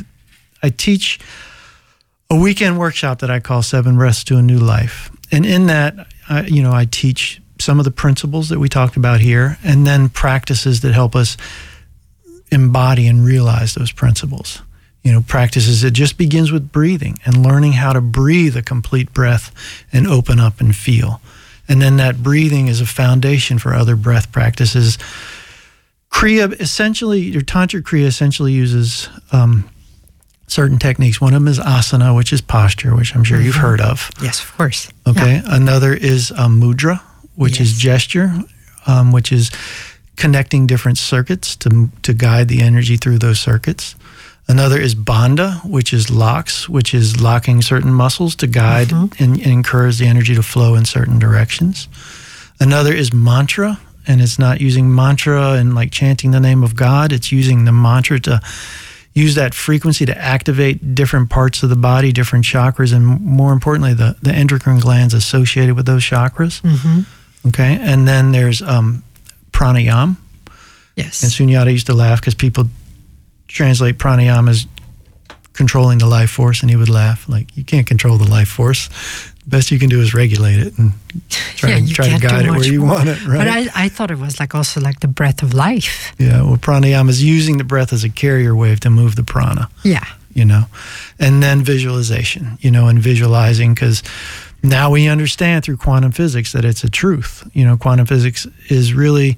[0.61, 1.19] I teach
[2.29, 5.11] a weekend workshop that I call Seven Breaths to a New Life.
[5.31, 8.97] And in that, I, you know, I teach some of the principles that we talked
[8.97, 11.37] about here and then practices that help us
[12.51, 14.61] embody and realize those principles.
[15.01, 19.13] You know, practices it just begins with breathing and learning how to breathe a complete
[19.13, 19.51] breath
[19.91, 21.21] and open up and feel.
[21.67, 24.97] And then that breathing is a foundation for other breath practices.
[26.09, 29.69] Kriya essentially, your Tantra Kriya essentially uses um,
[30.47, 31.19] certain techniques.
[31.19, 33.47] One of them is asana, which is posture, which I'm sure mm-hmm.
[33.47, 34.09] you've heard of.
[34.21, 34.89] Yes, of course.
[35.07, 35.35] Okay.
[35.35, 35.41] Yeah.
[35.47, 37.01] Another is um, mudra,
[37.35, 37.69] which yes.
[37.69, 38.31] is gesture,
[38.87, 39.51] um, which is
[40.15, 43.95] connecting different circuits to to guide the energy through those circuits.
[44.47, 49.23] Another is bandha, which is locks, which is locking certain muscles to guide mm-hmm.
[49.23, 51.87] and, and encourage the energy to flow in certain directions.
[52.59, 57.13] Another is mantra, and it's not using mantra and like chanting the name of God.
[57.13, 58.41] It's using the mantra to
[59.13, 63.93] use that frequency to activate different parts of the body, different chakras, and more importantly,
[63.93, 66.61] the, the endocrine glands associated with those chakras.
[66.61, 67.01] Mm-hmm.
[67.47, 67.77] Okay.
[67.81, 69.03] And then there's um,
[69.51, 70.17] pranayam.
[70.95, 71.23] Yes.
[71.23, 72.65] And Sunyata used to laugh because people
[73.47, 74.67] translate pranayama as
[75.53, 78.89] controlling the life force, and he would laugh like, "You can't control the life force.
[79.43, 80.93] The best you can do is regulate it and
[81.29, 82.95] try, yeah, to, try to guide it where you more.
[82.95, 83.37] want it." Right?
[83.37, 86.13] But I, I thought it was like also like the breath of life.
[86.17, 86.41] Yeah.
[86.41, 89.69] Well, pranayama is using the breath as a carrier wave to move the prana.
[89.83, 90.05] Yeah.
[90.33, 90.63] You know,
[91.19, 92.57] and then visualization.
[92.61, 94.01] You know, and visualizing because
[94.63, 97.47] now we understand through quantum physics that it's a truth.
[97.53, 99.37] You know, quantum physics is really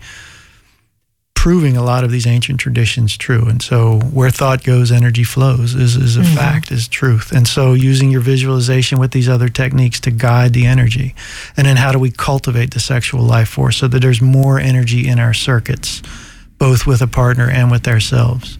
[1.46, 3.46] proving a lot of these ancient traditions true.
[3.48, 6.36] And so, where thought goes, energy flows is, is a mm-hmm.
[6.36, 7.32] fact, is truth.
[7.32, 11.14] And so, using your visualization with these other techniques to guide the energy.
[11.56, 15.08] And then, how do we cultivate the sexual life force so that there's more energy
[15.08, 16.02] in our circuits,
[16.58, 18.58] both with a partner and with ourselves?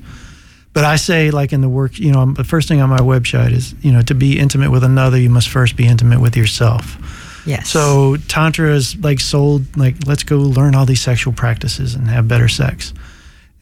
[0.76, 3.54] But I say, like in the work, you know, the first thing on my website
[3.54, 6.98] is, you know, to be intimate with another, you must first be intimate with yourself.
[7.46, 7.70] Yes.
[7.70, 12.28] So tantra is like sold like let's go learn all these sexual practices and have
[12.28, 12.94] better sex.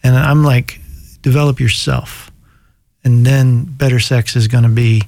[0.02, 0.80] And I'm like
[1.22, 2.31] develop yourself.
[3.03, 5.03] And then better sex is going to be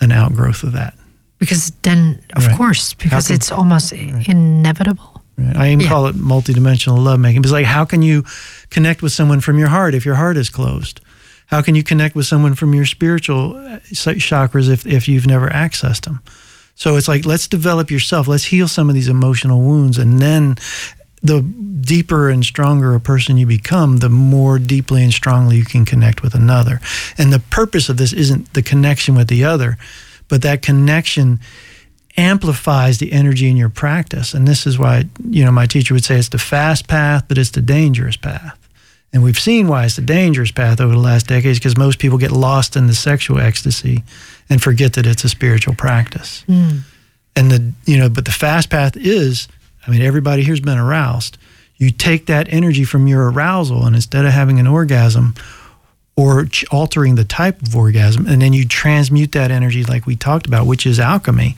[0.00, 0.94] an outgrowth of that.
[1.38, 2.56] Because then of right.
[2.56, 4.28] course because can, it's almost right.
[4.28, 5.22] inevitable.
[5.38, 5.56] Right.
[5.56, 5.88] I even yeah.
[5.88, 7.42] call it multidimensional lovemaking.
[7.42, 8.24] It's like how can you
[8.70, 11.00] connect with someone from your heart if your heart is closed?
[11.52, 15.50] How can you connect with someone from your spiritual uh, chakras if, if you've never
[15.50, 16.22] accessed them?
[16.76, 18.26] So it's like, let's develop yourself.
[18.26, 19.98] Let's heal some of these emotional wounds.
[19.98, 20.56] And then
[21.22, 25.84] the deeper and stronger a person you become, the more deeply and strongly you can
[25.84, 26.80] connect with another.
[27.18, 29.76] And the purpose of this isn't the connection with the other,
[30.28, 31.38] but that connection
[32.16, 34.32] amplifies the energy in your practice.
[34.32, 37.36] And this is why, you know, my teacher would say it's the fast path, but
[37.36, 38.58] it's the dangerous path.
[39.12, 42.16] And we've seen why it's a dangerous path over the last decades because most people
[42.16, 44.02] get lost in the sexual ecstasy
[44.48, 46.44] and forget that it's a spiritual practice.
[46.48, 46.80] Mm.
[47.36, 49.48] And the you know, but the fast path is,
[49.86, 51.36] I mean, everybody here's been aroused.
[51.76, 55.34] You take that energy from your arousal, and instead of having an orgasm
[56.16, 60.46] or altering the type of orgasm, and then you transmute that energy, like we talked
[60.46, 61.56] about, which is alchemy,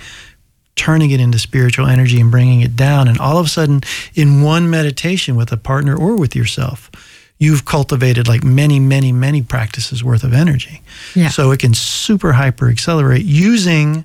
[0.76, 3.08] turning it into spiritual energy and bringing it down.
[3.08, 3.82] And all of a sudden,
[4.14, 6.90] in one meditation with a partner or with yourself,
[7.38, 10.82] you've cultivated like many, many, many practices worth of energy.
[11.14, 11.28] Yeah.
[11.28, 14.04] So it can super hyper accelerate using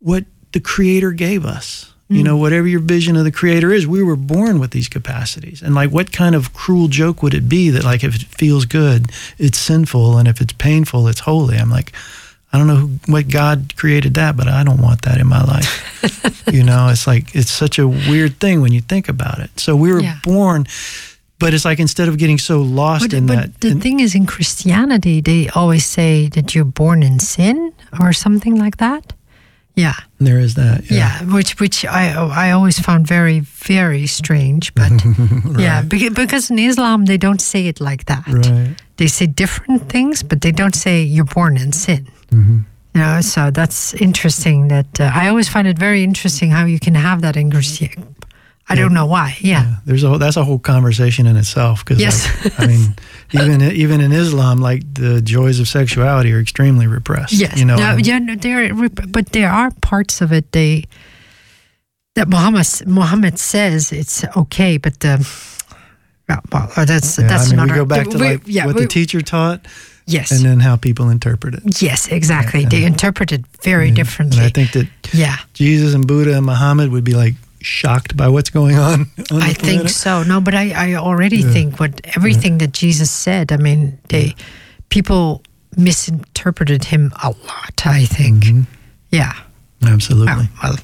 [0.00, 1.92] what the creator gave us.
[2.10, 2.16] Mm.
[2.16, 5.62] You know, whatever your vision of the creator is, we were born with these capacities.
[5.62, 8.64] And like, what kind of cruel joke would it be that, like, if it feels
[8.64, 11.56] good, it's sinful, and if it's painful, it's holy?
[11.56, 11.92] I'm like,
[12.52, 15.42] I don't know who, what God created that, but I don't want that in my
[15.42, 16.44] life.
[16.52, 19.58] you know, it's like, it's such a weird thing when you think about it.
[19.58, 20.18] So we were yeah.
[20.22, 20.66] born
[21.42, 23.60] but it's like instead of getting so lost but, in but that.
[23.60, 28.12] The in, thing is, in Christianity, they always say that you're born in sin or
[28.12, 29.12] something like that.
[29.74, 30.88] Yeah, there is that.
[30.90, 32.12] Yeah, yeah which which I
[32.46, 35.58] I always found very very strange, but right.
[35.58, 38.26] yeah, because because in Islam they don't say it like that.
[38.28, 38.76] Right.
[38.96, 42.06] They say different things, but they don't say you're born in sin.
[42.30, 42.58] Mm-hmm.
[42.94, 44.68] You know, so that's interesting.
[44.68, 48.02] That uh, I always find it very interesting how you can have that in Christianity
[48.72, 49.36] I don't know why.
[49.40, 49.62] Yeah.
[49.62, 49.76] yeah.
[49.84, 51.84] there's a that's a whole conversation in itself.
[51.84, 52.94] Because yes, like, I mean,
[53.32, 57.32] even even in Islam, like the joys of sexuality are extremely repressed.
[57.32, 57.76] Yes, you know.
[57.76, 60.84] No, yeah, no, there, but there are parts of it they
[62.14, 65.26] that Muhammad Muhammad says it's okay, but the
[66.28, 67.68] well, well uh, that's yeah, that's I mean, not.
[67.70, 69.66] We go back to we, like yeah, what we, the teacher taught.
[70.06, 70.32] Yes.
[70.32, 71.80] And then how people interpret it.
[71.80, 72.62] Yes, exactly.
[72.62, 74.38] Yeah, they interpret it very differently.
[74.38, 75.36] And I think that yeah.
[75.54, 79.10] Jesus and Buddha and Muhammad would be like shocked by what's going on?
[79.30, 80.22] on I think so.
[80.22, 81.50] No, but I, I already yeah.
[81.50, 82.66] think what everything yeah.
[82.66, 83.52] that Jesus said.
[83.52, 84.34] I mean, they
[84.88, 85.42] people
[85.76, 87.86] misinterpreted him a lot.
[87.86, 88.44] I think.
[88.44, 88.62] Mm-hmm.
[89.10, 89.32] Yeah.
[89.84, 90.32] Absolutely.
[90.32, 90.76] Oh, well,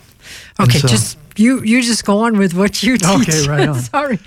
[0.60, 3.28] okay, so, just you you just go on with what you teach.
[3.28, 3.80] Okay, right on.
[3.80, 4.18] Sorry.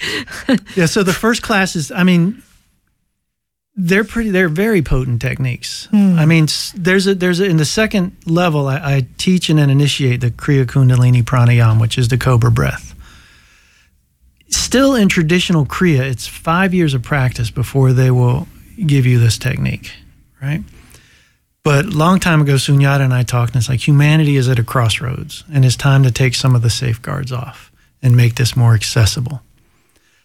[0.76, 0.86] yeah.
[0.86, 2.42] So the first class is, I mean,
[3.84, 4.30] they're pretty.
[4.30, 5.86] They're very potent techniques.
[5.86, 6.20] Hmm.
[6.20, 8.68] I mean, there's a there's a, in the second level.
[8.68, 12.94] I, I teach and then initiate the Kriya Kundalini Pranayam, which is the Cobra breath.
[14.50, 18.48] Still in traditional Kriya, it's five years of practice before they will
[18.86, 19.92] give you this technique,
[20.42, 20.62] right?
[21.64, 24.60] But a long time ago, Sunyata and I talked, and it's like humanity is at
[24.60, 27.72] a crossroads, and it's time to take some of the safeguards off
[28.02, 29.42] and make this more accessible.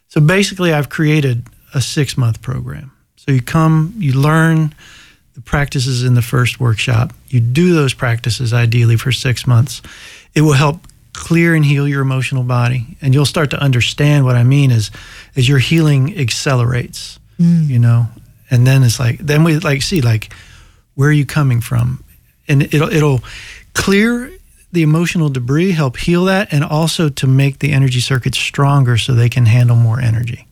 [0.09, 2.93] So basically, I've created a six month program.
[3.27, 4.75] So you come, you learn
[5.35, 9.83] the practices in the first workshop, you do those practices ideally for six months.
[10.35, 14.37] It will help clear and heal your emotional body, and you'll start to understand what
[14.37, 14.91] I mean is
[15.35, 17.19] as your healing accelerates.
[17.39, 17.69] Mm.
[17.69, 18.07] You know,
[18.51, 20.33] and then it's like then we like see like
[20.95, 22.03] where are you coming from?
[22.49, 23.21] And it'll it'll
[23.75, 24.31] clear
[24.73, 29.13] the emotional debris, help heal that, and also to make the energy circuits stronger so
[29.13, 30.46] they can handle more energy.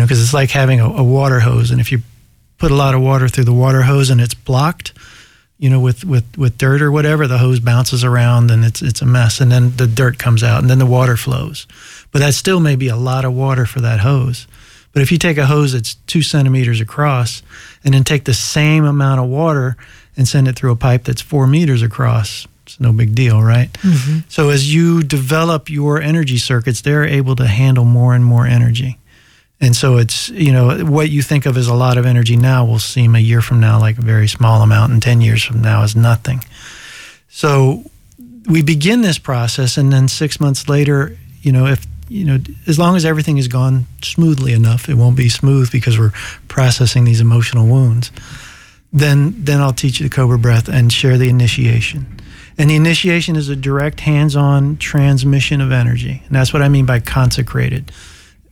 [0.00, 2.00] You know, because it's like having a, a, water hose, and if you
[2.56, 4.94] put a lot of water through the water hose and it's blocked,
[5.58, 9.02] you know, with, with, with dirt or whatever, the hose bounces around and it's it's
[9.02, 11.66] a mess, and then the dirt comes out, and then the water flows.
[12.12, 14.46] But that still may be a lot of water for that hose.
[14.94, 17.42] But if you take a hose that's two centimeters across
[17.84, 19.76] and then take the same amount of water
[20.16, 23.70] and send it through a pipe that's four meters across, it's no big deal, right?
[23.74, 24.20] Mm-hmm.
[24.30, 28.96] So as you develop your energy circuits, they're able to handle more and more energy.
[29.60, 32.64] And so it's, you know, what you think of as a lot of energy now
[32.64, 35.60] will seem a year from now like a very small amount, and 10 years from
[35.60, 36.42] now is nothing.
[37.28, 37.84] So
[38.48, 42.76] we begin this process, and then six months later, you know, if you know, as
[42.76, 46.10] long as everything has gone smoothly enough, it won't be smooth because we're
[46.48, 48.10] processing these emotional wounds.
[48.92, 52.20] Then, then I'll teach you the Cobra Breath and share the initiation.
[52.58, 56.84] And the initiation is a direct hands-on transmission of energy, and that's what I mean
[56.84, 57.92] by consecrated.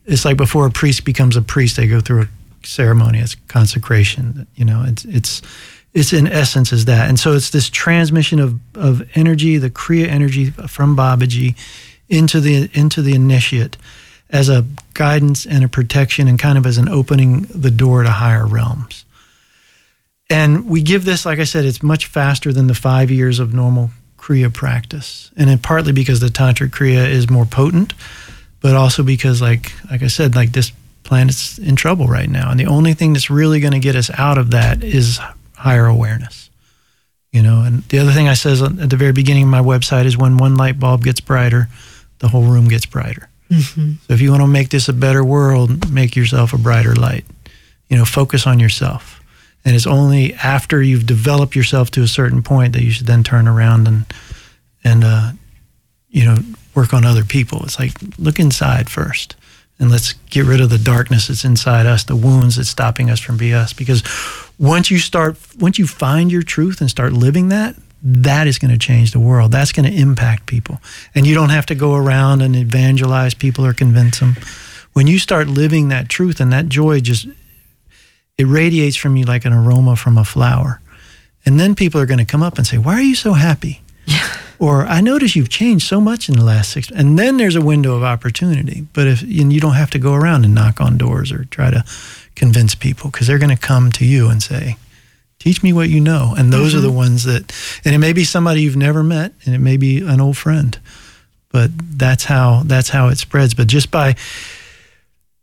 [0.09, 2.27] It's like before a priest becomes a priest, they go through a
[2.65, 3.19] ceremony.
[3.19, 4.47] It's consecration.
[4.55, 5.41] You know, it's it's
[5.93, 10.07] it's in essence is that, and so it's this transmission of of energy, the Kriya
[10.07, 11.55] energy from Babaji
[12.09, 13.77] into the into the initiate
[14.29, 18.09] as a guidance and a protection and kind of as an opening the door to
[18.09, 19.05] higher realms.
[20.29, 23.53] And we give this, like I said, it's much faster than the five years of
[23.53, 25.31] normal Kriya practice.
[25.35, 27.93] And partly because the Tantric Kriya is more potent,
[28.61, 30.71] but also because like like I said, like this
[31.03, 32.51] planet's in trouble right now.
[32.51, 35.19] And the only thing that's really going to get us out of that is
[35.55, 36.49] higher awareness.
[37.31, 40.05] You know, and the other thing I says at the very beginning of my website
[40.05, 41.67] is when one light bulb gets brighter,
[42.19, 43.29] the whole room gets brighter.
[43.51, 43.93] Mm-hmm.
[44.07, 47.25] So if you want to make this a better world, make yourself a brighter light.
[47.87, 49.21] You know, focus on yourself.
[49.65, 53.23] And it's only after you've developed yourself to a certain point that you should then
[53.23, 54.05] turn around and
[54.83, 55.31] and uh,
[56.09, 56.37] you know
[56.75, 57.63] work on other people.
[57.63, 59.35] It's like look inside first,
[59.79, 63.19] and let's get rid of the darkness that's inside us, the wounds that's stopping us
[63.19, 63.73] from being us.
[63.73, 64.03] Because
[64.57, 68.71] once you start, once you find your truth and start living that, that is going
[68.71, 69.51] to change the world.
[69.51, 70.79] That's going to impact people.
[71.15, 74.37] And you don't have to go around and evangelize people or convince them.
[74.93, 77.27] When you start living that truth and that joy just
[78.37, 80.79] it radiates from you like an aroma from a flower.
[81.45, 83.81] And then people are going to come up and say, "Why are you so happy?"
[84.59, 87.61] Or "I notice you've changed so much in the last 6 And then there's a
[87.61, 88.87] window of opportunity.
[88.93, 91.71] But if and you don't have to go around and knock on doors or try
[91.71, 91.83] to
[92.35, 94.77] convince people because they're going to come to you and say,
[95.39, 96.79] teach me what you know and those mm-hmm.
[96.79, 96.97] are the mm-hmm.
[96.97, 97.53] ones that
[97.85, 100.77] and it may be somebody you've never met and it may be an old friend
[101.49, 104.15] but that's how that's how it spreads but just by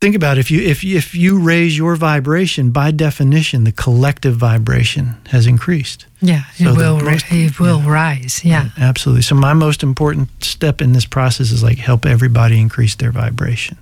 [0.06, 4.36] think about it, if you if if you raise your vibration by definition the collective
[4.36, 6.06] vibration has increased.
[6.20, 8.62] Yeah so it will most, it will yeah, rise yeah.
[8.62, 9.22] Right, absolutely.
[9.22, 13.78] So my most important step in this process is like help everybody increase their vibration.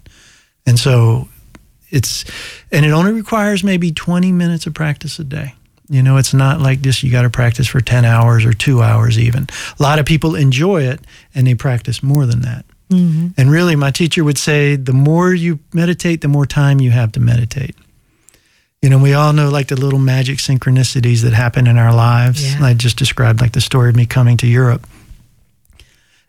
[0.65, 1.29] And so
[1.91, 2.25] it's
[2.73, 5.55] and it only requires maybe 20 minutes of practice a day.
[5.91, 8.81] You know, it's not like this, you got to practice for 10 hours or two
[8.81, 9.47] hours even.
[9.79, 11.01] A lot of people enjoy it
[11.35, 12.65] and they practice more than that.
[12.91, 13.29] Mm-hmm.
[13.37, 17.13] And really, my teacher would say the more you meditate, the more time you have
[17.13, 17.75] to meditate.
[18.83, 22.55] You know, we all know like the little magic synchronicities that happen in our lives.
[22.55, 22.65] Yeah.
[22.65, 24.87] I just described like the story of me coming to Europe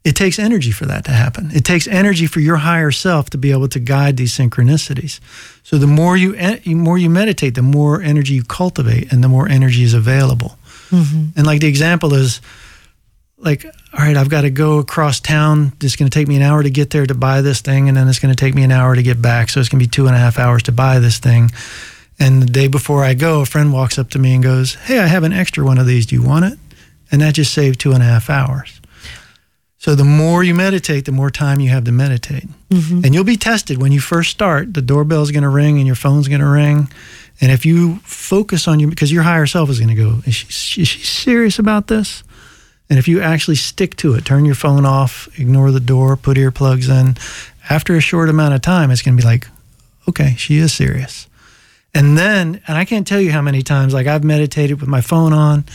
[0.05, 1.49] it takes energy for that to happen.
[1.51, 5.19] It takes energy for your higher self to be able to guide these synchronicities.
[5.63, 9.27] So the more you the more you meditate, the more energy you cultivate, and the
[9.27, 10.59] more energy is available.
[10.91, 11.29] Mm-hmm.
[11.35, 12.39] And like the example is,
[13.37, 13.65] like,
[13.97, 15.71] all right, I've got to go across town.
[15.81, 17.95] It's going to take me an hour to get there to buy this thing, and
[17.95, 19.49] then it's going to take me an hour to get back.
[19.49, 21.49] So it's going to be two and a half hours to buy this thing.
[22.19, 24.99] And the day before I go, a friend walks up to me and goes, Hey,
[24.99, 26.05] I have an extra one of these.
[26.05, 26.59] Do you want it?
[27.09, 28.81] And that just saved two and a half hours.
[29.77, 32.47] So the more you meditate, the more time you have to meditate.
[32.71, 33.01] Mm-hmm.
[33.05, 34.73] And you'll be tested when you first start.
[34.73, 36.89] The doorbell's going to ring and your phone's going to ring.
[37.39, 40.35] And if you focus on you, because your higher self is going to go, is
[40.35, 42.23] she, is she serious about this?
[42.89, 46.37] And if you actually stick to it, turn your phone off, ignore the door, put
[46.37, 47.17] earplugs in,
[47.69, 49.47] after a short amount of time, it's going to be like,
[50.07, 51.27] okay, she is serious.
[51.93, 55.01] And then, and I can't tell you how many times, like I've meditated with my
[55.01, 55.65] phone on,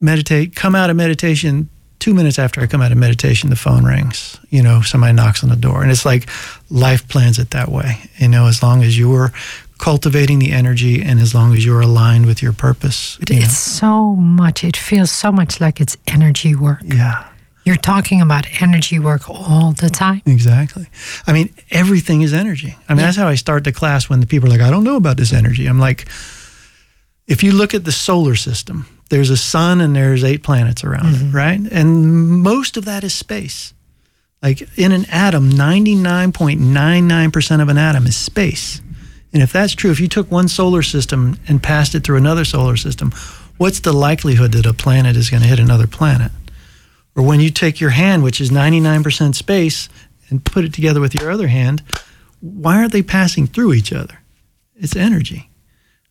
[0.00, 1.68] meditate, come out of meditation.
[1.98, 4.38] Two minutes after I come out of meditation, the phone rings.
[4.50, 5.82] You know, somebody knocks on the door.
[5.82, 6.28] And it's like
[6.68, 7.98] life plans it that way.
[8.18, 9.32] You know, as long as you're
[9.78, 13.18] cultivating the energy and as long as you're aligned with your purpose.
[13.28, 13.42] You know.
[13.42, 16.80] it's so much, it feels so much like it's energy work.
[16.84, 17.26] Yeah.
[17.64, 20.20] You're talking about energy work all the time.
[20.26, 20.86] Exactly.
[21.26, 22.76] I mean, everything is energy.
[22.88, 23.06] I mean, Yeah.
[23.06, 25.16] that's how I start the class when the people are like, I don't know about
[25.16, 25.66] this energy.
[25.66, 26.06] I'm like,
[27.26, 31.14] if you look at the solar system, there's a sun and there's eight planets around
[31.14, 31.36] it, mm-hmm.
[31.36, 31.60] right?
[31.72, 33.72] And most of that is space.
[34.42, 38.82] Like in an atom, 99.99% of an atom is space.
[39.34, 42.44] And if that's true, if you took one solar system and passed it through another
[42.44, 43.12] solar system,
[43.56, 46.30] what's the likelihood that a planet is going to hit another planet?
[47.16, 49.88] Or when you take your hand, which is 99% space,
[50.30, 51.82] and put it together with your other hand,
[52.40, 54.20] why aren't they passing through each other?
[54.76, 55.50] It's energy.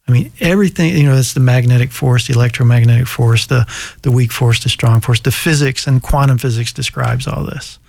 [0.07, 3.65] I mean, everything, you know, it's the magnetic force, the electromagnetic force, the,
[4.01, 5.21] the weak force, the strong force.
[5.21, 7.79] The physics and quantum physics describes all this.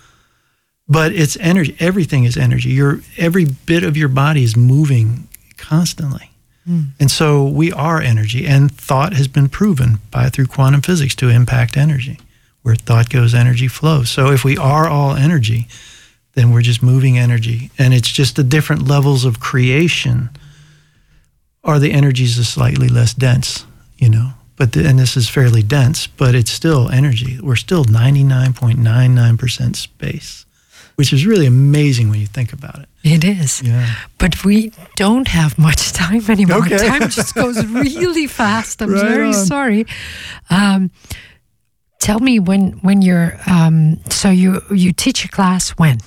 [0.87, 1.75] But it's energy.
[1.79, 2.69] Everything is energy.
[2.69, 6.31] Your, every bit of your body is moving constantly.
[6.65, 6.81] Hmm.
[6.99, 11.29] And so we are energy, and thought has been proven by through quantum physics to
[11.29, 12.19] impact energy.
[12.61, 14.09] Where thought goes, energy flows.
[14.09, 15.67] So if we are all energy,
[16.33, 20.29] then we're just moving energy, and it's just the different levels of creation.
[21.63, 23.65] Are the energies are slightly less dense,
[23.97, 24.31] you know?
[24.55, 27.39] But the, and this is fairly dense, but it's still energy.
[27.41, 30.44] We're still ninety nine point nine nine percent space,
[30.95, 32.87] which is really amazing when you think about it.
[33.03, 33.61] It is.
[33.61, 33.85] Yeah.
[34.17, 36.59] But we don't have much time anymore.
[36.65, 36.77] Okay.
[36.77, 38.81] Time just goes really fast.
[38.81, 39.33] I'm Right very on.
[39.33, 39.85] sorry.
[40.49, 40.89] Um,
[41.99, 45.97] tell me when when you're um, so you you teach a class when?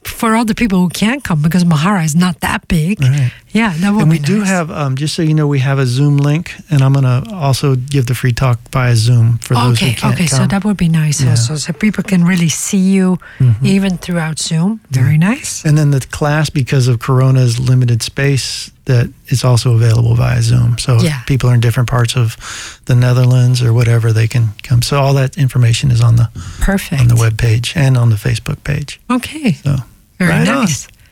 [0.05, 3.01] for all the people who can't come because Mahara is not that big.
[3.01, 3.33] Right.
[3.53, 5.87] Yeah, that would and we do have, um, just so you know, we have a
[5.87, 9.79] Zoom link, and I'm going to also give the free talk via Zoom for those
[9.79, 11.29] Okay, who can't okay, so that would be nice Yeah.
[11.33, 11.53] Mm-hmm.
[11.53, 13.19] also, so people can really see you
[13.63, 14.81] even throughout Zoom.
[14.91, 15.65] Very nice.
[15.65, 20.77] And then the class, because of Corona's limited space, that is also available via Zoom.
[20.79, 21.21] So Yeah.
[21.21, 22.37] if people are in different parts of
[22.85, 24.83] the Netherlands or whatever, they can come.
[24.83, 26.29] So all that information is on the
[26.61, 27.01] Perfect.
[27.01, 29.01] on the web page and on the Facebook page.
[29.11, 29.77] Okay, So
[30.19, 30.67] very right on.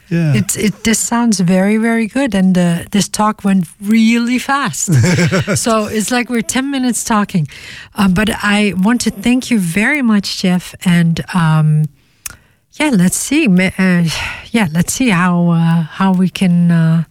[0.08, 0.34] Yeah.
[0.34, 0.84] It's it.
[0.84, 4.92] This sounds very very good, and uh, this talk went really fast.
[5.56, 7.48] so it's like we're ten minutes talking,
[7.96, 11.86] um, but I want to thank you very much, Jeff, and um,
[12.74, 13.46] yeah, let's see.
[13.48, 14.04] Uh,
[14.52, 17.04] yeah, let's see how uh, how we can uh,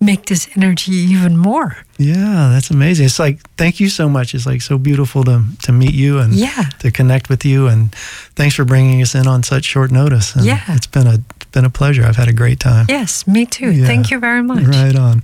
[0.00, 1.76] make this energy even more.
[1.98, 3.06] yeah, that's amazing.
[3.06, 4.34] It's like thank you so much.
[4.34, 6.64] It's like so beautiful to to meet you and Yeah.
[6.80, 7.66] to connect with you.
[7.68, 7.94] And
[8.36, 10.36] thanks for bringing us in on such short notice.
[10.36, 10.60] And Yeah.
[10.76, 12.04] it's been a it's been a pleasure.
[12.08, 12.86] I've had a great time.
[12.88, 13.70] Yes, me too.
[13.72, 13.86] Yeah.
[13.86, 14.64] Thank you very much.
[14.64, 15.22] Right on.